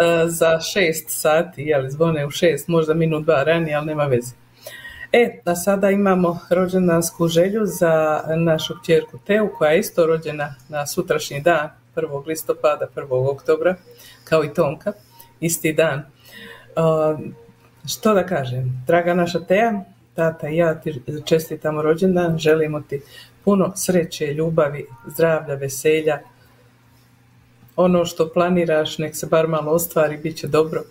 E, 0.00 0.28
za 0.28 0.60
šest 0.60 1.04
sati, 1.08 1.62
jel, 1.62 1.88
zvone 1.88 2.26
u 2.26 2.30
šest, 2.30 2.68
možda 2.68 2.94
minut 2.94 3.24
dva 3.24 3.42
ranije, 3.42 3.76
ali 3.76 3.86
nema 3.86 4.04
veze. 4.04 4.34
E, 5.12 5.40
a 5.44 5.54
sada 5.54 5.90
imamo 5.90 6.38
rođendansku 6.50 7.28
želju 7.28 7.66
za 7.66 8.22
našu 8.36 8.74
kćerku 8.82 9.18
Teu, 9.26 9.48
koja 9.58 9.70
je 9.70 9.78
isto 9.78 10.06
rođena 10.06 10.54
na 10.68 10.86
sutrašnji 10.86 11.40
dan, 11.40 11.70
1. 11.96 12.26
listopada, 12.26 12.86
1. 12.96 13.30
oktobra, 13.30 13.74
kao 14.24 14.44
i 14.44 14.54
Tonka, 14.54 14.92
isti 15.40 15.72
dan. 15.72 15.98
Uh, 15.98 17.20
što 17.88 18.14
da 18.14 18.26
kažem, 18.26 18.84
draga 18.86 19.14
naša 19.14 19.40
Teja, 19.40 19.84
tata 20.18 20.48
i 20.48 20.56
ja 20.56 20.80
ti 20.80 21.02
čestitamo 21.24 21.82
rođendan, 21.82 22.38
želimo 22.38 22.80
ti 22.80 23.00
puno 23.44 23.72
sreće, 23.76 24.34
ljubavi, 24.34 24.86
zdravlja, 25.06 25.54
veselja, 25.54 26.18
ono 27.76 28.04
što 28.04 28.30
planiraš, 28.34 28.98
nek 28.98 29.16
se 29.16 29.26
bar 29.26 29.48
malo 29.48 29.72
ostvari, 29.72 30.16
bit 30.16 30.36
će 30.36 30.46
dobro. 30.46 30.82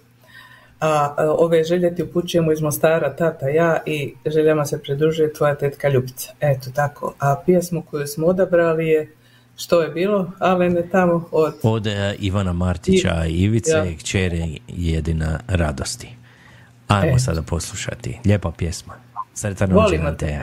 A, 0.79 1.15
ove 1.39 1.63
želje 1.63 1.95
ti 1.95 2.03
upućujemo 2.03 2.51
iz 2.51 2.61
Mostara, 2.61 3.15
tata, 3.15 3.49
ja 3.49 3.81
i 3.85 4.13
željama 4.25 4.65
se 4.65 4.81
pridružuje 4.81 5.33
tvoja 5.33 5.55
tetka 5.55 5.89
Ljubica. 5.89 6.33
Eto 6.39 6.69
tako. 6.75 7.13
A 7.19 7.35
pjesmu 7.45 7.83
koju 7.89 8.07
smo 8.07 8.27
odabrali 8.27 8.87
je 8.87 9.11
što 9.55 9.81
je 9.81 9.89
bilo, 9.89 10.31
Alene, 10.39 10.89
tamo 10.91 11.29
od... 11.31 11.53
Od 11.63 11.87
e, 11.87 12.15
Ivana 12.19 12.53
Martića 12.53 13.25
i 13.25 13.33
Ivice, 13.33 13.71
Ja. 13.71 13.97
kćeri 13.99 14.59
jedina 14.67 15.39
radosti. 15.47 16.07
Ajmo 16.87 17.19
sada 17.19 17.41
poslušati. 17.41 18.19
Lijepa 18.25 18.51
pjesma. 18.57 19.06
Sretan 19.37 19.69
Volimo 19.71 19.83
rođendan 19.83 20.17
te. 20.17 20.25
Teja. 20.25 20.41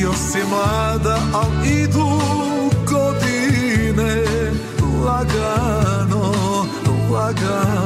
Još 0.00 0.16
si 0.16 0.38
mlada, 0.50 1.18
al 1.34 1.66
idu 1.66 2.20
godine 2.90 4.22
Lagano, 5.04 6.32
lagano 7.12 7.85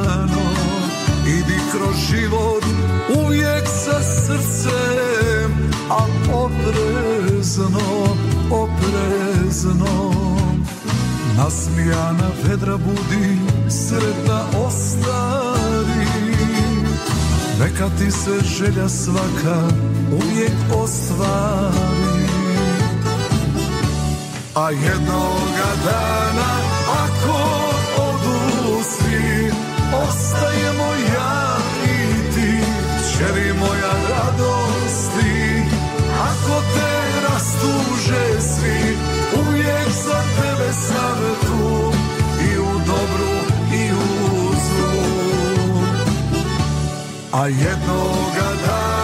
kroz 1.71 1.95
život 2.09 2.63
uvijek 3.25 3.67
sa 3.67 4.03
srcem 4.03 5.71
Al 5.89 6.09
oprezno, 6.33 8.15
oprezno. 8.51 10.11
Nasmijana 11.37 12.29
vedra 12.43 12.77
budi, 12.77 13.37
sretna 13.69 14.43
ostari 14.65 16.01
neka 17.61 17.89
ti 17.97 18.11
se 18.11 18.39
želja 18.57 18.89
svaka 18.89 19.61
uvijek 20.11 20.51
ostvari. 20.83 22.25
A 24.55 24.71
jednoga 24.71 25.69
dana 25.85 26.51
ako 27.03 27.37
odu 27.97 28.83
svi 28.83 29.51
Ostajemo 29.93 30.93
tu 41.41 41.91
I 42.53 42.57
u 42.57 42.79
dobru 42.85 43.33
i 43.73 43.91
u 43.91 44.53
zlu. 44.53 45.01
A 47.31 47.47
jednoga 47.47 48.49
dana 48.65 49.00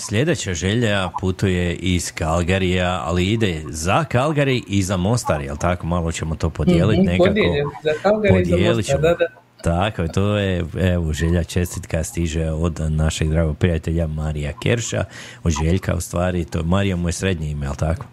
sljedeća 0.00 0.54
želja 0.54 1.10
putuje 1.20 1.74
iz 1.74 2.12
Kalgarija, 2.12 3.02
ali 3.04 3.26
ide 3.26 3.62
za 3.66 4.04
Kalgari 4.04 4.62
i 4.68 4.82
za 4.82 4.96
Mostar, 4.96 5.40
jel 5.42 5.56
tako? 5.56 5.86
Malo 5.86 6.12
ćemo 6.12 6.34
to 6.36 6.50
podijeliti 6.50 7.02
Mhm, 7.02 7.10
nekako. 7.10 7.34
za 7.82 7.90
Calgary 8.04 8.40
i 8.40 8.44
za 8.44 8.50
Podijelit 8.50 8.76
Mostar, 8.76 8.84
ćemo. 8.86 9.00
da, 9.00 9.14
da. 9.14 9.26
Tako 9.64 10.08
to 10.08 10.36
je, 10.36 10.64
evo, 10.82 11.12
želja 11.12 11.44
čestitka 11.44 12.04
stiže 12.04 12.50
od 12.50 12.80
našeg 12.80 13.28
dragog 13.30 13.58
prijatelja 13.58 14.06
Marija 14.06 14.52
Kerša, 14.54 15.04
od 15.42 15.52
Željka 15.54 15.94
u 15.94 16.00
stvari, 16.00 16.44
to 16.44 16.62
Marija 16.62 16.96
mu 16.96 17.08
je 17.08 17.12
srednje 17.12 17.50
ime, 17.50 17.66
jel 17.66 17.74
tako? 17.74 18.04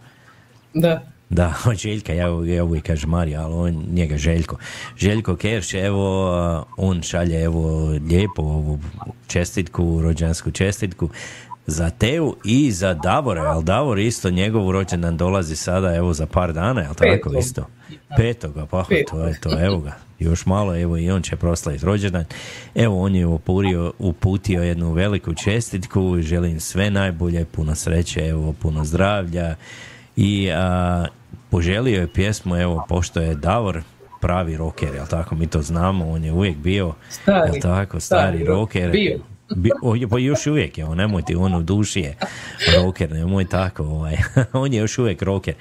Da. 0.74 1.04
Da, 1.30 1.54
od 1.66 1.76
Željka, 1.76 2.14
ja, 2.14 2.28
ja 2.46 2.64
uvijek 2.64 2.86
kažem 2.86 3.10
Marija, 3.10 3.42
ali 3.42 3.54
on 3.56 3.86
njega 3.92 4.18
Željko. 4.18 4.58
Željko 4.98 5.36
Kerš, 5.36 5.74
evo, 5.74 6.30
on 6.78 7.02
šalje 7.02 7.44
evo 7.44 7.88
lijepo 8.10 8.42
ovu 8.42 8.80
čestitku, 9.28 10.02
rođansku 10.02 10.52
čestitku 10.52 11.10
za 11.68 11.89
Teu 11.89 12.36
i 12.43 12.72
za 12.72 12.93
Davora, 12.93 13.43
ali 13.43 13.63
Davor 13.63 13.99
isto 13.99 14.30
njegovu 14.30 14.72
rođendan 14.72 15.18
dolazi 15.18 15.55
sada 15.55 15.95
evo 15.95 16.13
za 16.13 16.26
par 16.26 16.53
dana, 16.53 16.82
jel 16.82 16.93
tako 16.93 17.38
isto? 17.39 17.68
Petoga, 18.18 18.65
pa 18.65 18.84
to 19.11 19.24
je 19.24 19.39
to, 19.39 19.65
evo 19.65 19.78
ga. 19.78 19.93
Još 20.20 20.45
malo, 20.45 20.78
evo 20.78 20.97
i 20.97 21.11
on 21.11 21.22
će 21.22 21.36
proslaviti 21.36 21.86
rođendan. 21.86 22.26
Evo, 22.76 23.01
on 23.01 23.15
je 23.15 23.26
upurio, 23.26 23.93
uputio 23.99 24.63
jednu 24.63 24.91
veliku 24.91 25.34
čestitku, 25.34 26.22
želim 26.22 26.59
sve 26.59 26.89
najbolje, 26.89 27.45
puno 27.45 27.76
sreće, 27.76 28.28
evo, 28.28 28.53
puno 28.53 28.86
zdravlja 28.86 29.55
i 30.15 30.51
a, 30.55 31.05
poželio 31.49 32.01
je 32.01 32.07
pjesmu, 32.07 32.57
evo, 32.57 32.86
pošto 32.89 33.22
je 33.22 33.36
Davor 33.36 33.82
pravi 34.22 34.57
rocker, 34.57 34.95
jel 34.95 35.07
tako, 35.07 35.36
mi 35.36 35.47
to 35.47 35.61
znamo, 35.61 36.09
on 36.09 36.24
je 36.24 36.32
uvijek 36.32 36.57
bio, 36.57 36.93
Stari, 37.09 37.51
jel 37.53 37.61
tako, 37.61 37.99
stari, 37.99 38.38
stari 38.38 38.45
rock, 38.45 38.76
rocker, 38.76 38.91
bio. 38.91 39.20
Bi, 39.56 39.70
o, 39.82 39.95
pa 40.10 40.20
još 40.20 40.48
uvijek 40.48 40.78
je 40.78 40.86
nemoj 40.95 41.22
ti, 41.22 41.36
on 41.36 41.56
u 41.56 41.64
duši 41.64 42.00
je 42.00 42.18
rocker, 42.76 43.12
nemoj 43.12 43.45
tako, 43.45 43.84
ovaj. 43.84 44.18
on 44.54 44.74
je 44.74 44.80
još 44.80 44.98
uvijek 44.98 45.22
rocker. 45.22 45.54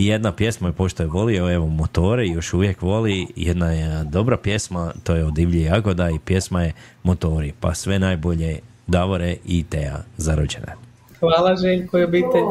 I 0.00 0.06
jedna 0.06 0.32
pjesma, 0.32 0.72
pošto 0.72 1.02
je 1.02 1.06
volio, 1.06 1.52
evo, 1.52 1.66
motore, 1.66 2.26
još 2.26 2.54
uvijek 2.54 2.82
voli, 2.82 3.26
jedna 3.36 3.72
je 3.72 4.04
dobra 4.04 4.36
pjesma, 4.36 4.92
to 5.04 5.14
je 5.14 5.24
od 5.24 5.34
Divlje 5.34 5.62
Jagoda 5.62 6.10
i 6.10 6.18
pjesma 6.18 6.62
je 6.62 6.72
Motori, 7.02 7.52
pa 7.60 7.74
sve 7.74 7.98
najbolje 7.98 8.58
Davore 8.86 9.36
i 9.44 9.64
Teja 9.64 10.04
za 10.16 10.34
rođendan. 10.34 10.76
Hvala 11.20 11.56
Željko 11.56 11.98
i 11.98 12.04
obitelj. 12.04 12.44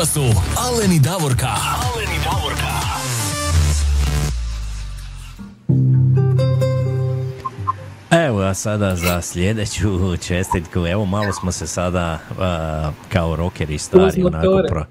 Vama 0.00 0.06
su 0.06 0.20
Alen 0.56 0.92
i 0.92 1.00
Davorka. 1.00 1.46
Alen 1.46 2.08
i 2.08 2.18
Davorka. 2.24 2.70
Evo 8.10 8.40
a 8.40 8.54
sada 8.54 8.96
za 8.96 9.22
sljedeću 9.22 10.16
čestitku. 10.16 10.86
Evo 10.86 11.04
malo 11.04 11.32
smo 11.32 11.52
se 11.52 11.66
sada 11.66 12.18
a, 12.38 12.90
kao 13.08 13.36
rockeri 13.36 13.78
stari 13.78 14.24
onako 14.24 14.62
pro, 14.68 14.84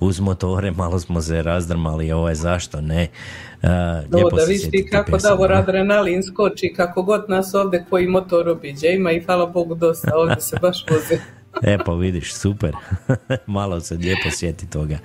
uz 0.00 0.20
motore, 0.20 0.70
malo 0.70 0.98
smo 0.98 1.22
se 1.22 1.42
razdrmali, 1.42 2.12
ovaj, 2.12 2.34
zašto 2.34 2.80
ne. 2.80 3.08
Uh, 3.62 3.68
lijepo 4.14 4.36
da 4.36 4.44
vidiš 4.44 4.90
kako 4.90 5.10
pjesama. 5.10 5.34
Davor 5.34 5.52
adrenalin 5.52 6.22
skoči, 6.22 6.72
kako 6.76 7.02
god 7.02 7.24
nas 7.28 7.54
ovdje 7.54 7.84
koji 7.90 8.06
motor 8.06 8.48
obiđe. 8.48 8.88
Ima 8.88 9.12
i 9.12 9.20
hvala 9.20 9.46
Bogu 9.46 9.74
dosta, 9.74 10.10
ovdje 10.16 10.40
se 10.40 10.56
baš 10.62 10.84
voze. 10.90 11.18
E 11.62 11.78
pa 11.86 11.92
vidiš, 11.92 12.34
super. 12.34 12.72
malo 13.46 13.80
se 13.80 13.94
lijepo 13.94 14.30
sjeti 14.30 14.70
toga. 14.70 14.98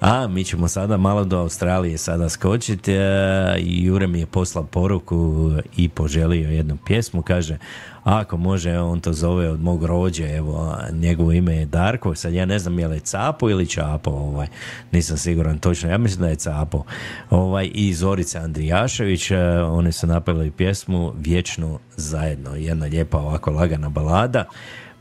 A 0.00 0.26
mi 0.28 0.44
ćemo 0.44 0.68
sada 0.68 0.96
malo 0.96 1.24
do 1.24 1.38
Australije 1.38 1.98
sada 1.98 2.28
skočiti. 2.28 2.92
E, 2.92 3.56
Jure 3.58 4.06
mi 4.06 4.20
je 4.20 4.26
poslao 4.26 4.64
poruku 4.64 5.50
i 5.76 5.88
poželio 5.88 6.50
jednu 6.50 6.78
pjesmu. 6.86 7.22
Kaže, 7.22 7.58
ako 8.04 8.36
može, 8.36 8.78
on 8.78 9.00
to 9.00 9.12
zove 9.12 9.50
od 9.50 9.60
mog 9.60 9.84
rođe, 9.84 10.36
evo, 10.36 10.76
njegovo 10.92 11.32
ime 11.32 11.56
je 11.56 11.66
Darko. 11.66 12.14
Sad 12.14 12.32
ja 12.32 12.46
ne 12.46 12.58
znam 12.58 12.78
je 12.78 12.88
li 12.88 13.00
Capo 13.00 13.50
ili 13.50 13.66
Čapo, 13.66 14.10
ovaj, 14.10 14.46
nisam 14.92 15.16
siguran 15.16 15.58
točno. 15.58 15.90
Ja 15.90 15.98
mislim 15.98 16.22
da 16.22 16.28
je 16.28 16.36
Capo. 16.36 16.84
Ovaj, 17.30 17.70
I 17.74 17.94
Zorica 17.94 18.38
Andrijašević, 18.38 19.30
e, 19.30 19.38
oni 19.62 19.92
su 19.92 20.06
napravili 20.06 20.50
pjesmu 20.50 21.12
Vječno 21.18 21.78
zajedno. 21.96 22.56
Jedna 22.56 22.86
lijepa 22.86 23.18
ovako 23.18 23.50
lagana 23.50 23.88
balada. 23.88 24.44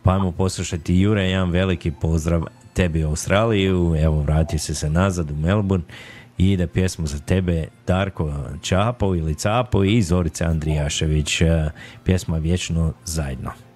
Pa 0.04 0.14
ajmo 0.14 0.32
poslušati 0.32 1.00
Jure, 1.00 1.24
jedan 1.24 1.50
veliki 1.52 1.92
pozdrav 1.92 2.44
tebi 2.80 3.04
u 3.04 3.10
Australiju, 3.10 3.96
evo 4.00 4.22
vratio 4.22 4.60
se 4.60 4.76
se 4.76 4.90
nazad 4.90 5.32
u 5.32 5.36
Melbourne 5.36 5.86
i 6.38 6.52
ide 6.52 6.68
pjesmu 6.68 7.08
za 7.08 7.20
tebe 7.20 7.68
Darko 7.88 8.34
Čapo 8.62 9.16
ili 9.16 9.36
Capo 9.36 9.84
i 9.84 10.02
Zorica 10.02 10.46
Andrijašević, 10.46 11.42
eh, 11.42 11.70
pjesma 12.04 12.38
Vječno 12.38 12.94
zajedno. 13.06 13.69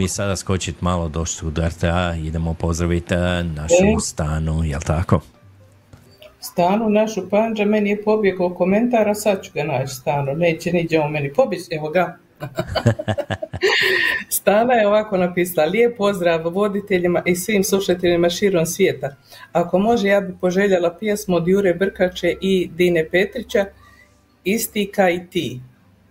Mi 0.00 0.08
sada 0.08 0.36
skočiti 0.36 0.84
malo 0.84 1.08
do 1.08 1.26
Studarta, 1.26 2.14
idemo 2.24 2.54
pozdraviti 2.54 3.14
eh, 3.14 3.42
našu 3.42 3.96
E. 3.96 4.00
stanu, 4.00 4.64
jel 4.64 4.80
tako? 4.80 5.20
Stanu 6.40 6.90
našu 6.90 7.30
panđa, 7.30 7.64
meni 7.64 7.90
je 7.90 8.02
pobjegao 8.02 8.54
komentar, 8.54 9.08
a 9.08 9.14
sad 9.14 9.42
ću 9.42 9.50
ga 9.54 9.64
naći 9.64 9.94
stanu. 9.94 10.34
Neće 10.34 10.72
niđe 10.72 10.98
on 10.98 11.12
meni 11.12 11.32
pobjeći, 11.32 11.64
evo 11.70 11.90
ga. 11.90 12.18
Stana 14.38 14.74
je 14.74 14.86
ovako 14.86 15.16
napisala, 15.16 15.66
lijep 15.66 15.96
pozdrav 15.96 16.48
voditeljima 16.48 17.22
i 17.26 17.36
svim 17.36 17.64
slušateljima 17.64 18.30
širom 18.30 18.66
svijeta. 18.66 19.16
Ako 19.52 19.78
može, 19.78 20.08
ja 20.08 20.20
bi 20.20 20.34
poželjela 20.40 20.96
pjesmu 20.98 21.36
od 21.36 21.48
Jure 21.48 21.74
Brkače 21.74 22.34
i 22.40 22.70
Dine 22.74 23.08
Petrića, 23.10 23.64
Istika 24.44 25.10
i 25.10 25.26
ti. 25.30 25.60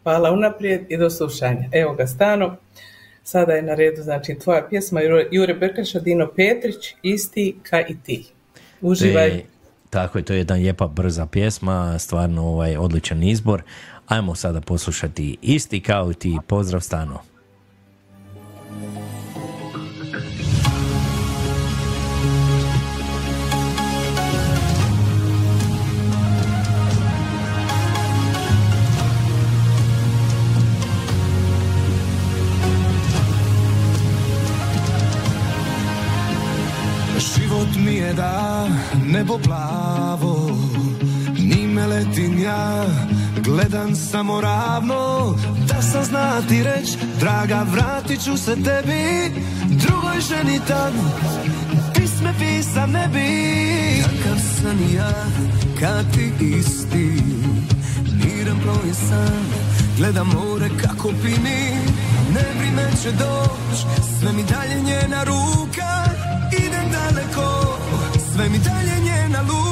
Hvala 0.03 0.31
unaprijed 0.31 0.81
i 0.89 0.97
do 0.97 1.09
slušanja. 1.09 1.69
Evo 1.71 1.93
ga 1.93 2.07
Stano. 2.07 2.55
Sada 3.31 3.53
je 3.53 3.61
na 3.61 3.75
redu 3.75 4.01
znači 4.01 4.35
tvoja 4.35 4.67
pjesma 4.69 5.01
Jure- 5.31 5.59
Brkaša, 5.59 5.99
Dino 5.99 6.27
Petrić, 6.35 6.95
isti 7.01 7.55
ka 7.63 7.81
i 7.81 7.95
ti. 8.03 8.25
Uživaj. 8.81 9.43
Tako 9.89 10.17
je, 10.17 10.23
to 10.23 10.33
je 10.33 10.37
jedna 10.39 10.55
lijepa 10.55 10.87
brza 10.87 11.25
pjesma, 11.25 11.99
stvarno 11.99 12.47
ovaj 12.47 12.77
odličan 12.77 13.23
izbor. 13.23 13.61
Ajmo 14.07 14.35
sada 14.35 14.61
poslušati 14.61 15.37
isti 15.41 15.81
kao 15.81 16.11
i 16.11 16.13
ti. 16.13 16.37
Pozdrav 16.47 16.81
Stano. 16.81 17.28
Mi 37.89 37.95
je 37.95 38.13
da 38.13 38.67
nebo 39.05 39.37
plavo 39.37 40.51
Ni 41.37 41.67
me 41.67 41.87
letim 41.87 42.39
ja 42.43 42.85
Gledam 43.43 43.95
samo 43.95 44.41
ravno 44.41 45.35
Da 45.67 45.81
sam 45.81 46.03
znati 46.03 46.63
reć 46.63 46.89
Draga 47.19 47.65
vratit 47.71 48.23
ću 48.23 48.37
se 48.37 48.55
tebi 48.55 49.31
Drugoj 49.69 50.19
ženi 50.29 50.59
tad 50.67 50.93
Pisme 51.95 52.33
pisam 52.39 52.91
ne 52.91 53.09
bi. 53.13 53.29
Kakav 54.03 54.39
sam 54.39 54.95
ja 54.95 55.13
Kad 55.79 56.13
ti 56.13 56.45
isti 56.45 57.23
Miran 58.13 58.59
proji 58.59 58.93
sam 58.93 59.45
Gledam 59.97 60.27
more 60.27 60.69
kako 60.81 61.07
pini 61.07 61.71
Ne 62.33 62.45
vrime 62.59 62.91
će 63.03 63.11
doć 63.11 63.79
Sve 64.19 64.33
mi 64.33 64.43
dalje 64.43 64.81
njena 64.81 65.23
ruka 65.23 66.03
Idem 66.51 66.91
daleko 66.91 67.78
Sve 68.39 68.49
mi 68.49 68.57
dalje 68.59 68.99
njena 69.03 69.41
luka 69.41 69.68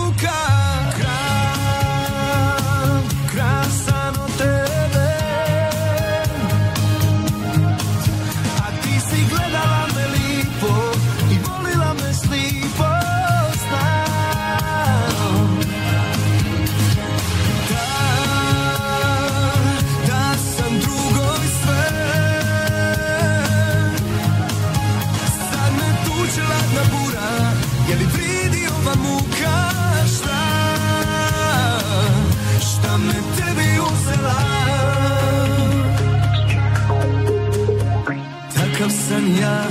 Takav 38.88 39.00
sam 39.08 39.36
ja 39.42 39.64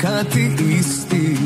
Kad 0.00 0.32
ti 0.32 0.50
isti 0.80 1.36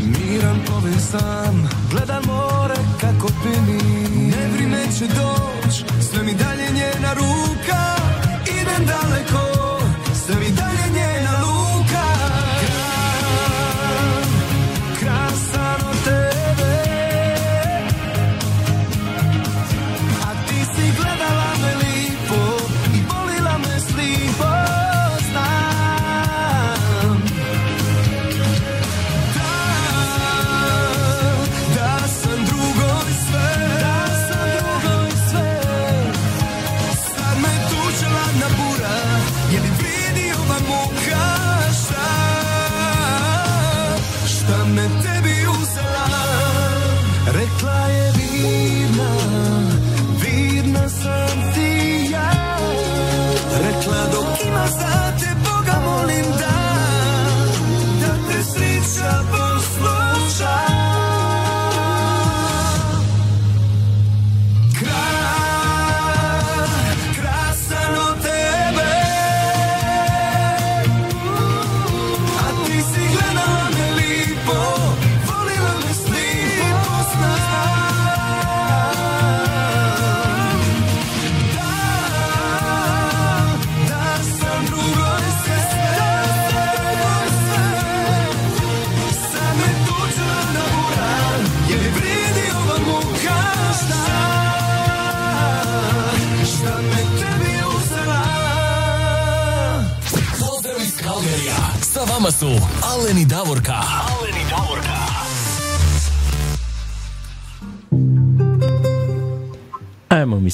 Miran 0.00 0.60
povezan 0.66 1.68
Gledam 1.90 2.22
more 2.26 2.74
kako 3.00 3.28
pini 3.42 4.08
Ne 4.30 4.48
vrime 4.52 4.82
će 4.98 5.06
doć 5.06 5.74
Sve 6.10 6.22
mi 6.22 6.34
dalje 6.34 6.70
njena 6.72 7.14
ruka. 7.14 7.96
Idem 8.60 8.86
daleko 8.86 9.45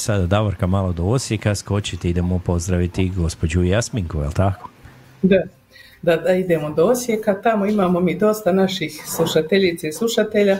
sada 0.03 0.25
Davorka 0.25 0.67
malo 0.67 0.93
do 0.93 1.03
Osijeka 1.03 1.55
skočiti, 1.55 2.09
idemo 2.09 2.39
pozdraviti 2.39 3.09
gospođu 3.09 3.63
Jasminku, 3.63 4.17
jel 4.19 4.31
tako? 4.31 4.69
Da, 5.21 5.43
da, 6.01 6.17
da 6.17 6.33
idemo 6.33 6.69
do 6.69 6.85
Osijeka, 6.85 7.41
tamo 7.41 7.65
imamo 7.65 7.99
mi 7.99 8.15
dosta 8.15 8.51
naših 8.51 9.03
slušateljica 9.05 9.87
i 9.87 9.93
slušatelja 9.93 10.57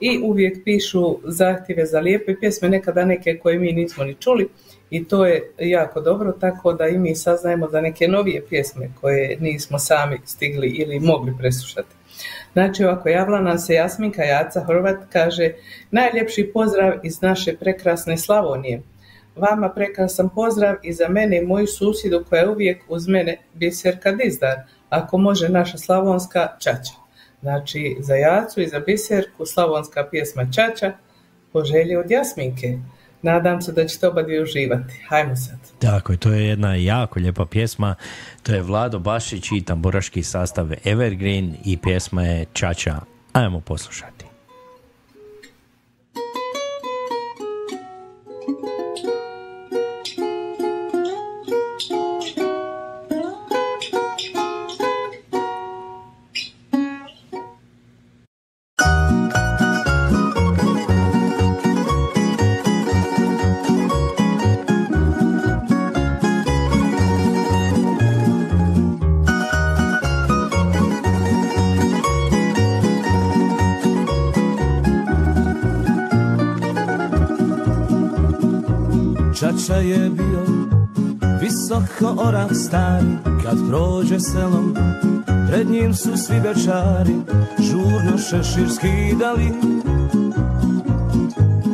i 0.00 0.20
uvijek 0.22 0.64
pišu 0.64 1.18
zahtjeve 1.24 1.86
za 1.86 2.00
lijepe 2.00 2.34
pjesme, 2.40 2.68
nekada 2.68 3.04
neke 3.04 3.38
koje 3.42 3.58
mi 3.58 3.72
nismo 3.72 4.04
ni 4.04 4.14
čuli 4.14 4.48
i 4.90 5.04
to 5.04 5.26
je 5.26 5.52
jako 5.58 6.00
dobro, 6.00 6.32
tako 6.32 6.72
da 6.72 6.88
i 6.88 6.98
mi 6.98 7.14
saznajemo 7.14 7.68
za 7.68 7.80
neke 7.80 8.08
novije 8.08 8.44
pjesme 8.48 8.90
koje 9.00 9.36
nismo 9.40 9.78
sami 9.78 10.18
stigli 10.24 10.68
ili 10.68 11.00
mogli 11.00 11.34
preslušati. 11.38 11.97
Znači 12.52 12.84
ovako, 12.84 13.08
javila 13.08 13.40
nam 13.40 13.58
se 13.58 13.74
Jasminka 13.74 14.22
Jaca 14.22 14.64
Horvat, 14.64 14.96
kaže 15.12 15.52
najljepši 15.90 16.50
pozdrav 16.54 16.92
iz 17.02 17.22
naše 17.22 17.56
prekrasne 17.56 18.18
Slavonije. 18.18 18.82
Vama 19.36 19.68
prekrasan 19.68 20.28
pozdrav 20.28 20.74
i 20.82 20.92
za 20.92 21.08
mene 21.08 21.38
i 21.38 21.46
moju 21.46 21.66
susjedu 21.66 22.24
koja 22.28 22.40
je 22.40 22.48
uvijek 22.48 22.82
uz 22.88 23.08
mene 23.08 23.36
Biserka 23.54 24.12
Dizdar, 24.12 24.56
ako 24.88 25.18
može 25.18 25.48
naša 25.48 25.78
slavonska 25.78 26.56
čača. 26.58 26.92
Znači 27.40 27.96
za 28.00 28.14
Jacu 28.14 28.60
i 28.60 28.66
za 28.68 28.80
Biserku 28.80 29.46
slavonska 29.46 30.06
pjesma 30.10 30.46
čača 30.52 30.92
po 31.52 31.64
želji 31.64 31.96
od 31.96 32.10
Jasminke. 32.10 32.78
Nadam 33.22 33.62
se 33.62 33.72
da 33.72 33.86
ćete 33.86 34.08
oba 34.08 34.22
dvije 34.22 34.42
uživati. 34.42 34.94
Hajmo 35.08 35.36
sad. 35.36 35.58
Tako 35.78 36.12
je, 36.12 36.18
to 36.18 36.32
je 36.32 36.46
jedna 36.46 36.74
jako 36.74 37.20
lijepa 37.20 37.44
pjesma. 37.44 37.94
To 38.42 38.52
je 38.52 38.62
Vlado 38.62 38.98
Bašić 38.98 39.52
i 39.52 39.62
tamburaški 39.64 40.22
sastav 40.22 40.72
Evergreen 40.84 41.54
i 41.64 41.76
pjesma 41.76 42.22
je 42.22 42.46
Čača. 42.52 43.00
Ajmo 43.32 43.60
poslušati. 43.60 44.27
Visoko 81.78 82.22
orav 82.22 82.48
stari 82.54 83.06
Kad 83.42 83.58
prođe 83.68 84.20
selom 84.20 84.74
Pred 85.48 85.70
njim 85.70 85.94
su 85.94 86.16
svi 86.16 86.40
večari 86.40 87.14
Žurno 87.58 88.18
šešir 88.18 88.70
skidali 88.74 89.52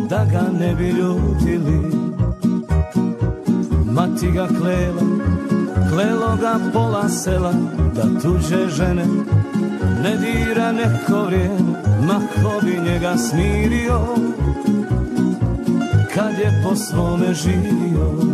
Da 0.08 0.26
ga 0.32 0.42
ne 0.60 0.74
bi 0.74 0.88
ljutili. 0.88 1.80
Mati 3.84 4.30
ga 4.30 4.46
klela 4.46 5.02
Klelo 5.90 6.36
ga 6.40 6.58
pola 6.72 7.08
sela 7.08 7.52
Da 7.94 8.20
tuđe 8.22 8.68
žene 8.68 9.04
Ne 10.02 10.16
dira 10.16 10.72
neko 10.72 11.22
vrijeme 11.26 11.78
Ma 12.06 12.20
ko 12.34 12.60
bi 12.62 12.90
njega 12.90 13.16
smirio 13.16 14.00
Kad 16.14 16.38
je 16.38 16.62
po 16.64 16.76
svome 16.76 17.34
živio 17.34 18.33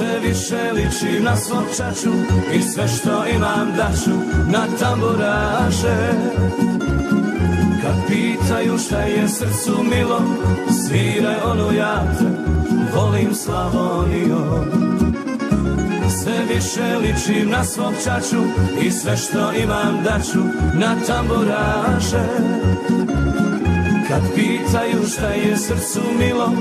Sve 0.00 0.18
više 0.20 0.72
ličim 0.72 1.24
na 1.24 1.36
svog 1.36 1.64
čaču 1.76 2.10
I 2.54 2.62
sve 2.62 2.88
što 2.88 3.26
imam 3.26 3.72
daću 3.76 4.10
Na 4.50 4.66
tamburaše. 4.78 6.12
Kad 7.82 7.94
pitaju 8.08 8.78
šta 8.78 9.00
je 9.00 9.28
srcu 9.28 9.82
milo 9.82 10.22
Sviraj 10.86 11.36
ono 11.44 11.72
ja 11.72 12.04
te 12.18 12.24
Volim 12.94 13.34
Slavonijom 13.34 14.64
sve 16.22 16.54
više 16.54 16.98
ličim 16.98 17.50
na 17.50 17.64
svog 17.64 17.94
čaču 18.04 18.42
I 18.82 18.90
sve 18.90 19.16
što 19.16 19.52
imam 19.52 20.02
daću 20.04 20.40
na 20.74 20.96
tamburaše. 21.06 22.24
Kad 24.08 24.22
pitaju 24.34 25.06
šta 25.12 25.28
je 25.28 25.56
srcu 25.56 26.00
milo 26.18 26.52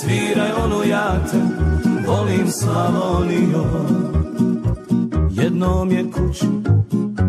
Sviraj 0.00 0.50
onu 0.64 0.84
ja 0.84 1.16
te 1.30 1.66
volim 2.06 2.50
Slavonijom 2.50 3.86
Jednom 5.30 5.90
je 5.90 6.10
kući 6.10 6.46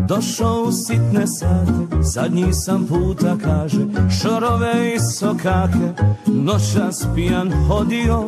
Došao 0.08 0.62
u 0.62 0.72
sitne 0.72 1.26
sate, 1.26 2.02
zadnji 2.02 2.52
sam 2.52 2.86
puta 2.86 3.36
kaže 3.44 3.86
Šorove 4.20 4.94
i 4.94 4.98
sokake, 4.98 6.02
noćas 6.26 7.06
pijan 7.14 7.52
hodio 7.66 8.24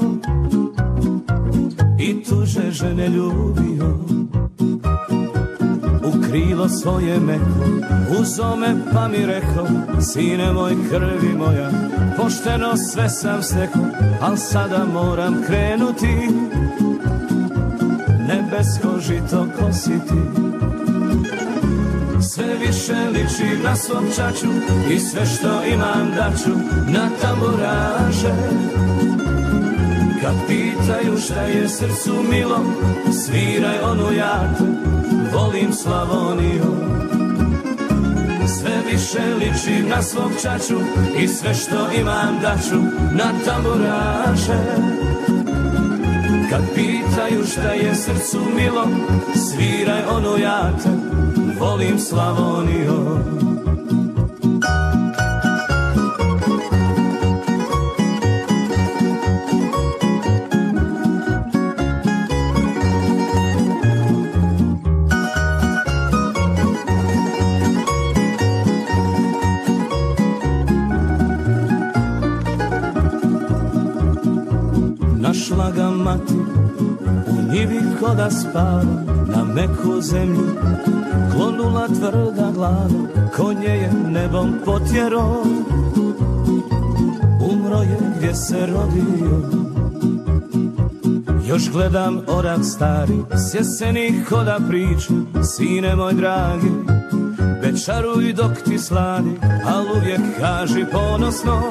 I 1.99 2.23
tuže 2.25 2.71
žene 2.71 3.09
ljubio 3.09 4.20
krilo 6.31 6.69
svoje 6.69 7.21
meko, 7.21 7.65
uzo 8.21 8.57
me 8.57 8.75
pa 8.93 9.09
mi 9.09 9.27
rekao 9.27 9.67
Sine 10.01 10.53
moj 10.53 10.77
krvi 10.91 11.35
moja, 11.39 11.71
pošteno 12.17 12.77
sve 12.77 13.09
sam 13.09 13.43
stekao 13.43 13.83
Al 14.21 14.37
sada 14.37 14.85
moram 14.93 15.43
krenuti, 15.47 16.29
nebesko 18.29 19.01
žito 19.01 19.47
kositi. 19.59 20.21
Sve 22.23 22.55
više 22.67 22.95
liči 23.13 23.63
na 23.65 23.77
svom 23.77 24.05
čaču 24.17 24.47
I 24.91 24.99
sve 24.99 25.27
što 25.27 25.65
imam 25.75 26.11
daću 26.17 26.59
na 26.89 27.09
tamburaže. 27.23 28.35
Kad 30.23 30.35
pitaju 30.49 31.19
šta 31.25 31.43
je 31.43 31.69
srcu 31.69 32.15
milo 32.31 32.59
Sviraj 33.13 33.79
onu 33.81 34.13
ja 34.13 34.55
te 34.59 34.90
volim 35.33 35.73
Slavoniju. 35.73 37.01
Sve 38.59 38.93
više 38.93 39.35
liči 39.35 39.83
na 39.89 40.03
svog 40.03 40.31
čaču 40.43 40.81
I 41.19 41.29
sve 41.29 41.55
što 41.55 41.93
imam 42.01 42.39
daću 42.43 42.81
na 43.13 43.33
tamburaže 43.45 44.77
Kad 46.51 46.63
pitaju 46.75 47.45
šta 47.47 47.73
je 47.73 47.95
srcu 47.95 48.39
milo 48.57 48.89
Sviraj 49.35 50.03
onu 50.17 50.39
ja 50.39 50.73
te 50.83 50.91
volim 51.61 51.99
Slavoniju 51.99 53.19
njivi 78.21 78.27
ko 78.27 78.27
da 78.27 78.31
spava 78.31 78.83
na 79.27 79.45
meku 79.45 80.01
zemlju. 80.01 80.57
Klonula 81.33 81.87
tvrda 81.89 82.51
glava 82.55 82.89
konje 83.37 83.69
je 83.69 83.93
nebom 83.93 84.55
potjero. 84.65 85.43
Umro 87.53 87.83
je 87.83 87.99
gdje 88.17 88.35
se 88.35 88.67
rodio. 88.67 89.41
Još 91.49 91.71
gledam 91.71 92.21
orak 92.27 92.65
stari 92.65 93.19
s 93.33 93.55
jesenih 93.55 94.29
hoda 94.29 94.59
priča 94.69 95.13
sine 95.57 95.97
moj 95.97 96.13
dragi. 96.13 96.71
Večaruj 97.63 98.33
dok 98.33 98.53
ti 98.65 98.79
sladi 98.79 99.31
al 99.67 99.85
uvijek 99.97 100.21
kaži 100.41 100.85
ponosno. 100.93 101.63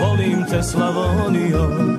Volim 0.00 0.44
te 0.50 0.62
Slavonijo 0.62 1.92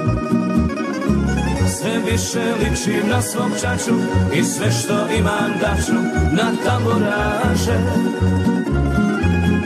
Sve 1.79 1.97
više 2.11 2.43
ličim 2.59 3.09
na 3.09 3.21
svom 3.21 3.51
čaču 3.61 3.95
I 4.33 4.43
sve 4.43 4.71
što 4.71 4.93
imam 5.17 5.51
daću 5.61 5.93
na 6.31 6.51
tamburaže. 6.65 7.77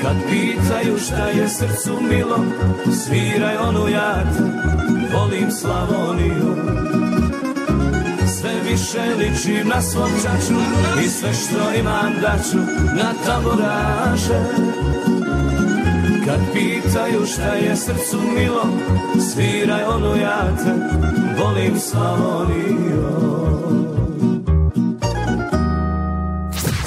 Kad 0.01 0.15
pitaju 0.29 0.97
šta 0.99 1.27
je 1.27 1.49
srcu 1.49 1.99
milo 2.09 2.39
Sviraj 3.03 3.57
onu 3.57 3.87
ja 3.89 4.23
te 4.23 4.43
volim 5.13 5.51
Slavoniju. 5.51 6.55
Sve 8.39 8.53
više 8.69 9.15
ličim 9.17 9.67
na 9.67 9.81
svom 9.81 10.11
čaču 10.23 10.59
I 11.05 11.09
sve 11.09 11.33
što 11.33 11.79
imam 11.79 12.13
daću 12.21 12.57
na 12.95 13.13
tamburaže. 13.25 14.39
Kad 16.25 16.39
pitaju 16.53 17.25
šta 17.25 17.53
je 17.53 17.75
srcu 17.75 18.21
milo 18.35 18.65
Sviraj 19.33 19.83
ono 19.83 20.15
ja 20.15 20.55
te 20.57 21.26
volim 21.37 21.79
Slavoniju 21.79 23.07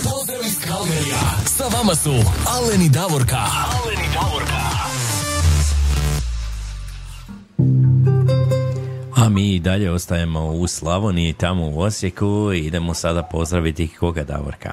Pozdrav 0.05 0.41
iz 0.47 0.59
Kalgerija. 0.69 1.21
Sa 1.47 1.65
vama 1.65 1.95
su 1.95 2.11
Aleni 2.47 2.89
Davorka. 2.89 3.37
Aleni 3.77 4.09
Davorka. 4.15 4.61
A 9.17 9.29
mi 9.29 9.55
i 9.55 9.61
dalje 9.61 9.91
ostajemo 9.91 10.47
u 10.47 10.67
Slavoniji, 10.67 11.33
tamo 11.33 11.71
u 11.71 11.81
Osijeku. 11.81 12.51
Idemo 12.55 12.95
sada 12.95 13.23
pozdraviti 13.23 13.89
koga 13.89 14.25
Davorka. 14.25 14.73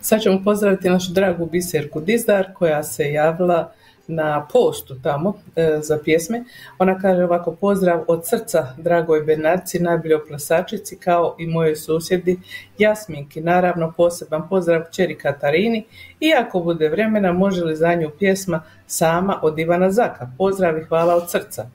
Sad 0.00 0.22
ćemo 0.22 0.40
pozdraviti 0.44 0.90
našu 0.90 1.12
dragu 1.12 1.46
Biserku 1.46 2.00
Dizdar 2.00 2.46
koja 2.54 2.82
se 2.82 3.12
javila 3.12 3.72
na 4.06 4.46
postu 4.52 4.94
tamo 5.02 5.34
e, 5.56 5.78
za 5.82 5.98
pjesme. 6.04 6.44
Ona 6.78 6.98
kaže 6.98 7.24
ovako 7.24 7.52
pozdrav 7.52 8.04
od 8.08 8.26
srca 8.26 8.74
dragoj 8.78 9.22
Bernarci, 9.22 9.78
najboljoj 9.78 10.26
plesačici 10.26 10.96
kao 10.96 11.36
i 11.38 11.46
mojoj 11.46 11.76
susjedi 11.76 12.38
Jasminki. 12.78 13.40
Naravno 13.40 13.92
poseban 13.96 14.48
pozdrav 14.48 14.82
kćeri 14.90 15.18
Katarini 15.18 15.84
i 16.20 16.32
ako 16.32 16.60
bude 16.60 16.88
vremena 16.88 17.32
može 17.32 17.64
li 17.64 17.76
za 17.76 17.94
nju 17.94 18.10
pjesma 18.18 18.62
sama 18.86 19.38
od 19.42 19.58
Ivana 19.58 19.90
Zaka. 19.90 20.30
Pozdrav 20.38 20.78
i 20.78 20.84
hvala 20.84 21.14
od 21.14 21.30
srca. 21.30 21.66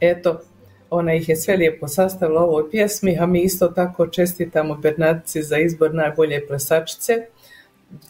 Eto, 0.00 0.40
ona 0.90 1.14
ih 1.14 1.28
je 1.28 1.36
sve 1.36 1.56
lijepo 1.56 1.88
sastavila 1.88 2.44
u 2.44 2.48
ovoj 2.48 2.70
pjesmi, 2.70 3.18
a 3.18 3.26
mi 3.26 3.42
isto 3.42 3.68
tako 3.68 4.06
čestitamo 4.06 4.74
Bernarci 4.74 5.42
za 5.42 5.58
izbor 5.58 5.94
najbolje 5.94 6.46
plesačice 6.46 7.26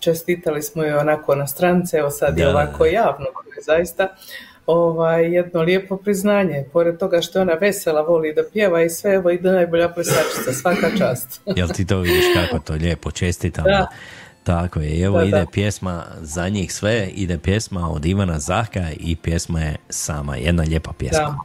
čestitali 0.00 0.62
smo 0.62 0.82
joj 0.82 0.98
onako 0.98 1.34
na 1.34 1.46
strance, 1.46 1.96
evo 1.96 2.10
sad 2.10 2.38
je 2.38 2.44
Da, 2.44 2.52
da, 2.52 2.58
ovako 2.58 2.86
javno, 2.86 3.24
to 3.24 3.54
je 3.56 3.62
zaista 3.62 4.08
ovaj, 4.66 5.34
jedno 5.34 5.62
lijepo 5.62 5.96
priznanje. 5.96 6.64
Pored 6.72 6.98
toga 6.98 7.20
što 7.20 7.38
je 7.38 7.42
ona 7.42 7.52
vesela, 7.52 8.00
voli 8.02 8.34
da 8.34 8.42
pjeva 8.52 8.82
i 8.82 8.90
sve, 8.90 9.14
evo 9.14 9.30
i 9.30 9.38
da 9.38 9.52
najbolja 9.52 9.88
plesačica, 9.88 10.52
svaka 10.52 10.90
čast. 10.98 11.40
Jel 11.56 11.68
ti 11.68 11.86
to 11.86 11.98
vidiš 11.98 12.24
kako 12.34 12.58
to 12.58 12.72
lijepo, 12.72 13.10
čestitamo. 13.10 13.68
Da. 13.68 13.86
Tako 14.42 14.80
je, 14.80 15.00
evo 15.02 15.18
Da, 15.18 15.24
ide 15.24 15.38
da. 15.38 15.46
pjesma 15.52 16.04
za 16.20 16.48
njih 16.48 16.72
sve, 16.72 17.08
ide 17.14 17.38
pjesma 17.38 17.90
od 17.90 18.04
Ivana 18.06 18.38
Zahka 18.38 18.88
i 18.96 19.16
pjesma 19.16 19.60
je 19.60 19.76
sama, 19.88 20.36
jedna 20.36 20.62
lijepa 20.62 20.92
pjesma. 20.98 21.38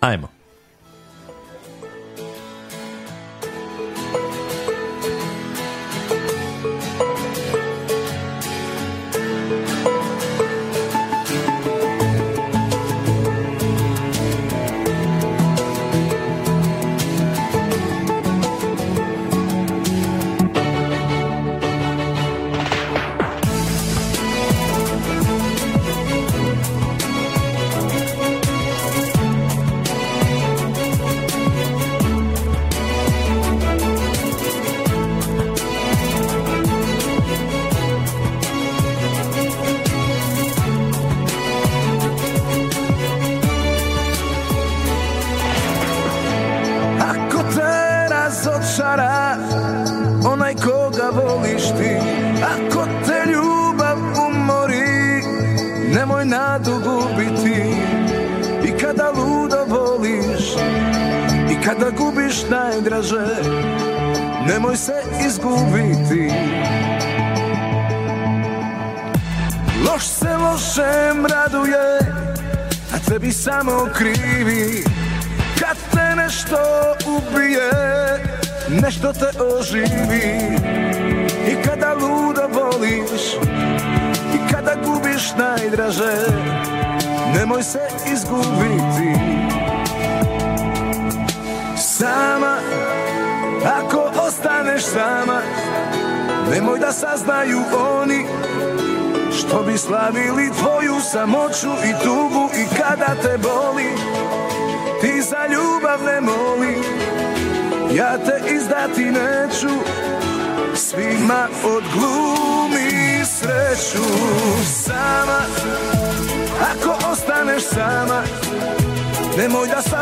Ajmo. 0.00 0.39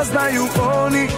Saznaju 0.08 0.46
oni 0.84 1.08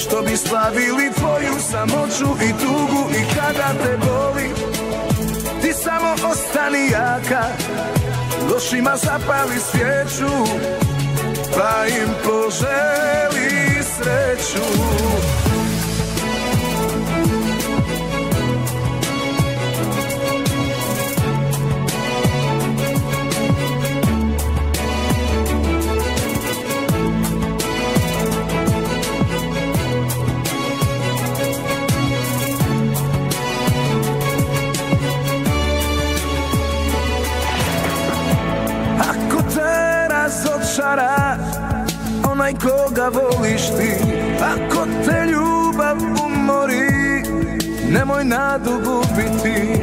Što 0.00 0.22
bi 0.22 0.36
slavili 0.36 1.12
tvoju 1.16 1.54
samoću 1.70 2.44
i 2.44 2.52
tugu 2.52 3.10
i 3.10 3.34
kada 3.34 3.84
te 3.84 3.96
boli. 3.96 4.48
Ti 5.62 5.72
samo 5.72 6.30
ostani 6.30 6.90
jaka 6.90 7.44
Lošima 8.52 8.96
zapali 8.96 9.58
svijeću 9.70 10.34
Pa 11.56 11.86
im 11.86 12.08
poželi 12.24 13.82
sreću 13.96 14.64
koga 43.04 43.20
voliš 43.20 43.62
ti. 43.62 43.92
Ako 44.42 44.86
te 45.04 45.26
ljubav 45.32 45.96
umori 46.26 47.22
Nemoj 47.90 48.24
nadu 48.24 48.70
gubiti 48.70 49.80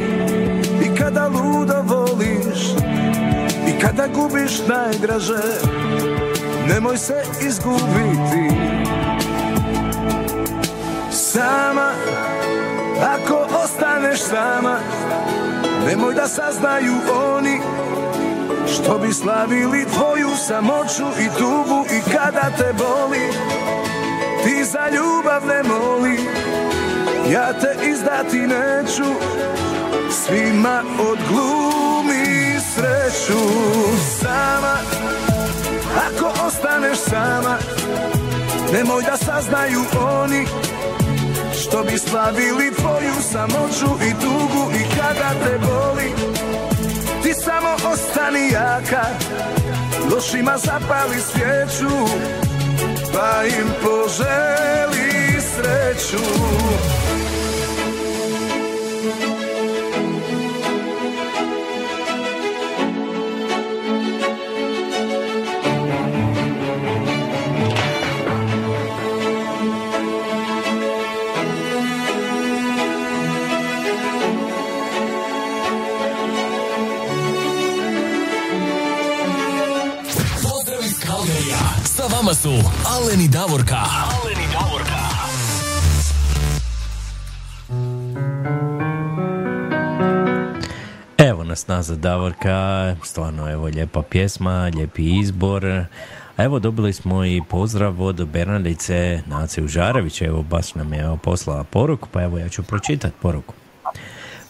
I 0.82 0.96
kada 0.98 1.28
ludo 1.28 1.82
voliš 1.82 2.74
I 3.68 3.80
kada 3.80 4.06
gubiš 4.06 4.66
najdraže 4.68 5.42
Nemoj 6.68 6.98
se 6.98 7.22
izgubiti. 7.46 8.56
Sama 11.10 11.92
Ako 13.14 13.46
ostaneš 13.64 14.20
sama 14.20 14.78
Nemoj 15.86 16.14
da 16.14 16.28
saznaju 16.28 16.94
oni 17.34 17.60
što 18.74 18.98
bi 18.98 19.12
slavili 19.12 19.86
tvoju 19.94 20.28
samoću 20.46 21.04
i 21.20 21.28
tugu 21.38 21.81
kada 22.12 22.50
te 22.58 22.72
boli 22.72 23.28
Ti 24.44 24.64
za 24.64 24.88
ljubav 24.88 25.46
ne 25.46 25.62
moli. 25.62 26.18
Ja 27.32 27.52
te 27.52 27.86
izdati 27.86 28.38
neću 28.38 29.04
Svima 30.10 30.82
odglumi 31.00 32.60
sreću. 32.74 33.40
Sama 34.20 34.76
Ako 36.06 36.46
ostaneš 36.46 36.98
sama 36.98 37.58
Nemoj 38.72 39.02
da 39.02 39.16
saznaju 39.16 39.80
oni 40.22 40.46
Što 41.60 41.82
bi 41.82 41.98
slavili 41.98 42.74
tvoju 42.74 43.14
samoću 43.32 44.04
i 44.08 44.12
tugu. 44.20 44.70
I 44.74 44.96
kada 44.96 45.30
te 45.44 45.58
boli 45.58 46.12
ostani 47.92 48.50
jaka. 48.52 49.04
Lošima 50.14 50.58
zapali 50.58 51.20
svijeću 51.20 51.96
Pa 53.12 53.44
im 53.44 53.68
poželi 53.82 55.40
sreću 55.40 56.24
su 83.02 83.08
Alen 83.08 83.20
i 83.20 83.28
Davorka. 83.28 83.76
Alen 83.76 84.38
i 84.38 84.52
Davorka. 84.52 85.02
Evo 91.18 91.44
nas 91.44 91.66
nazad 91.66 91.98
Davorka, 91.98 92.96
stvarno 93.04 93.50
evo 93.50 93.66
lijepa 93.66 94.02
pjesma, 94.02 94.70
lijepi 94.74 95.18
izbor. 95.18 95.66
A 96.36 96.44
evo 96.44 96.58
dobili 96.58 96.92
smo 96.92 97.24
i 97.24 97.42
pozdrav 97.48 98.02
od 98.02 98.28
Bernardice 98.28 99.22
Nace 99.26 99.62
Užarević, 99.62 100.22
evo 100.22 100.42
baš 100.42 100.74
nam 100.74 100.92
je 100.92 101.00
evo, 101.00 101.16
poslala 101.16 101.64
poruku, 101.64 102.08
pa 102.12 102.22
evo 102.22 102.38
ja 102.38 102.48
ću 102.48 102.62
pročitati 102.62 103.14
poruku. 103.22 103.54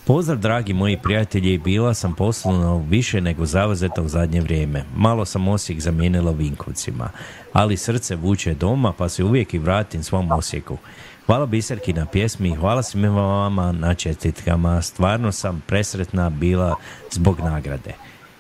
Pozdrav 0.05 0.39
dragi 0.39 0.73
moji 0.73 0.97
prijatelji, 0.97 1.59
bila 1.59 1.95
sam 1.95 2.15
poslovno 2.15 2.85
više 2.89 3.21
nego 3.21 3.47
zauzeta 3.47 4.03
u 4.03 4.09
zadnje 4.09 4.41
vrijeme. 4.41 4.85
Malo 4.97 5.25
sam 5.25 5.49
Osijek 5.49 5.81
zamijenila 5.81 6.33
Vinkovcima, 6.33 7.11
ali 7.53 7.77
srce 7.77 8.17
vuče 8.17 8.55
doma 8.55 8.93
pa 8.93 9.09
se 9.09 9.25
uvijek 9.25 9.55
i 9.55 9.59
vratim 9.59 10.03
svom 10.03 10.33
Osijeku. 10.33 10.79
Hvala 11.27 11.47
Biserki 11.47 11.93
na 11.93 12.07
pjesmi, 12.07 12.55
hvala 12.55 12.83
svima 12.83 13.09
vama 13.09 13.73
na 13.73 13.95
čestitkama, 13.95 14.83
stvarno 14.83 15.33
sam 15.33 15.63
presretna 15.67 16.31
bila 16.31 16.77
zbog 17.11 17.41
nagrade. 17.41 17.95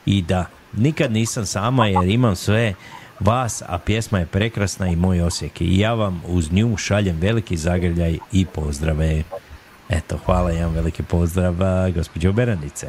I 0.06 0.22
da, 0.22 0.46
nikad 0.72 1.12
nisam 1.12 1.46
sama 1.46 1.86
jer 1.86 2.08
imam 2.08 2.36
sve 2.36 2.74
vas, 3.20 3.62
a 3.66 3.78
pjesma 3.78 4.18
je 4.18 4.26
prekrasna 4.26 4.88
i 4.88 4.96
moj 4.96 5.20
Osijek. 5.20 5.60
I 5.60 5.78
ja 5.78 5.94
vam 5.94 6.22
uz 6.26 6.52
nju 6.52 6.76
šaljem 6.76 7.16
veliki 7.20 7.56
zagrljaj 7.56 8.18
i 8.32 8.46
pozdrave. 8.46 9.22
Eto, 9.92 10.18
hvala, 10.26 10.50
jedan 10.50 10.74
veliki 10.74 11.02
pozdrav, 11.02 11.54
gospođo 11.94 12.32
Beranice. 12.32 12.86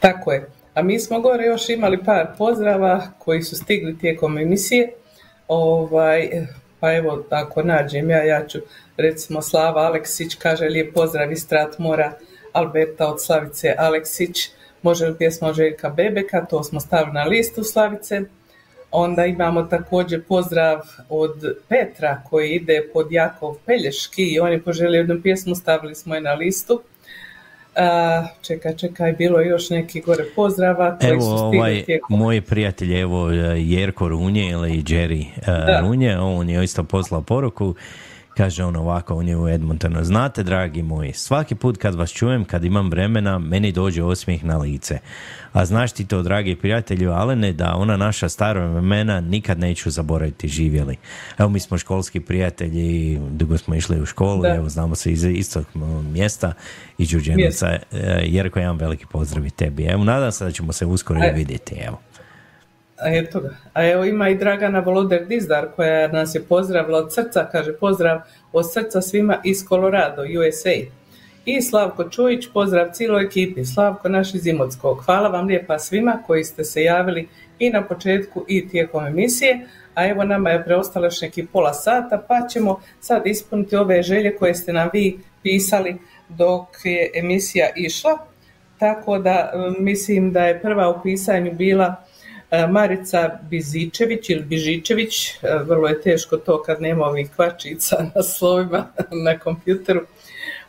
Tako 0.00 0.32
je. 0.32 0.48
A 0.74 0.82
mi 0.82 1.00
smo 1.00 1.20
gore 1.20 1.44
još 1.44 1.68
imali 1.68 2.04
par 2.04 2.26
pozdrava 2.38 3.02
koji 3.18 3.42
su 3.42 3.56
stigli 3.56 3.98
tijekom 3.98 4.38
emisije. 4.38 4.92
Ovaj, 5.48 6.30
pa 6.80 6.92
evo, 6.92 7.24
ako 7.30 7.62
nađem 7.62 8.10
ja, 8.10 8.22
ja 8.22 8.46
ću 8.46 8.58
recimo 8.96 9.42
Slava 9.42 9.80
Aleksić 9.82 10.34
kaže 10.34 10.64
lijep 10.64 10.94
pozdrav 10.94 11.32
iz 11.32 11.42
Stratmora, 11.42 12.12
Alberta 12.52 13.06
od 13.06 13.22
Slavice 13.22 13.74
Aleksić, 13.78 14.50
može 14.82 15.06
li 15.06 15.18
pjesma 15.18 15.52
Željka 15.52 15.88
Bebeka, 15.88 16.46
to 16.46 16.64
smo 16.64 16.80
stavili 16.80 17.12
na 17.12 17.24
listu 17.24 17.64
Slavice. 17.64 18.20
Onda 18.98 19.26
imamo 19.26 19.62
također 19.62 20.22
pozdrav 20.22 20.80
od 21.08 21.32
Petra 21.68 22.22
koji 22.30 22.50
ide 22.50 22.82
pod 22.92 23.12
Jakov 23.12 23.54
Pelješki 23.66 24.22
i 24.22 24.40
on 24.40 24.52
je 24.52 24.62
poželio 24.62 24.98
jednu 24.98 25.20
pjesmu, 25.22 25.54
stavili 25.54 25.94
smo 25.94 26.14
je 26.14 26.20
na 26.20 26.34
listu. 26.34 26.80
A, 27.76 28.26
čekaj, 28.42 28.76
čekaj, 28.76 29.12
bilo 29.12 29.40
je 29.40 29.48
još 29.48 29.70
neki 29.70 30.00
gore 30.00 30.24
pozdrava 30.36 30.98
koji 30.98 31.20
su 31.20 31.26
Evo, 31.26 31.38
stigli 31.38 31.58
ovaj, 31.58 31.84
tijekom 31.84 32.18
moj 32.18 32.40
prijatelj, 32.40 33.00
evo, 33.00 33.30
Jerko 33.56 34.08
Runje 34.08 34.48
ili 34.50 34.82
Jerry 34.82 35.26
uh, 35.36 35.46
Da. 35.46 35.80
Runje, 35.80 36.18
on 36.18 36.48
je 36.48 36.64
isto 36.64 36.84
poslao 36.84 37.22
poruku, 37.22 37.74
Kaže 38.36 38.64
on 38.64 38.76
ovako, 38.76 39.14
on 39.14 39.28
je 39.28 39.36
u 39.36 39.48
Edmontonu. 39.48 40.04
Znate, 40.04 40.42
dragi 40.42 40.82
moji, 40.82 41.12
svaki 41.12 41.54
put 41.54 41.76
kad 41.76 41.94
vas 41.94 42.10
čujem, 42.12 42.44
kad 42.44 42.64
imam 42.64 42.90
vremena, 42.90 43.38
meni 43.38 43.72
dođe 43.72 44.02
osmijeh 44.02 44.44
na 44.44 44.58
lice. 44.58 44.98
A 45.52 45.64
znaš 45.64 45.92
ti 45.92 46.04
to, 46.06 46.22
dragi 46.22 46.56
prijatelju, 46.56 47.12
Alene, 47.12 47.52
da 47.52 47.74
ona 47.76 47.96
naša 47.96 48.28
stara 48.28 48.66
vremena 48.66 49.20
nikad 49.20 49.58
neću 49.58 49.90
zaboraviti 49.90 50.48
živjeli. 50.48 50.96
Evo, 51.38 51.48
mi 51.48 51.60
smo 51.60 51.78
školski 51.78 52.20
prijatelji, 52.20 53.20
dugo 53.30 53.58
smo 53.58 53.74
išli 53.74 54.00
u 54.02 54.06
školu, 54.06 54.42
Da. 54.42 54.54
evo, 54.54 54.68
znamo 54.68 54.94
se 54.94 55.12
iz 55.12 55.24
istog 55.24 55.64
mjesta 56.12 56.52
i 56.98 57.06
Đurđenovca. 57.06 57.66
E, 57.66 57.80
Jerko, 58.24 58.58
jedan 58.58 58.76
veliki 58.76 59.06
pozdrav 59.06 59.46
i 59.46 59.50
tebi. 59.50 59.84
Evo, 59.84 60.04
nadam 60.04 60.32
se 60.32 60.44
da 60.44 60.50
ćemo 60.50 60.72
se 60.72 60.86
uskoro 60.86 61.20
E. 61.24 61.32
vidjeti, 61.36 61.74
evo. 61.74 61.98
A 63.00 63.16
eto 63.16 63.40
ga. 63.40 63.50
A 63.72 63.86
evo 63.86 64.04
ima 64.04 64.28
i 64.28 64.34
Dragana 64.34 64.80
Voloder 64.80 65.26
Dizdar 65.26 65.68
koja 65.76 66.08
nas 66.08 66.34
je 66.34 66.42
pozdravila 66.44 66.98
od 66.98 67.14
srca, 67.14 67.48
kaže 67.52 67.72
pozdrav 67.72 68.20
od 68.52 68.72
srca 68.72 69.00
svima 69.00 69.40
iz 69.44 69.64
Colorado, 69.68 70.22
USA. 70.22 70.70
I 71.44 71.62
Slavko 71.62 72.08
Čujić, 72.10 72.48
pozdrav 72.54 72.88
cijeloj 72.92 73.24
ekipi, 73.24 73.64
Slavko 73.64 74.08
naš 74.08 74.34
iz 74.34 74.46
Imotskog. 74.46 75.02
Hvala 75.04 75.28
vam 75.28 75.46
lijepa 75.46 75.78
svima 75.78 76.22
koji 76.26 76.44
ste 76.44 76.64
se 76.64 76.82
javili 76.82 77.28
i 77.58 77.70
na 77.70 77.84
početku 77.84 78.44
i 78.48 78.68
tijekom 78.68 79.06
emisije, 79.06 79.66
a 79.94 80.06
evo 80.08 80.24
nama 80.24 80.50
je 80.50 80.64
preostalo 80.64 81.06
još 81.06 81.20
neki 81.20 81.46
pola 81.46 81.74
sata, 81.74 82.24
pa 82.28 82.48
ćemo 82.48 82.80
sad 83.00 83.26
ispuniti 83.26 83.76
ove 83.76 84.02
želje 84.02 84.36
koje 84.36 84.54
ste 84.54 84.72
nam 84.72 84.88
vi 84.92 85.18
pisali 85.42 85.96
dok 86.28 86.66
je 86.84 87.10
emisija 87.14 87.68
išla. 87.76 88.18
Tako 88.78 89.18
da 89.18 89.30
e, 89.30 89.82
mislim 89.82 90.32
da 90.32 90.44
je 90.44 90.60
prva 90.60 90.88
u 90.90 91.02
pisanju 91.02 91.52
bila 91.52 92.05
Marica 92.70 93.38
Bizičević 93.50 94.30
ili 94.30 94.42
Bižičević, 94.42 95.28
e, 95.28 95.34
vrlo 95.64 95.88
je 95.88 96.02
teško 96.02 96.36
to 96.36 96.62
kad 96.62 96.80
nema 96.80 97.04
ovih 97.04 97.30
kvačica 97.36 97.96
na 98.14 98.22
slovima 98.22 98.86
na 99.24 99.38
kompjuteru. 99.38 100.00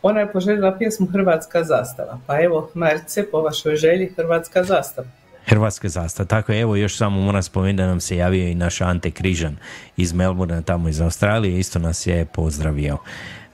Ona 0.01 0.19
je 0.19 0.31
poželjela 0.31 0.77
pjesmu 0.77 1.07
Hrvatska 1.07 1.63
zastava. 1.63 2.19
Pa 2.27 2.41
evo, 2.41 2.71
Marice, 2.73 3.25
po 3.31 3.41
vašoj 3.41 3.75
želji 3.75 4.13
Hrvatska 4.15 4.63
zastava. 4.63 5.07
Hrvatska 5.45 5.89
zastava. 5.89 6.27
Tako 6.27 6.51
je, 6.51 6.61
evo 6.61 6.75
još 6.75 6.97
samo 6.97 7.21
moram 7.21 7.43
spomenuti 7.43 7.77
da 7.77 7.87
nam 7.87 7.99
se 7.99 8.17
javio 8.17 8.47
i 8.47 8.55
naš 8.55 8.81
Ante 8.81 9.11
Križan 9.11 9.57
iz 9.97 10.13
Melbourne, 10.13 10.61
tamo 10.61 10.89
iz 10.89 11.01
Australije, 11.01 11.59
isto 11.59 11.79
nas 11.79 12.07
je 12.07 12.25
pozdravio. 12.25 12.97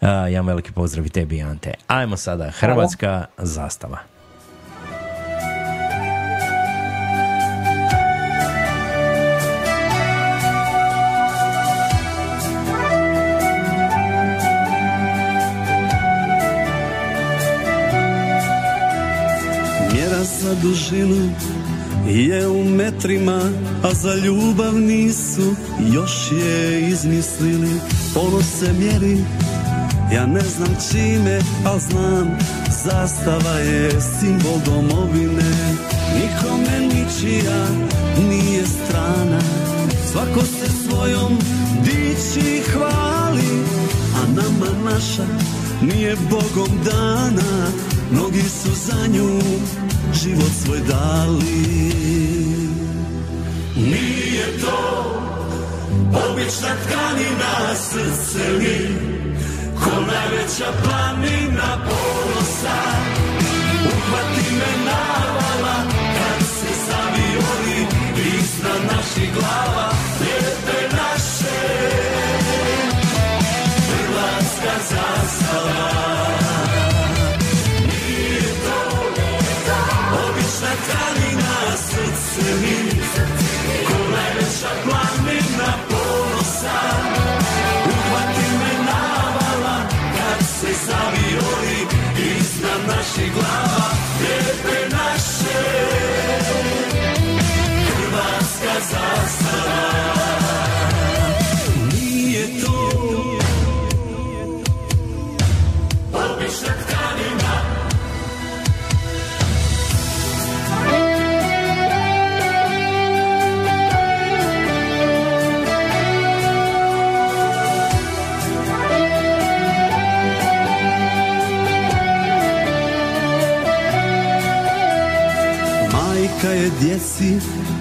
A, 0.01 0.27
jedan 0.27 0.47
veliki 0.47 0.71
pozdrav 0.71 1.05
i 1.05 1.09
tebi, 1.09 1.41
Ante. 1.41 1.73
Ajmo 1.87 2.17
sada, 2.17 2.51
Hrvatska 2.51 3.25
zastava. 3.37 4.12
Dužinu 20.83 21.29
je 22.07 22.47
u 22.47 22.63
metrima, 22.63 23.41
a 23.83 23.93
za 23.93 24.15
ljubav 24.15 24.75
nisu 24.75 25.55
još 25.93 26.31
je 26.31 26.89
izmislili. 26.89 27.79
Ono 28.15 28.41
se 28.41 28.73
mjeri, 28.73 29.17
ja 30.13 30.25
ne 30.25 30.41
znam 30.41 30.75
čime, 30.91 31.39
al 31.65 31.79
znam 31.79 32.37
zastava 32.83 33.59
je 33.59 33.91
simbol 34.01 34.59
domovine. 34.65 35.75
Nikome 36.15 36.79
ničija 36.79 37.67
nije 38.29 38.63
strana, 38.65 39.39
svako 40.11 40.41
se 40.41 40.71
svojom 40.87 41.37
diči 41.83 42.61
hvali, 42.71 43.63
a 44.15 44.27
nama 44.27 44.91
naša 44.91 45.25
nije 45.81 46.15
Bogom 46.29 46.77
dana, 46.85 47.67
mnogi 48.11 48.41
su 48.41 48.69
za 48.87 49.07
nju 49.07 49.39
život 50.13 50.51
svoj 50.63 50.79
dali. 50.87 51.93
Nije 53.75 54.45
to 54.61 55.03
obična 56.13 56.69
tkanina 56.83 57.75
srce 57.75 58.39
mi 58.59 58.77
Ko 59.79 59.91
najveća 59.91 60.71
planina 60.83 61.77
ponosa 61.85 62.79
Uhvati 63.85 64.51
me 64.51 64.85
navala 64.85 65.75
kad 66.17 66.47
se 66.47 66.73
zaviori 66.87 67.87
Iznad 68.37 68.97
naših 68.97 69.33
glava 69.33 69.82
obična 80.83 80.95
tkanina 80.95 81.77
srce 81.77 82.55
mi 82.61 84.02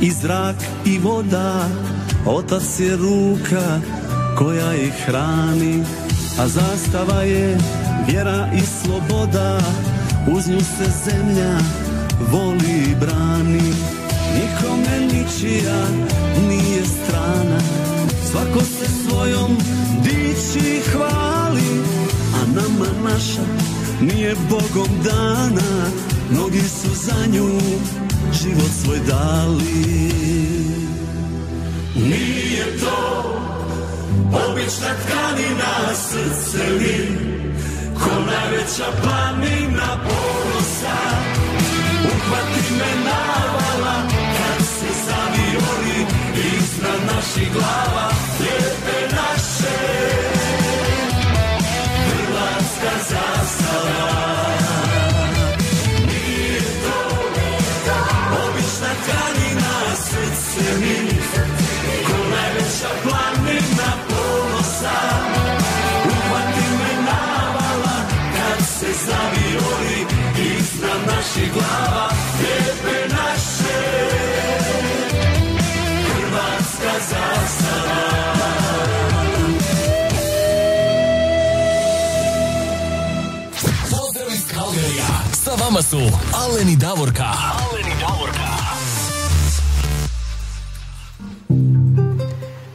i 0.03 0.11
zrak 0.11 0.57
i 0.87 0.99
voda, 0.99 1.69
otac 2.27 2.81
je 2.81 2.97
ruka 2.97 3.81
koja 4.39 4.75
ih 4.75 4.93
hrani, 5.07 5.83
a 6.39 6.49
zastava 6.49 7.23
je 7.23 7.59
vjera 8.09 8.49
i 8.55 8.61
sloboda, 8.61 9.61
uz 10.37 10.49
nju 10.49 10.61
se 10.61 10.91
zemlja 11.05 11.59
voli 12.33 12.91
i 12.91 12.95
brani. 13.01 13.73
Nikome 14.35 15.01
ničija 15.01 15.87
nije 16.49 16.85
strana, 16.85 17.61
svako 18.31 18.61
se 18.61 18.87
svojom 19.09 19.57
diči 20.03 20.69
i 20.69 20.81
hvali, 20.81 21.83
a 22.35 22.47
nama 22.47 23.11
naša 23.11 23.43
nije 24.01 24.35
Bogom 24.51 24.89
dana, 25.05 25.91
mnogi 26.31 26.63
su 26.63 26.89
za 26.95 27.27
nju 27.33 27.49
život 28.43 28.73
svoj 28.83 28.99
dali. 29.07 30.13
Nije 31.95 32.79
to 32.81 32.99
obična 34.33 34.93
tkanina 35.03 35.95
srce 35.95 36.65
mi 36.81 37.23
Ko 37.95 38.11
najveća 38.11 38.89
planina 39.03 39.99
ponosa 40.05 40.99
Uhvati 42.05 42.73
me 42.79 43.05
navala 43.05 44.03
kad 44.09 44.67
se 44.67 44.91
zaviori 45.07 46.07
Iznad 46.35 47.01
naših 47.15 47.53
glava 47.53 48.32
glava 71.53 72.09
Lijepe 72.41 73.15
naše 73.15 73.83
Hrvatska 76.15 76.93
zastava 77.11 78.33
Pozdrav 83.91 84.33
iz 84.33 84.47
Kalgarija. 84.55 85.07
Sa 85.33 85.51
vama 85.65 85.83
su 85.83 85.99
Alen 86.35 86.69
i 86.69 86.77
Davorka. 86.77 87.33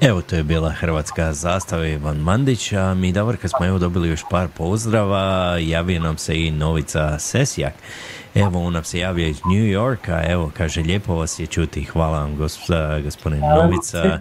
Evo, 0.02 0.22
to 0.22 0.36
je 0.36 0.44
bila 0.44 0.70
hrvatska 0.70 1.34
zastava 1.34 1.88
Ivan 1.88 2.18
Mandić, 2.18 2.74
a 2.74 2.94
mi 2.94 3.12
Davorka 3.12 3.48
smo 3.48 3.66
evo 3.66 3.80
dobili 3.80 4.10
još 4.10 4.22
par 4.32 4.48
pozdrava, 4.48 5.58
javio 5.58 6.02
nam 6.02 6.18
se 6.18 6.36
i 6.36 6.52
Novica 6.52 7.20
Sesjak. 7.20 7.74
Evo, 8.36 8.60
on 8.60 8.74
nam 8.74 8.84
se 8.84 9.00
javio 9.00 9.28
iz 9.28 9.42
New 9.46 9.66
Yorka, 9.66 10.24
evo, 10.24 10.52
kaže, 10.58 10.82
lijepo 10.82 11.16
vas 11.16 11.40
je 11.40 11.48
čuti, 11.48 11.84
hvala 11.84 12.20
vam 12.20 12.36
gos- 12.38 12.72
gospodin 13.04 13.40
Novica, 13.40 14.20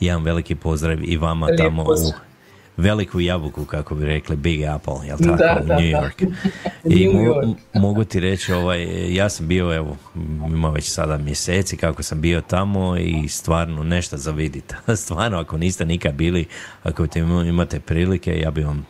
jedan 0.00 0.22
veliki 0.22 0.54
pozdrav 0.54 0.98
i 1.02 1.16
vama 1.16 1.46
Lijep 1.46 1.58
tamo 1.58 1.82
u 1.82 2.12
veliku 2.76 3.20
jabuku, 3.20 3.64
kako 3.64 3.94
bi 3.94 4.04
rekli, 4.04 4.36
Big 4.36 4.62
Apple, 4.64 4.94
jel 5.06 5.18
tako, 5.18 5.36
Da, 5.36 5.58
u 5.62 5.66
da, 5.66 5.74
New 5.74 5.90
da. 5.90 5.98
York. 5.98 6.22
New 6.84 6.92
I 6.92 7.08
mo- 7.08 7.54
mogu 7.74 8.04
ti 8.04 8.20
reći, 8.20 8.52
ovaj, 8.52 8.86
ja 9.14 9.28
sam 9.28 9.48
bio, 9.48 9.74
evo, 9.74 9.96
ima 10.46 10.70
već 10.70 10.84
sada 10.84 11.18
mjeseci 11.18 11.76
kako 11.76 12.02
sam 12.02 12.20
bio 12.20 12.40
tamo 12.40 12.96
i 12.96 13.28
stvarno 13.28 13.82
nešto 13.82 14.16
za 14.16 14.30
vidjeti. 14.30 14.74
stvarno, 14.96 15.38
ako 15.38 15.58
niste 15.58 15.84
nikad 15.84 16.14
bili, 16.14 16.46
ako 16.82 17.06
te 17.06 17.18
ima- 17.20 17.44
imate 17.44 17.80
prilike, 17.80 18.38
ja 18.38 18.50
bi 18.50 18.62
vam 18.62 18.86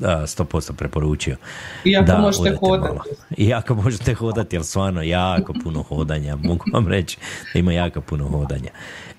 100% 0.00 0.72
preporučio. 0.72 1.36
I 1.84 1.96
ako 1.96 2.12
možete 2.20 2.42
odete 2.42 2.56
hodati. 2.60 2.88
malo. 2.94 3.04
I 3.36 3.54
ako 3.54 3.74
možete 3.74 4.14
hodati, 4.14 4.56
jer 4.56 4.64
stvarno 4.64 5.02
jako 5.02 5.54
puno 5.62 5.82
hodanja, 5.82 6.36
mogu 6.48 6.64
vam 6.72 6.88
reći 6.88 7.18
da 7.54 7.58
ima 7.58 7.72
jako 7.72 8.00
puno 8.00 8.28
hodanja. 8.28 8.70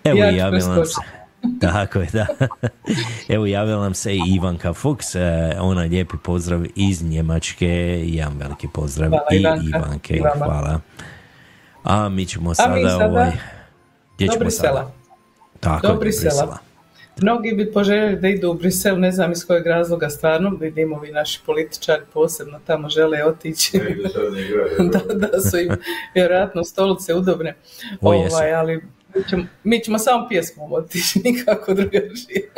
Evo, 0.04 0.20
Ja 0.20 0.30
javila 0.30 0.86
se. 0.86 0.96
Tako 1.62 2.00
je, 2.00 2.08
da. 2.14 2.26
Evo, 3.30 3.46
javila 3.46 3.84
nam 3.84 3.94
se 3.94 4.16
i 4.16 4.22
Ivanka 4.28 4.74
Fuchs, 4.74 5.16
e, 5.16 5.56
ona 5.60 5.82
lijepi 5.82 6.18
pozdrav 6.24 6.66
iz 6.76 7.04
Njemačke, 7.04 7.68
jedan 8.06 8.38
veliki 8.38 8.68
pozdrav 8.74 9.10
Hvala, 9.10 9.26
i 9.32 9.40
Ivanka. 9.40 9.78
Ivanke, 9.78 10.16
I 10.16 10.20
vama. 10.20 10.46
hvala. 10.46 10.80
A 11.84 12.10
mi 12.10 12.26
ćemo 12.26 12.52
A 12.52 12.56
sada, 12.56 12.76
mi 12.76 12.90
sada 12.90 13.06
ovaj, 13.06 13.32
gdje 14.16 14.28
ćemo 14.28 14.50
sada? 14.50 14.92
Tako 15.60 15.82
Do 15.82 15.88
je, 15.88 15.94
do 15.94 16.00
Brisela. 16.00 16.32
Brisela. 16.32 16.69
Mnogi 17.22 17.54
bi 17.54 17.72
poželjeli 17.72 18.16
da 18.16 18.28
idu 18.28 18.50
u 18.50 18.54
Brisel, 18.54 19.00
ne 19.00 19.12
znam 19.12 19.32
iz 19.32 19.48
kojeg 19.48 19.68
razloga 19.68 20.10
stvarno, 20.10 20.50
vidimo 20.60 20.96
ovi 20.96 21.12
naši 21.12 21.40
političari 21.46 22.02
posebno 22.14 22.60
tamo 22.66 22.90
žele 22.90 23.24
otići. 23.26 23.80
da, 24.94 25.14
da 25.14 25.40
su 25.42 25.58
im 25.58 25.70
vjerojatno 26.16 26.64
stolice 26.64 27.14
udobne. 27.14 27.56
O, 28.02 28.14
ovaj, 28.14 28.54
ali 28.54 28.82
mi 29.16 29.24
ćemo, 29.30 29.44
mi 29.64 29.80
ćemo 29.80 30.00
samo 30.00 30.28
pjesmom 30.30 30.74
otići, 30.74 31.20
nikako 31.26 31.74
drugačije. 31.74 32.52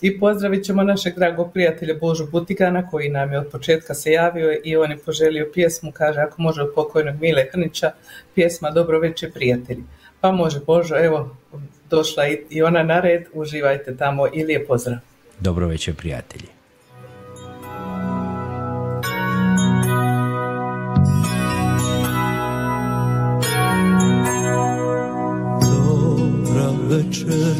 I 0.00 0.18
pozdravit 0.20 0.64
ćemo 0.64 0.82
našeg 0.82 1.14
dragog 1.14 1.52
prijatelja 1.52 1.94
Božu 1.94 2.26
Butigana 2.26 2.88
koji 2.88 3.08
nam 3.08 3.32
je 3.32 3.38
od 3.38 3.48
početka 3.52 3.94
se 3.94 4.12
javio 4.12 4.60
i 4.64 4.76
on 4.76 4.90
je 4.90 4.98
poželio 4.98 5.50
pjesmu, 5.54 5.92
kaže 5.92 6.20
ako 6.20 6.42
može 6.42 6.62
od 6.62 6.72
pokojnog 6.74 7.20
Mile 7.20 7.46
Hrnića, 7.52 7.90
pjesma 8.34 8.70
Dobro 8.70 8.98
večer 8.98 9.32
prijatelji. 9.32 9.84
Pa 10.20 10.32
može 10.32 10.60
Božo, 10.66 10.96
evo 10.96 11.36
došla 11.90 12.28
i, 12.28 12.38
i 12.50 12.62
ona 12.62 12.82
na 12.82 13.00
red, 13.00 13.24
uživajte 13.32 13.96
tamo 13.96 14.26
i 14.32 14.44
lijep 14.44 14.66
pozdrav. 14.66 14.98
Dobro 15.40 15.66
večer, 15.66 15.94
prijatelji. 15.94 16.48
Dobra 25.60 26.70
večer, 26.88 27.54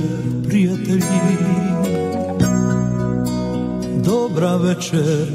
prijatelji 0.49 1.03
Dobra 4.05 4.57
večer, 4.57 5.27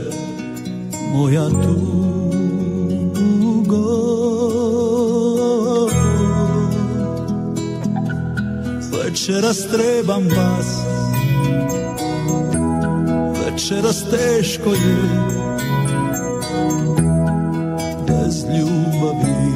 moja 1.14 1.50
tugo 1.50 2.13
Večeras 9.14 9.68
trebam 9.72 10.24
vas. 10.24 10.68
Večeras 13.46 14.04
teško 14.10 14.70
je 14.70 14.98
Bez 18.08 18.44
ljubavi. 18.44 19.54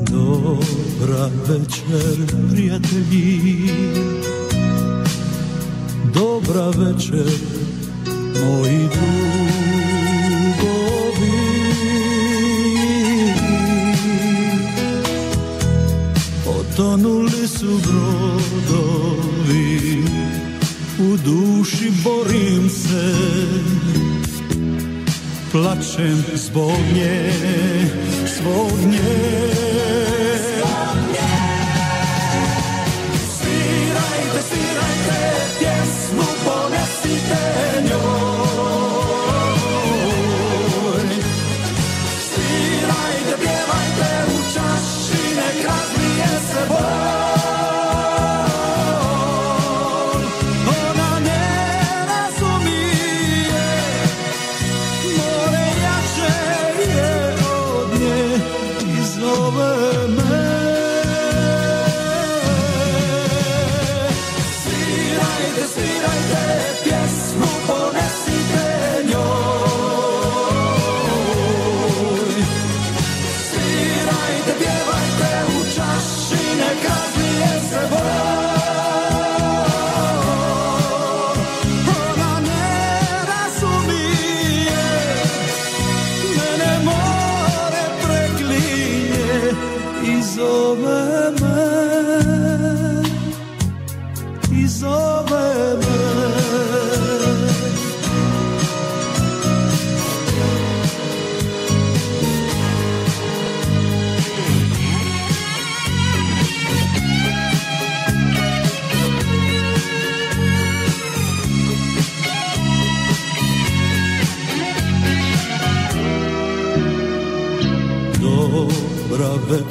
Dobra 0.00 1.30
večer, 1.48 2.36
prijatelji. 2.52 3.70
Dobra 6.14 6.68
večer, 6.68 7.26
moji 8.40 8.78
drugovi 8.78 9.71
su 17.58 17.78
brodovi. 17.86 19.42
U 20.98 21.16
duši 21.16 21.92
borim 22.04 22.70
se 22.70 23.14
Plačem 25.52 26.24
zbog 26.34 26.78
nje, 26.94 27.32
zbog 28.38 28.72
nje. 28.86 29.50
Svirajte, 33.38 34.42
svirajte, 34.48 35.20
pjesmu 35.58 36.26
ponesite 36.44 37.81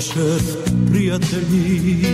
večer, 0.01 0.41
prijatelji. 0.91 2.05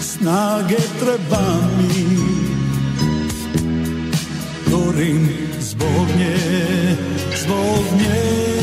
Snage 0.00 0.76
treba 1.00 1.60
mi. 1.78 2.06
Gorim 4.70 5.28
zbog 5.60 6.06
nje, 6.18 6.36
zbog 7.42 7.84
nje 7.98 8.55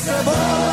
Sebou. 0.00 0.69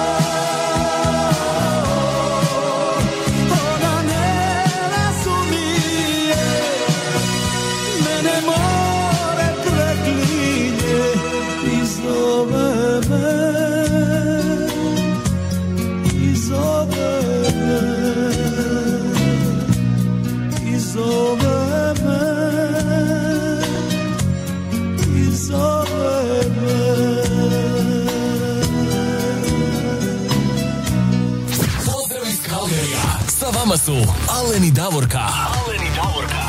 Alen 34.57 34.69
i 34.69 34.71
Davorka. 34.71 35.19
Alen 35.19 35.81
i 35.81 35.89
Davorka. 35.95 36.43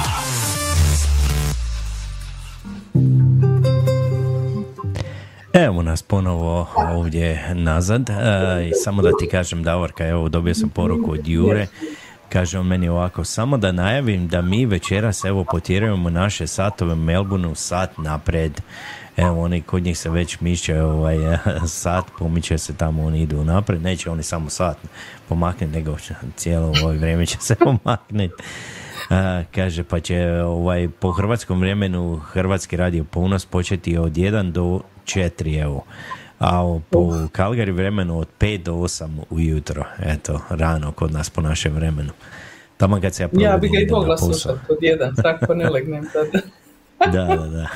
Evo 5.53 5.83
nas 5.83 6.03
ponovo 6.03 6.67
ovdje 6.77 7.55
nazad. 7.55 8.11
E, 8.11 8.15
i 8.69 8.73
samo 8.85 9.03
da 9.03 9.11
ti 9.21 9.29
kažem, 9.29 9.63
Davorka, 9.63 10.07
evo 10.07 10.29
dobio 10.29 10.55
sam 10.55 10.69
poruku 10.69 11.13
od 11.13 11.29
Jure. 11.29 11.67
Kaže 12.29 12.59
on 12.59 12.67
meni 12.67 12.89
ovako, 12.89 13.25
samo 13.25 13.57
da 13.57 13.73
najavim 13.73 14.29
da 14.29 14.43
mi 14.43 14.67
večeras 14.67 15.25
evo 15.25 15.45
potjerujemo 15.45 16.11
naše 16.11 16.47
satove 16.47 16.93
u 16.93 16.97
Melbourneu 16.97 17.55
sat 17.55 17.99
napred. 17.99 18.61
Evo 19.19 19.43
oni 19.43 19.63
kod 19.63 19.83
njih 19.83 19.99
se 19.99 20.11
već 20.11 20.41
miče 20.41 20.83
ovaj 20.83 21.17
sat, 21.67 22.05
pomiče 22.19 22.59
se 22.59 22.75
tamo, 22.77 23.05
oni 23.05 23.23
idu 23.23 23.45
napred, 23.45 23.83
neće 23.83 24.11
oni 24.11 24.23
samo 24.23 24.51
sat 24.51 24.77
pomaknuti, 25.29 25.73
nego 25.73 25.97
cijelo 26.37 26.67
ovo 26.83 26.93
vrijeme 26.93 27.27
će 27.27 27.37
se 27.41 27.55
pomaknuti. 27.65 28.43
A, 29.11 29.43
kaže, 29.55 29.85
pa 29.85 30.01
će 30.01 30.43
ovaj, 30.43 30.89
po 30.89 31.13
hrvatskom 31.13 31.61
vremenu 31.61 32.17
Hrvatski 32.17 32.77
radio 32.77 33.05
ponos 33.05 33.47
početi 33.47 33.99
od 33.99 34.13
1 34.13 34.53
do 34.53 34.81
4, 35.05 35.63
evo. 35.63 35.85
A 36.41 36.79
po 36.91 37.29
Kalgari 37.33 37.73
vremenu 37.73 38.19
od 38.19 38.29
5 38.41 38.63
do 38.63 38.73
8 38.73 39.09
ujutro. 39.31 39.85
Eto, 39.99 40.41
rano 40.51 40.93
kod 40.93 41.13
nas 41.13 41.31
po 41.31 41.41
našem 41.41 41.75
vremenu. 41.75 42.13
Tamo 42.77 43.01
kad 43.01 43.15
se 43.15 43.23
ja 43.23 43.29
Ja 43.33 43.57
bi 43.57 43.69
probudim, 43.69 43.73
ga 43.73 43.79
i 43.79 43.87
mogla 43.91 44.19
slušati 44.19 44.61
od 44.69 44.79
jedan, 44.81 45.15
tako 45.23 45.55
ne 45.55 45.71
legnem 45.71 46.09
tada. 46.13 46.41
Da, 47.13 47.37
da, 47.37 47.47
da. 47.47 47.69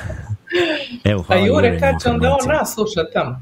Evo, 1.03 1.19
A 1.21 1.23
hvala 1.23 1.45
Jure, 1.45 1.67
Jure 1.67 1.79
kad 1.79 2.01
će 2.03 2.09
onda 2.09 2.37
on 2.41 2.47
nas 2.49 2.73
slušati 2.73 3.13
tamo? 3.13 3.41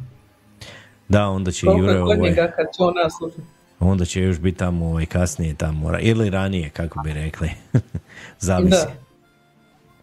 Da, 1.07 1.27
onda 1.27 1.51
će 1.51 1.65
Koliko 1.65 1.81
Jure, 1.81 1.93
je 1.93 1.99
kod 1.99 2.17
ovaj, 2.17 2.29
njega 2.29 2.51
kad 2.55 2.65
će 2.77 2.83
on 2.83 2.93
nas 3.03 3.13
slušati? 3.17 3.41
onda 3.79 4.05
će 4.05 4.21
još 4.21 4.39
biti 4.39 4.57
tamo 4.57 4.85
ovaj, 4.85 5.05
kasnije 5.05 5.55
tamo, 5.55 5.91
ili 5.99 6.29
ranije, 6.29 6.69
kako 6.69 6.99
bi 7.03 7.13
rekli. 7.13 7.49
Zavisi. 8.39 8.69
Da. 8.85 8.91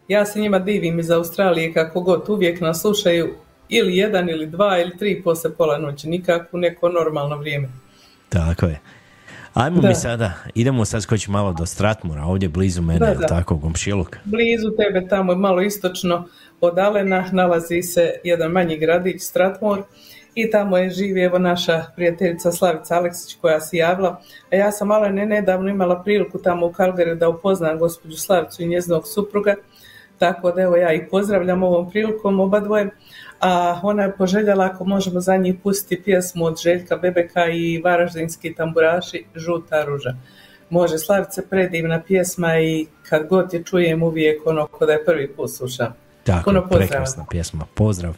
Ja 0.09 0.25
se 0.27 0.41
njima 0.41 0.59
divim 0.59 0.99
iz 0.99 1.11
Australije 1.11 1.73
kako 1.75 2.01
god 2.01 2.25
uvijek 2.29 2.61
nas 2.61 2.81
slušaju 2.81 3.35
ili 3.69 3.97
jedan 3.97 4.29
ili 4.29 4.47
dva 4.47 4.79
ili 4.79 4.99
tri 4.99 5.23
poslije 5.25 5.55
pola 5.55 5.79
noći, 5.79 6.09
nikako 6.09 6.57
neko 6.59 6.89
normalno 6.89 7.37
vrijeme. 7.37 7.69
Tako 8.29 8.67
je. 8.67 8.81
Ajmo 9.55 9.81
Da. 9.81 9.89
mi 9.89 9.95
sada, 9.95 10.33
idemo 10.55 10.85
sad 10.85 11.03
skoči 11.03 11.31
malo 11.31 11.53
do 11.53 11.67
Stratmora, 11.67 12.25
ovdje 12.25 12.49
blizu 12.49 12.83
mene, 12.83 12.99
Da, 12.99 13.15
da. 13.15 13.27
tako, 13.27 13.61
Komšiluk. 13.61 14.17
Blizu 14.25 14.71
tebe 14.77 15.09
tamo 15.09 15.35
malo 15.35 15.63
istočno 15.63 16.29
od 16.61 16.79
Alena 16.79 17.25
nalazi 17.33 17.83
se 17.83 18.13
jedan 18.25 18.51
manji 18.53 18.77
gradić 18.77 19.23
Stratmor 19.23 19.83
i 20.35 20.51
tamo 20.51 20.79
je 20.79 20.91
živi 20.91 21.23
evo 21.23 21.39
naša 21.39 21.85
prijateljica 21.97 22.53
Slavica 22.53 22.97
Aleksić 22.97 23.37
koja 23.41 23.61
se 23.61 23.77
javila. 23.77 24.21
A 24.53 24.57
ja 24.57 24.73
sam 24.73 24.91
Alene 24.91 25.27
nedavno 25.27 25.71
imala 25.71 26.03
priliku 26.03 26.39
tamo 26.39 26.67
u 26.67 26.73
Kalgariju 26.73 27.15
da 27.15 27.29
upoznam 27.29 27.79
gospođu 27.79 28.17
Slavicu 28.17 28.63
i 28.63 28.67
njezinog 28.67 29.07
supruga. 29.07 29.55
Tako 30.19 30.51
da 30.53 30.63
evo 30.63 30.77
ja 30.77 30.93
ih 30.93 31.03
pozdravljam 31.11 31.63
ovom 31.63 31.91
prilikom 31.91 32.41
oba 32.41 32.61
dvoje. 32.61 32.91
A 33.41 33.81
ona 33.83 34.03
je 34.03 34.17
poželjela 34.17 34.65
ako 34.65 34.85
možemo 34.85 35.21
za 35.21 35.37
njih 35.37 35.55
pustiti 35.63 36.03
pjesmu 36.03 36.45
od 36.45 36.61
Željka 36.61 36.97
Bebeka 36.97 37.47
i 37.47 37.81
Varaždinski 37.85 38.55
tamburaši 38.55 39.25
Žuta 39.35 39.85
ruža. 39.85 40.15
Može 40.71 40.99
Slavice 40.99 41.49
predivna 41.49 42.03
pjesma 42.07 42.61
i 42.61 42.87
kad 43.09 43.27
god 43.27 43.55
je 43.55 43.65
čujem 43.65 44.03
uvijek 44.03 44.47
ono 44.47 44.67
ko 44.67 44.87
da 44.87 44.93
je 44.93 45.05
prvi 45.05 45.33
put 45.33 45.51
slušam. 45.51 46.08
Tako, 46.29 46.45
Puno 46.45 46.61
pozdrava. 46.61 46.87
prekrasna 46.87 47.25
pjesma. 47.31 47.65
Pozdrav. 47.75 48.15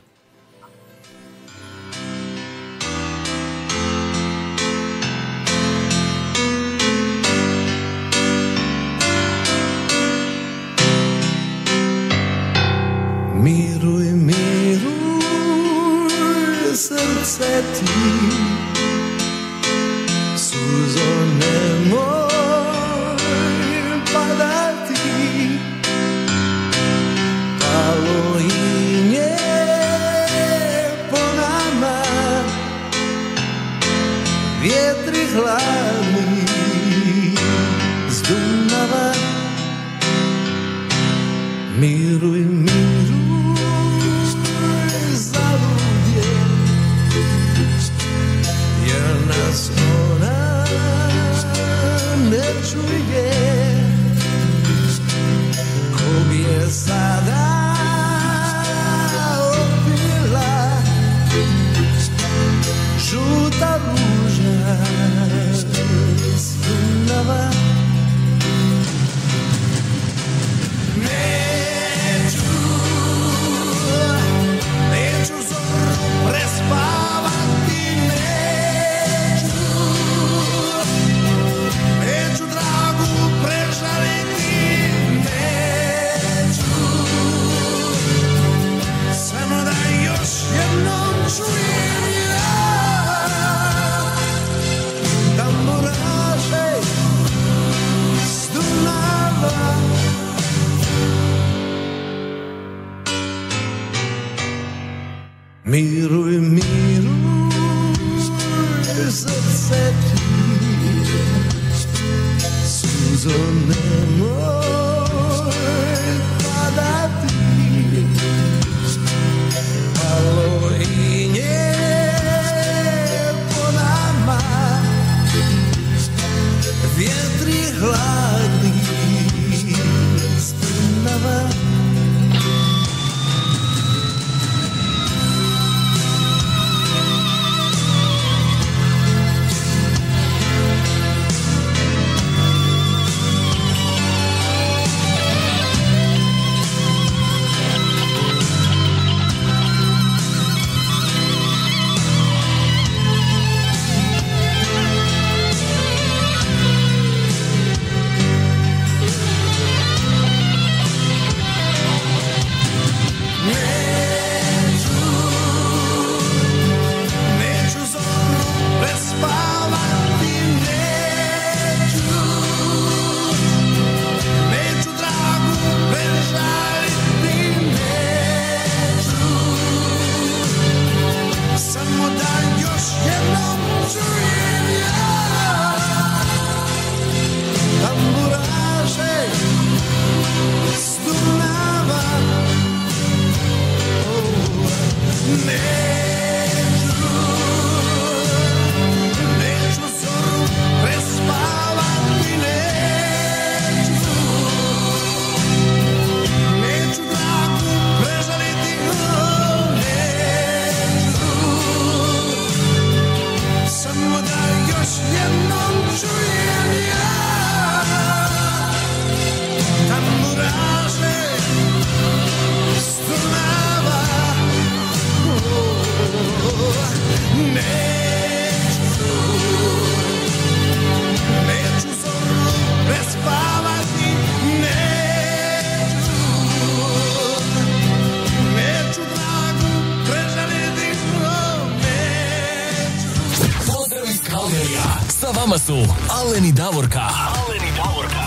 Aleni 246.20 246.52
Davorka. 246.52 247.00
Aleni 247.00 247.70
Davorka. 247.76 248.24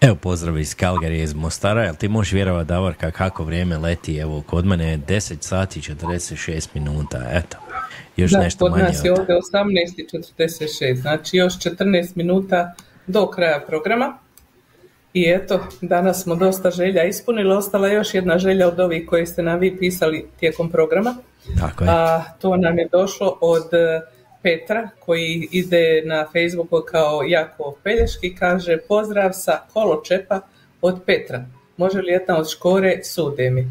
Evo 0.00 0.14
pozdrav 0.16 0.58
iz 0.58 0.74
Kalgarije 0.74 1.22
iz 1.22 1.34
Mostara, 1.34 1.84
jel 1.84 1.94
ti 1.94 2.08
možeš 2.08 2.32
vjerovati 2.32 2.68
Davorka 2.68 3.10
kako 3.10 3.44
vrijeme 3.44 3.78
leti, 3.78 4.16
evo 4.16 4.42
kod 4.42 4.66
mene 4.66 4.90
je 4.90 4.98
10 4.98 5.36
sati 5.40 5.80
46 5.80 6.68
minuta, 6.74 7.18
eto, 7.32 7.56
još 8.16 8.30
da, 8.30 8.38
nešto 8.38 8.64
kod 8.64 8.72
manje 8.72 8.84
nas 8.84 9.04
je 9.04 9.12
od- 9.12 9.18
ovdje 9.18 9.34
18.46, 9.36 11.00
znači 11.00 11.36
još 11.36 11.54
14 11.54 12.08
minuta 12.14 12.74
do 13.06 13.26
kraja 13.26 13.60
programa. 13.66 14.18
I 15.14 15.24
eto, 15.28 15.60
danas 15.80 16.22
smo 16.22 16.34
dosta 16.34 16.70
želja 16.70 17.04
ispunili, 17.04 17.54
ostala 17.56 17.88
je 17.88 17.94
još 17.94 18.14
jedna 18.14 18.38
želja 18.38 18.68
od 18.68 18.80
ovih 18.80 19.06
koje 19.06 19.26
ste 19.26 19.42
nam 19.42 19.58
vi 19.58 19.76
pisali 19.78 20.26
tijekom 20.40 20.70
programa. 20.70 21.14
Tako 21.60 21.84
je. 21.84 21.90
A 21.90 22.22
to 22.40 22.56
nam 22.56 22.78
je 22.78 22.88
došlo 22.92 23.38
od 23.40 23.74
e, 23.74 24.00
Petra 24.42 24.88
koji 25.00 25.48
ide 25.52 26.02
na 26.04 26.26
Facebooku 26.32 26.80
kao 26.80 27.22
Jakov 27.22 27.72
Pelješki, 27.82 28.34
kaže 28.34 28.76
pozdrav 28.88 29.30
sa 29.32 29.60
koločepa 29.72 30.40
od 30.80 31.00
Petra. 31.06 31.44
Može 31.76 31.98
li 31.98 32.12
jedna 32.12 32.38
od 32.38 32.50
škore 32.50 33.00
sude 33.04 33.50
mi? 33.50 33.66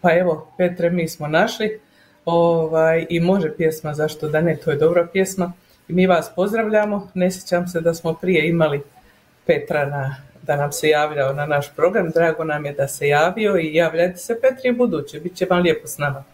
Pa 0.00 0.12
evo, 0.18 0.52
Petre, 0.58 0.90
mi 0.90 1.08
smo 1.08 1.28
našli 1.28 1.80
ovaj, 2.24 3.06
i 3.08 3.20
može 3.20 3.56
pjesma, 3.56 3.94
zašto 3.94 4.28
da 4.28 4.40
ne, 4.40 4.56
to 4.56 4.70
je 4.70 4.76
dobra 4.76 5.06
pjesma. 5.12 5.52
I 5.88 5.92
mi 5.92 6.06
vas 6.06 6.30
pozdravljamo, 6.36 7.10
ne 7.14 7.30
sjećam 7.30 7.68
se 7.68 7.80
da 7.80 7.94
smo 7.94 8.14
prije 8.14 8.48
imali 8.48 8.82
Petra 9.46 9.86
na, 9.86 10.16
da 10.42 10.56
nam 10.56 10.72
se 10.72 10.88
javljao 10.88 11.32
na 11.32 11.46
naš 11.46 11.74
program, 11.76 12.10
drago 12.10 12.44
nam 12.44 12.66
je 12.66 12.72
da 12.72 12.88
se 12.88 13.08
javio 13.08 13.58
i 13.58 13.74
javljajte 13.74 14.18
se 14.18 14.40
Petri 14.40 14.72
buduće, 14.72 15.20
bit 15.20 15.34
će 15.34 15.46
vam 15.50 15.62
lijepo 15.62 15.86
s 15.86 15.98
nama. 15.98 16.24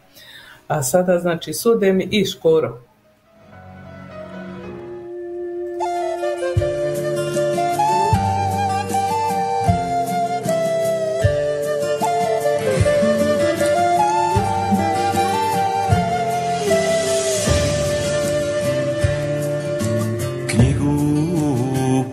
A 0.68 0.82
sada 0.82 1.18
znači 1.18 1.52
sude 1.52 1.92
mi 1.92 2.08
i 2.10 2.24
škoro. 2.24 2.78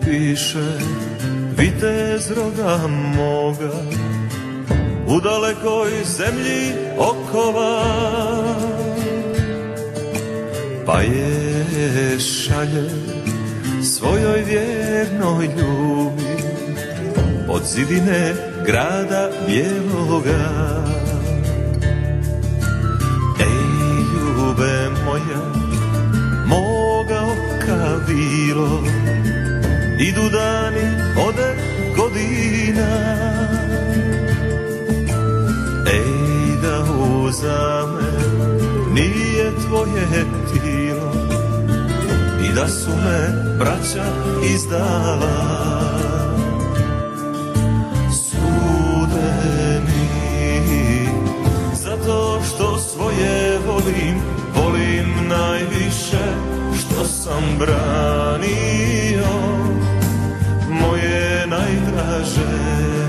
Piše 0.04 0.68
vitez 1.58 2.30
roda 2.30 2.86
moga 3.16 3.99
U 5.10 5.20
dalekoj 5.20 5.90
zemlji 6.04 6.72
okova 6.98 7.84
Pa 10.86 11.00
je 11.00 12.18
šalje 12.18 12.90
svojoj 13.82 14.44
vjernoj 14.44 15.46
ljubi 15.46 16.42
Od 17.48 17.62
zidine 17.64 18.34
grada 18.66 19.30
bijeloga. 19.46 20.82
Ej 23.40 23.58
ljube 24.14 24.90
moja 25.04 25.42
moga 26.46 27.20
oka 27.20 28.04
bilo 28.06 28.82
Idu 29.98 30.28
dani, 30.32 31.02
ode 31.28 31.54
godina 31.96 33.29
da 37.30 37.36
uzame 37.36 38.10
nije 38.94 39.52
tvoje 39.66 40.26
tilo 40.52 41.12
I 42.44 42.54
da 42.54 42.68
su 42.68 42.90
me 42.90 43.54
braća 43.58 44.04
izdala. 44.54 45.60
Sude 48.12 49.80
mi 49.86 51.08
zato 51.74 52.40
što 52.48 52.78
svoje 52.78 53.58
volim, 53.66 54.20
volim 54.54 55.28
najviše 55.28 56.24
što 56.78 57.04
sam 57.04 57.42
branio. 57.58 59.30
Moje 60.70 61.46
najdraže 61.46 62.99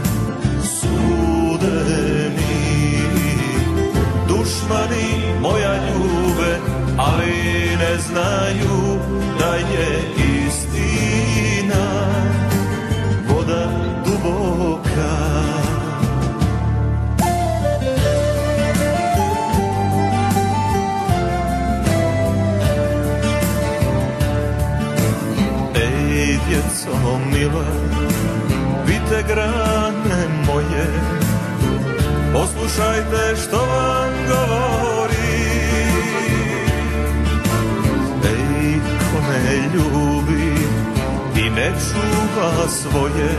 dušmani 4.72 5.40
moja 5.42 5.74
ljube 5.76 6.58
ali 6.98 7.78
ne 7.80 7.98
znaju 7.98 9.00
da 9.40 9.56
je 9.56 10.02
istina. 10.48 12.08
Voda 13.30 13.68
duboka. 14.06 14.82
Ej, 25.76 26.40
djeco 26.50 27.20
mila, 27.32 27.66
vidite 28.86 29.24
grane 29.28 30.28
moje, 30.48 30.88
poslušajte 32.34 33.36
što 33.36 33.58
vam 33.58 33.91
govori. 34.32 35.38
Ej, 38.26 38.80
ko 39.12 39.20
ne 39.30 39.56
ljubi 39.74 40.52
i 41.46 41.50
ne 41.50 41.72
čuva 41.72 42.68
svoje, 42.68 43.32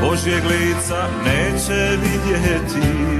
Božjeg 0.00 0.44
lica 0.44 1.08
neće 1.24 1.98
vidjeti. 2.02 3.16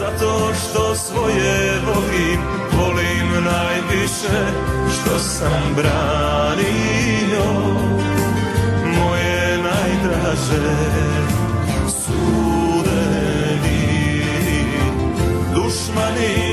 Zato 0.00 0.52
što 0.54 0.94
svoje 0.94 1.80
volim, 1.86 2.40
volim 2.72 3.44
najviše 3.44 4.52
što 4.94 5.18
sam 5.18 5.74
branio 5.76 7.69
najdraže 10.40 11.88
sude 11.88 13.04
mi 13.62 16.49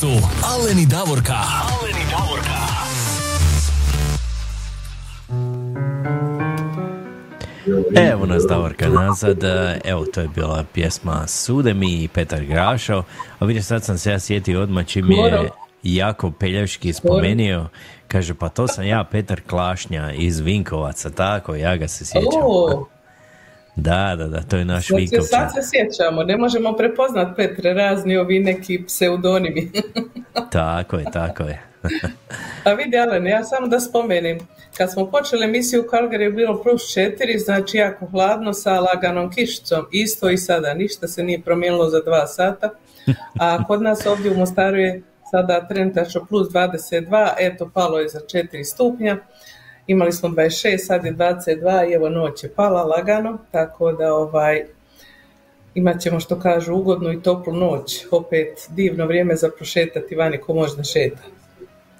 su 0.00 0.06
Aleni 0.44 0.86
Davorka. 0.86 1.34
Aleni 1.34 2.04
Davorka. 2.10 2.60
Evo 8.12 8.26
nas 8.26 8.42
Davorka 8.48 8.88
nazad, 8.88 9.38
evo 9.84 10.04
to 10.14 10.20
je 10.20 10.28
bila 10.28 10.64
pjesma 10.72 11.26
Sude 11.26 11.74
mi 11.74 12.02
i 12.02 12.08
Petar 12.08 12.44
Grašo, 12.44 13.02
a 13.38 13.44
vidiš 13.44 13.64
sad 13.64 13.84
sam 13.84 13.98
se 13.98 14.10
ja 14.10 14.18
sjetio 14.18 14.62
odmah 14.62 14.86
čim 14.86 15.10
je 15.10 15.50
jako 15.82 16.30
Pelješki 16.30 16.92
spomenio, 16.92 17.66
kaže 18.08 18.34
pa 18.34 18.48
to 18.48 18.68
sam 18.68 18.86
ja 18.86 19.04
Petar 19.10 19.40
Klašnja 19.46 20.12
iz 20.12 20.40
Vinkovaca, 20.40 21.10
tako, 21.10 21.54
ja 21.54 21.76
ga 21.76 21.88
se 21.88 22.04
sjećam. 22.04 22.99
Da, 23.76 24.14
da, 24.18 24.26
da, 24.28 24.42
to 24.42 24.56
je 24.56 24.64
naš 24.64 24.86
sad 24.86 24.96
se, 24.96 24.96
Vinkovčan. 24.96 25.26
sad 25.26 25.50
se 25.54 25.70
sjećamo, 25.70 26.22
ne 26.22 26.36
možemo 26.36 26.72
prepoznat 26.72 27.36
Petre, 27.36 27.74
razni 27.74 28.16
ovi 28.16 28.40
neki 28.40 28.84
pseudonimi. 28.86 29.70
Tako 30.52 30.96
je, 30.96 31.04
tako 31.12 31.42
je. 31.42 31.62
A 32.64 32.72
vidi, 32.72 32.98
Alen, 32.98 33.26
ja 33.26 33.44
samo 33.44 33.66
da 33.66 33.80
spomenem. 33.80 34.38
Kad 34.76 34.92
smo 34.92 35.10
počeli 35.10 35.44
emisiju 35.44 35.80
u 35.80 35.84
Calgary 35.84 36.20
je 36.20 36.30
bilo 36.30 36.62
plus 36.62 36.82
4, 36.82 37.38
znači 37.44 37.76
jako 37.76 38.06
hladno 38.06 38.52
sa 38.52 38.80
laganom 38.80 39.32
kišicom. 39.32 39.86
Isto 39.92 40.30
i 40.30 40.36
sada, 40.36 40.74
ništa 40.74 41.08
se 41.08 41.22
nije 41.22 41.42
promijenilo 41.42 41.90
za 41.90 42.00
dva 42.00 42.26
sata. 42.26 42.70
A 43.40 43.64
kod 43.66 43.82
nas 43.82 44.06
ovdje 44.06 44.30
u 44.30 44.36
Mostaru 44.36 44.76
je 44.76 45.02
sada 45.30 45.68
trenutačno 45.68 46.26
plus 46.28 46.48
22, 46.48 47.32
eto 47.38 47.70
palo 47.74 47.98
je 47.98 48.08
za 48.08 48.18
4 48.18 48.64
stupnja. 48.64 49.16
Imali 49.90 50.12
smo 50.12 50.28
26, 50.28 50.78
sad 50.78 51.04
je 51.04 51.12
22 51.12 51.90
i 51.90 51.92
evo 51.92 52.08
noć 52.08 52.44
je 52.44 52.52
pala 52.54 52.84
lagano, 52.84 53.38
tako 53.50 53.92
da 53.92 54.14
ovaj, 54.14 54.64
imat 55.74 56.00
ćemo 56.00 56.20
što 56.20 56.40
kažu 56.40 56.74
ugodnu 56.74 57.12
i 57.12 57.22
toplu 57.22 57.52
noć. 57.52 58.06
Opet 58.10 58.68
divno 58.68 59.06
vrijeme 59.06 59.36
za 59.36 59.50
prošetati 59.56 60.14
vani 60.14 60.38
ko 60.38 60.54
može 60.54 60.76
da 60.76 60.84
šeta. 60.84 61.22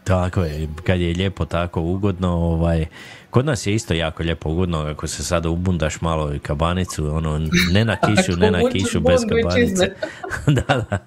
Tako 0.05 0.43
je, 0.43 0.69
kad 0.87 1.01
je 1.01 1.15
lijepo 1.15 1.45
tako 1.45 1.81
ugodno, 1.81 2.33
ovaj, 2.33 2.87
kod 3.31 3.47
nas 3.47 3.67
je 3.67 3.75
isto 3.75 3.95
jako 3.95 4.23
lijepo 4.23 4.51
ugodno, 4.51 4.79
ako 4.79 5.07
se 5.07 5.25
sada 5.25 5.49
ubundaš 5.49 6.01
malo 6.01 6.35
i 6.35 6.39
kabanicu, 6.39 7.07
ono, 7.07 7.41
ne 7.73 7.85
na 7.85 7.97
kišu, 8.07 8.37
ne 8.37 8.51
na 8.51 8.61
kišu, 8.73 9.01
bez 9.01 9.21
kabanice. 9.29 9.91
da, 10.57 10.63
da. 10.67 10.99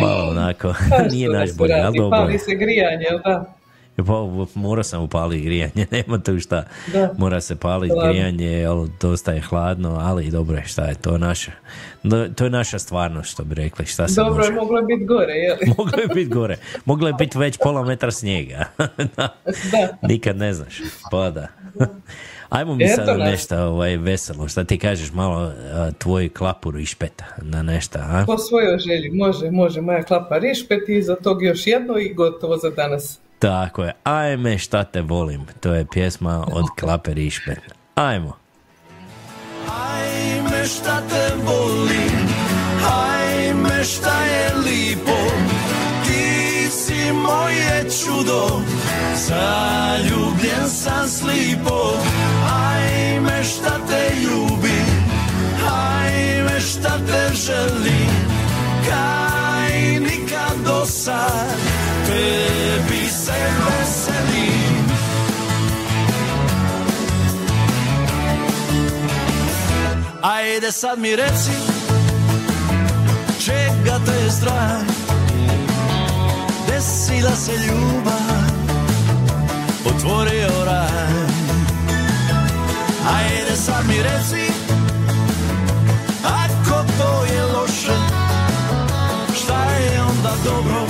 malo 0.02 0.30
onako, 0.30 0.74
Pa 0.90 1.02
nije 1.02 1.26
što 1.26 1.32
da 1.32 1.38
naš 1.38 1.48
se 1.48 1.54
bolje, 1.58 1.74
ali 1.74 1.98
dobro. 1.98 2.18
Pali 2.18 2.38
se 2.38 2.54
grijanje, 2.54 3.06
da? 3.24 3.59
Pa, 4.06 4.48
morao 4.54 4.82
sam 4.82 5.02
upaliti 5.02 5.44
grijanje, 5.44 5.86
nema 5.96 6.18
tu 6.18 6.40
šta. 6.40 6.64
Da. 6.92 7.14
Mora 7.18 7.40
se 7.40 7.56
paliti 7.56 7.94
grijanje, 8.08 8.46
jel, 8.46 8.86
dosta 9.00 9.32
je 9.32 9.40
hladno, 9.40 9.96
ali 10.00 10.30
dobro 10.30 10.56
je, 10.56 10.64
šta 10.66 10.84
je, 10.84 10.94
to 10.94 11.18
naša, 11.18 11.52
no, 12.02 12.28
to 12.28 12.44
je 12.44 12.50
naša 12.50 12.78
stvarnost, 12.78 13.30
što 13.30 13.44
bi 13.44 13.54
rekli, 13.54 13.86
šta 13.86 14.08
se 14.08 14.20
Dobro 14.20 14.36
može. 14.36 14.48
je 14.48 14.54
moglo 14.54 14.82
biti 14.82 15.04
gore, 15.04 15.32
jel? 15.32 15.56
Moglo 15.78 15.98
je 16.02 16.08
biti 16.14 16.30
gore. 16.38 16.56
Moglo 16.84 17.08
je 17.08 17.14
biti 17.14 17.38
već 17.38 17.58
pola 17.62 17.84
metra 17.84 18.10
snijega. 18.10 18.64
Da. 19.72 19.98
Nikad 20.02 20.36
ne 20.36 20.52
znaš. 20.52 20.80
Pa 21.10 21.30
da. 21.30 21.46
Ajmo 22.48 22.74
mi 22.74 22.84
nas. 22.84 22.98
nešto 23.18 23.56
ovaj, 23.58 23.96
veselo. 23.96 24.48
Šta 24.48 24.64
ti 24.64 24.78
kažeš 24.78 25.12
malo 25.12 25.52
a, 25.72 25.90
tvoj 25.98 26.28
klapur 26.28 26.80
išpeta 26.80 27.24
na 27.42 27.62
nešto, 27.62 27.98
a? 28.02 28.24
Po 28.26 28.38
svojoj 28.38 28.78
želji, 28.78 29.10
može, 29.10 29.50
može, 29.50 29.80
moja 29.80 30.02
klapa 30.02 30.38
rišpet 30.38 30.88
i 30.88 31.02
za 31.02 31.16
tog 31.16 31.42
još 31.42 31.66
jedno 31.66 31.98
i 31.98 32.14
gotovo 32.14 32.56
za 32.56 32.70
danas. 32.70 33.20
Tako 33.40 33.84
je. 33.84 33.92
Ajme 34.04 34.58
šta 34.58 34.84
te 34.84 35.00
volim. 35.02 35.46
To 35.60 35.74
je 35.74 35.86
pjesma 35.92 36.46
od 36.52 36.64
Klape 36.80 37.14
Rišpet. 37.14 37.58
Ajmo. 37.94 38.36
Ajme 39.68 40.64
šta 40.66 41.02
te 41.08 41.34
volim, 41.44 42.28
ajme 42.84 43.84
šta 43.84 44.24
je 44.24 44.54
lipo, 44.54 45.18
ti 46.04 46.68
si 46.70 47.12
moje 47.12 47.84
čudo, 47.90 48.62
zaljubljen 49.14 50.68
sam 50.68 51.08
slipo. 51.08 51.92
Ajme 52.52 53.44
šta 53.44 53.78
te 53.88 54.14
ljubim, 54.22 55.04
ajme 55.70 56.60
šta 56.60 56.98
te 57.06 57.34
želim, 57.34 58.19
Ajde 70.60 70.72
sad 70.72 70.98
mi 70.98 71.16
reci 71.16 71.50
Čega 73.44 73.98
te 74.06 74.12
je 74.24 74.30
strah 74.30 74.80
Desila 76.68 77.36
se 77.36 77.52
ljubav 77.52 78.44
Otvorio 79.84 80.64
raj. 80.66 81.12
Ajde 83.16 83.56
sad 83.56 83.88
mi 83.88 84.02
reci 84.02 84.52
Ako 86.24 86.84
to 86.98 87.34
je 87.34 87.42
loše 87.42 87.98
Šta 89.42 89.64
je 89.64 90.02
onda 90.02 90.32
dobro? 90.44 90.86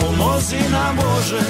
Pomozi 0.00 0.56
nam 0.70 0.96
Bože. 0.96 1.44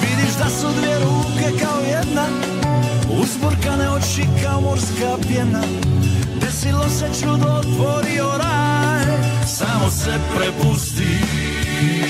Vidiš 0.00 0.34
da 0.34 0.50
su 0.60 0.66
dvije 0.80 0.98
ruke 0.98 1.64
kao 1.64 1.80
jedna 1.80 2.53
Uzburkane 3.44 3.90
oči 3.90 4.26
kao 4.42 4.60
morska 4.60 5.16
pjena. 5.28 5.62
Desilo 6.40 6.88
se 6.88 7.20
čudo, 7.20 7.46
otvorio 7.46 8.30
raj. 8.38 9.04
Samo 9.46 9.90
se 9.90 10.18
prepusti, 10.36 11.18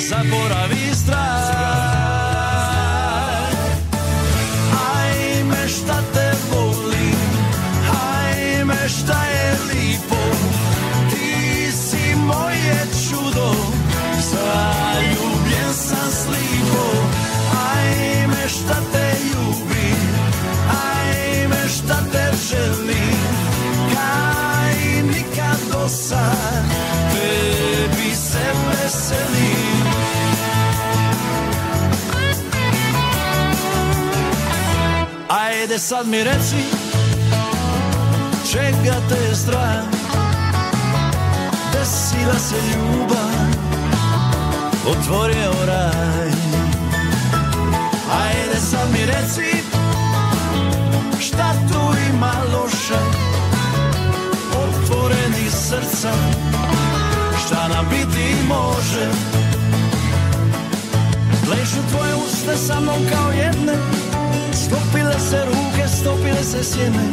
zaboravi 0.08 0.94
strah 0.94 1.54
Ajme 5.02 5.68
šta 5.68 6.02
te 6.14 6.32
volim, 6.50 7.18
ajme 8.16 8.88
šta 8.88 9.24
je 9.24 9.56
lipo. 9.68 10.22
Ti 11.10 11.72
si 11.72 12.16
moje 12.16 12.86
čudo, 13.08 13.54
zaljubljen 14.30 15.74
sam 15.74 16.10
slipo 16.10 16.84
Ajme 17.74 18.48
šta 18.48 18.74
te 18.92 19.03
sad, 25.88 26.64
tebi 27.12 28.14
se 28.14 28.52
veselim. 28.68 29.84
Ajde 35.28 35.78
sad 35.78 36.06
mi 36.06 36.24
reci, 36.24 36.64
čega 38.52 38.96
te 39.08 39.14
je 39.28 39.34
strah? 39.34 39.84
Desila 41.72 42.38
se 42.38 42.56
ljubav, 42.56 43.48
otvorio 44.86 45.52
raj. 45.66 46.30
Ajde 48.22 48.60
sad 48.70 48.90
mi 48.92 49.06
reci, 49.06 49.64
šta 51.20 51.52
tu 51.68 51.93
srca, 56.04 56.12
šta 57.46 57.68
nam 57.68 57.86
biti 57.90 58.34
može? 58.48 59.06
Ležu 61.50 61.80
tvoje 61.90 62.14
usne 62.14 62.56
sa 62.56 62.80
mnom 62.80 62.96
kao 63.12 63.30
jedne 63.30 63.72
Stopile 64.52 65.20
se 65.30 65.44
ruke, 65.46 65.88
stopile 65.88 66.44
se 66.44 66.64
sjene. 66.64 67.04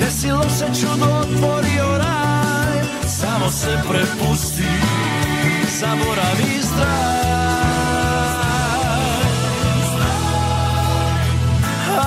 Desilo 0.00 0.44
se 0.58 0.66
čudo, 0.80 1.04
otvorio 1.04 1.98
raj 1.98 2.84
Samo 3.06 3.50
se 3.50 3.82
prepusti, 3.88 4.64
zaboravi 5.80 6.62
strah 6.62 7.24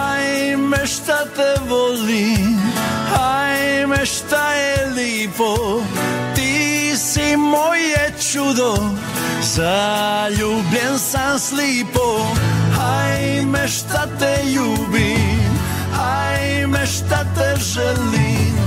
Ajme 0.10 0.88
šta 0.88 1.18
te 1.36 1.70
volim, 1.70 2.60
ajme 3.20 4.06
šta 4.06 4.47
lipo 5.28 5.84
Ti 6.36 6.96
si 6.98 7.38
moje 7.38 8.14
čudo, 8.32 8.76
zaljubljen 9.42 11.00
sam 11.00 11.40
slipo. 11.40 12.28
Ajme 12.80 13.68
šta 13.68 14.08
te 14.20 14.44
ljubim, 14.46 15.60
ajme 16.00 16.86
šta 16.86 17.24
te 17.36 17.62
želim. 17.62 18.58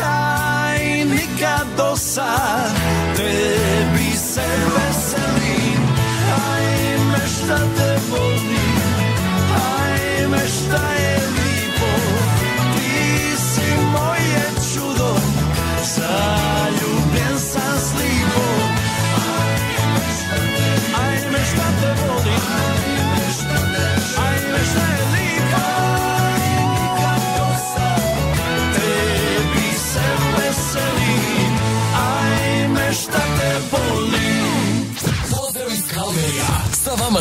Kaj 0.00 1.04
nikad 1.04 1.66
do 1.76 1.96
sad, 1.96 2.72
tebi 3.16 4.16
se 4.16 4.48
veselim. 4.74 5.82
Ajme 6.50 7.18
šta 7.28 7.58
te 7.76 7.98
volim, 8.10 8.80
ajme 9.54 10.38
šta 10.38 10.92
je 10.92 11.16
lipo 11.16 11.47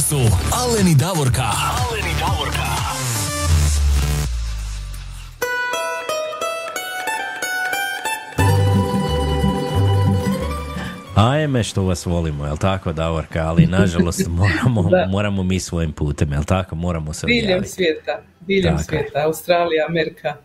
su 0.01 0.17
Alen 0.53 0.87
i 0.87 0.95
Davorka. 0.95 1.43
Alen 1.43 2.05
i 2.05 2.15
Davorka. 2.19 2.67
Ajme 11.15 11.63
što 11.63 11.83
vas 11.83 12.05
volimo, 12.05 12.45
jel 12.45 12.57
tako 12.57 12.93
Davorka, 12.93 13.39
ali 13.41 13.65
nažalost 13.67 14.27
moramo, 14.61 14.83
Da. 14.83 15.07
moramo 15.07 15.43
mi 15.43 15.59
svojim 15.59 15.91
putem, 15.91 16.31
jel 16.31 16.43
tako, 16.43 16.75
moramo 16.75 17.13
se 17.13 17.27
Diljem 17.27 17.43
odjaviti. 17.43 17.69
svijeta, 17.69 18.11
diljem 18.41 18.63
Tako 18.77 18.95
je. 18.95 18.99
svijeta, 18.99 19.25
Australija, 19.25 19.85
Amerika, 19.89 20.35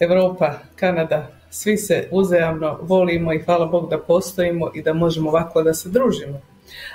Europa, 0.00 0.52
Kanada, 0.76 1.28
svi 1.50 1.76
se 1.76 2.08
uzajamno 2.10 2.78
volimo 2.82 3.32
i 3.32 3.38
hvala 3.38 3.66
Bog 3.66 3.90
da 3.90 3.98
postojimo 3.98 4.70
i 4.74 4.82
da 4.82 4.92
možemo 4.92 5.30
ovako 5.30 5.62
da 5.62 5.74
se 5.74 5.88
družimo. 5.88 6.40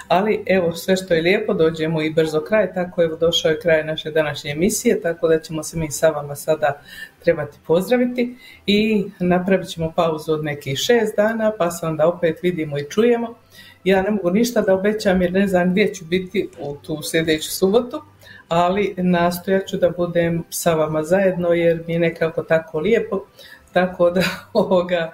Ali 0.07 0.43
evo 0.45 0.75
sve 0.75 0.95
što 0.95 1.13
je 1.13 1.21
lijepo 1.21 1.53
dođemo 1.53 2.01
i 2.01 2.09
brzo 2.09 2.41
kraj, 2.41 2.73
tako 2.73 3.03
evo 3.03 3.15
došao 3.15 3.51
je 3.51 3.59
kraj 3.59 3.83
naše 3.83 4.11
današnje 4.11 4.51
emisije, 4.51 5.01
tako 5.01 5.27
da 5.27 5.39
ćemo 5.39 5.63
se 5.63 5.77
mi 5.77 5.91
sa 5.91 6.09
vama 6.09 6.35
sada 6.35 6.81
trebati 7.23 7.57
pozdraviti 7.67 8.35
i 8.65 9.05
napravit 9.19 9.67
ćemo 9.67 9.93
pauzu 9.95 10.33
od 10.33 10.43
nekih 10.43 10.77
šest 10.77 11.15
dana 11.15 11.51
pa 11.57 11.71
se 11.71 11.85
onda 11.85 12.07
opet 12.07 12.39
vidimo 12.43 12.77
i 12.77 12.89
čujemo. 12.89 13.35
Ja 13.83 14.01
ne 14.01 14.11
mogu 14.11 14.31
ništa 14.31 14.61
da 14.61 14.73
obećam 14.73 15.21
jer 15.21 15.33
ne 15.33 15.47
znam 15.47 15.71
gdje 15.71 15.93
ću 15.93 16.05
biti 16.05 16.49
u 16.59 16.75
tu 16.75 16.99
sljedeću 17.03 17.51
subotu, 17.51 18.01
ali 18.47 18.93
nastojat 18.97 19.67
ću 19.67 19.77
da 19.77 19.89
budem 19.89 20.43
sa 20.49 20.73
vama 20.73 21.03
zajedno 21.03 21.53
jer 21.53 21.83
mi 21.87 21.93
je 21.93 21.99
nekako 21.99 22.43
tako 22.43 22.79
lijepo, 22.79 23.25
tako 23.73 24.11
da 24.11 24.23
ovoga, 24.53 25.11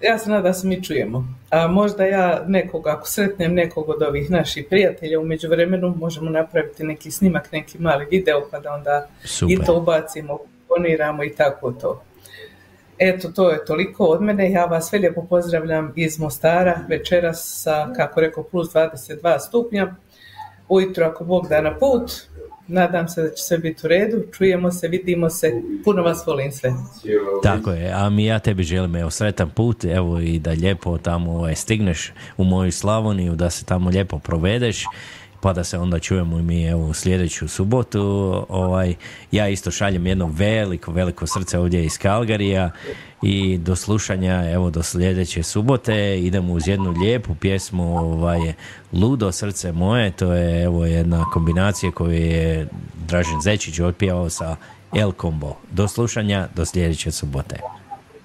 ja 0.00 0.18
se 0.18 0.30
nadam 0.30 0.44
da 0.44 0.52
se 0.52 0.66
mi 0.66 0.82
čujemo. 0.82 1.24
A 1.50 1.68
možda 1.68 2.04
ja 2.04 2.44
nekog, 2.46 2.86
ako 2.86 3.08
sretnem 3.08 3.54
nekog 3.54 3.88
od 3.88 4.02
ovih 4.02 4.30
naših 4.30 4.66
prijatelja, 4.70 5.20
u 5.20 5.24
međuvremenu 5.24 5.94
možemo 5.96 6.30
napraviti 6.30 6.84
neki 6.84 7.10
snimak, 7.10 7.52
neki 7.52 7.78
mali 7.78 8.06
video 8.10 8.48
pa 8.50 8.60
da 8.60 8.72
onda 8.72 9.08
Super. 9.24 9.54
i 9.54 9.64
to 9.66 9.78
ubacimo, 9.78 10.38
poniramo 10.68 11.24
i 11.24 11.34
tako 11.34 11.72
to. 11.72 12.02
Eto, 12.98 13.28
to 13.28 13.50
je 13.50 13.64
toliko 13.64 14.04
od 14.04 14.22
mene. 14.22 14.50
Ja 14.50 14.64
vas 14.64 14.88
sve 14.88 14.98
lijepo 14.98 15.22
pozdravljam 15.22 15.92
iz 15.96 16.18
Mostara 16.18 16.80
večeras 16.88 17.62
sa, 17.62 17.92
kako 17.96 18.20
rekao, 18.20 18.44
plus 18.44 18.72
22 18.74 19.38
stupnja. 19.38 19.94
Ujutro, 20.68 21.06
ako 21.06 21.24
Bog 21.24 21.48
da 21.48 21.60
na 21.60 21.78
put, 21.78 22.12
nadam 22.68 23.08
se 23.08 23.22
da 23.22 23.28
će 23.28 23.42
sve 23.42 23.58
biti 23.58 23.86
u 23.86 23.88
redu. 23.88 24.22
Čujemo 24.32 24.70
se, 24.72 24.88
vidimo 24.88 25.30
se. 25.30 25.62
Puno 25.84 26.02
vas 26.02 26.26
volim 26.26 26.52
sve. 26.52 26.72
Tako 27.42 27.70
je, 27.70 27.92
a 27.92 28.10
mi 28.10 28.24
ja 28.24 28.38
tebi 28.38 28.62
želim 28.62 28.96
evo 28.96 29.10
sretan 29.10 29.50
put, 29.50 29.84
evo 29.84 30.20
i 30.20 30.38
da 30.38 30.50
lijepo 30.50 30.98
tamo 30.98 31.32
ovaj, 31.32 31.54
stigneš 31.54 32.12
u 32.36 32.44
moju 32.44 32.72
Slavoniju, 32.72 33.34
da 33.34 33.50
se 33.50 33.64
tamo 33.64 33.90
lijepo 33.90 34.18
provedeš, 34.18 34.84
pa 35.46 35.52
da 35.52 35.64
se 35.64 35.78
onda 35.78 35.98
čujemo 35.98 36.38
i 36.38 36.42
mi 36.42 36.64
evo 36.64 36.86
u 36.86 36.94
sljedeću 36.94 37.48
subotu. 37.48 38.00
Ovaj, 38.48 38.94
ja 39.32 39.48
isto 39.48 39.70
šaljem 39.70 40.06
jedno 40.06 40.30
veliko, 40.32 40.92
veliko 40.92 41.26
srce 41.26 41.58
ovdje 41.58 41.84
iz 41.84 41.98
Kalgarija 41.98 42.70
i 43.22 43.58
do 43.58 43.76
slušanja 43.76 44.50
evo 44.50 44.70
do 44.70 44.82
sljedeće 44.82 45.42
subote 45.42 46.20
idemo 46.20 46.52
uz 46.52 46.68
jednu 46.68 46.90
lijepu 46.90 47.34
pjesmu 47.34 47.98
ovaj, 47.98 48.52
Ludo 48.92 49.32
srce 49.32 49.72
moje, 49.72 50.10
to 50.10 50.32
je 50.32 50.62
evo 50.62 50.84
jedna 50.84 51.24
kombinacija 51.32 51.92
koju 51.92 52.12
je 52.12 52.68
Dražen 53.08 53.40
Zečić 53.42 53.80
otpjevao 53.80 54.30
sa 54.30 54.56
El 54.92 55.12
Combo. 55.20 55.56
Do 55.72 55.88
slušanja, 55.88 56.48
do 56.56 56.64
sljedeće 56.64 57.10
subote. 57.10 57.56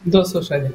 Do 0.05 0.25
slušanja. 0.25 0.69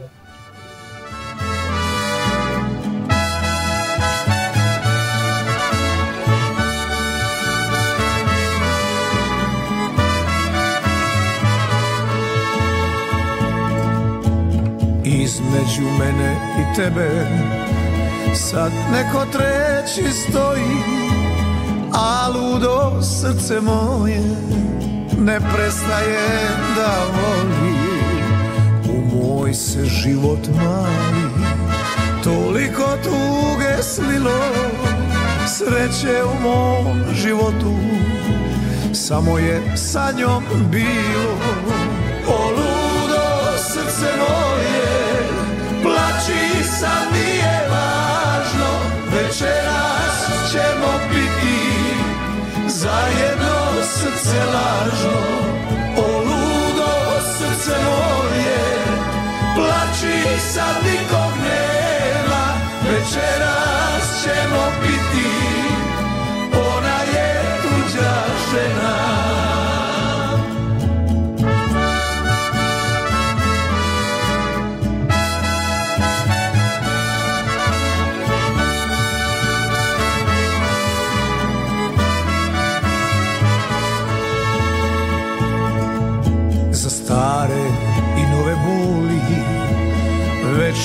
Između 15.27 15.83
mene 15.99 16.37
i 16.61 16.77
tebe. 16.77 17.27
Sad 18.35 18.73
neko 18.93 19.27
treći 19.33 20.11
stoji 20.13 20.77
A 21.93 22.29
ludo 22.29 23.03
srce 23.03 23.61
moje 23.61 24.23
Ne 25.19 25.41
prestaje 25.41 26.49
da 26.77 26.97
voli. 27.17 27.77
U 28.89 29.17
moj 29.17 29.55
se 29.55 29.85
život 29.85 30.49
mali 30.57 31.47
Toliko 32.25 32.97
tuge 33.05 33.83
slilo 33.83 34.41
Sreće 35.47 36.25
u 36.25 36.43
mom 36.43 37.15
životu. 37.15 37.75
Samo 38.93 39.39
je 39.39 39.77
sa 39.77 40.13
njom 40.19 40.45
bilo 40.71 41.37
O 42.29 42.51
ludo 42.51 43.59
srce 43.59 44.07
moje 44.19 44.56
Plači 45.87 46.65
sad 46.81 47.13
nije 47.13 47.69
važno 47.71 48.71
Večeras 49.13 50.17
ćemo 50.53 50.93
piti 51.09 51.59
Zajedno 52.67 53.83
srce 53.83 54.39
lažno. 54.55 55.21
O 55.97 56.19
ludo 56.19 56.93
srce 57.39 57.77
moje 57.85 58.67
Plači 59.55 60.41
sad 60.53 60.77
nikog 60.85 61.33
nema 61.39 62.45
Večeras 62.91 64.23
ćemo 64.25 64.63
piti 64.83 65.16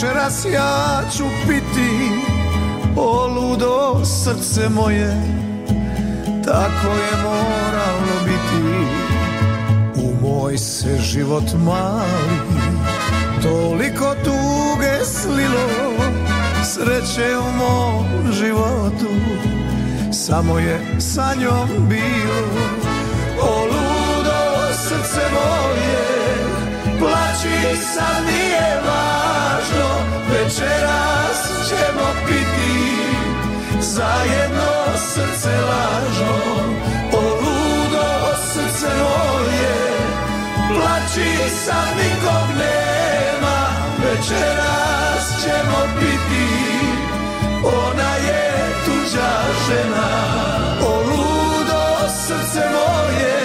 Večeras 0.02 0.46
ja 0.54 1.02
ću 1.18 1.24
piti 1.48 2.12
O 2.96 3.28
ludo 3.28 4.06
srce 4.06 4.70
moje. 4.70 5.16
Tako 6.46 6.88
je 6.88 7.24
moralo 7.24 8.24
biti. 8.26 8.88
U 9.96 10.28
moj 10.28 10.58
se 10.58 10.98
život 10.98 11.44
mali 11.66 12.62
Toliko 13.42 14.16
tuge 14.24 15.06
slilo. 15.06 15.68
Sreće 16.64 17.38
u 17.38 17.58
mom 17.58 18.32
životu 18.32 19.12
Samo 20.12 20.60
je 20.60 21.00
sa 21.00 21.34
njom 21.42 21.88
bilo. 21.90 22.42
O 23.42 23.66
ludo 23.66 24.74
srce 24.74 25.22
moje 25.34 26.02
Plači 27.00 27.78
sad 27.94 28.26
nije 28.26 28.82
Večeras 30.44 31.70
ćemo 31.70 32.08
piti. 32.28 32.74
Zajedno 33.82 34.72
srce 34.98 35.50
lažno 35.50 36.38
O 37.14 37.22
ludo 37.22 38.36
srce 38.54 38.88
moje. 38.88 39.76
Plači 40.70 41.50
sad 41.66 41.88
nikog 41.98 42.48
nema 42.58 43.58
Večeras 44.04 45.44
ćemo 45.44 45.80
piti. 46.00 46.48
Ona 47.64 48.16
je 48.28 48.52
tuđa 48.86 49.32
žena 49.68 50.10
O 50.88 50.96
ludo 51.02 52.10
srce 52.28 52.64
moje. 52.72 53.42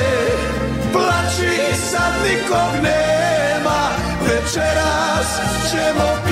Plači 0.92 1.76
sad 1.90 2.12
nikog 2.24 2.74
nema 2.82 3.88
Večeras 4.22 5.40
ćemo 5.70 6.25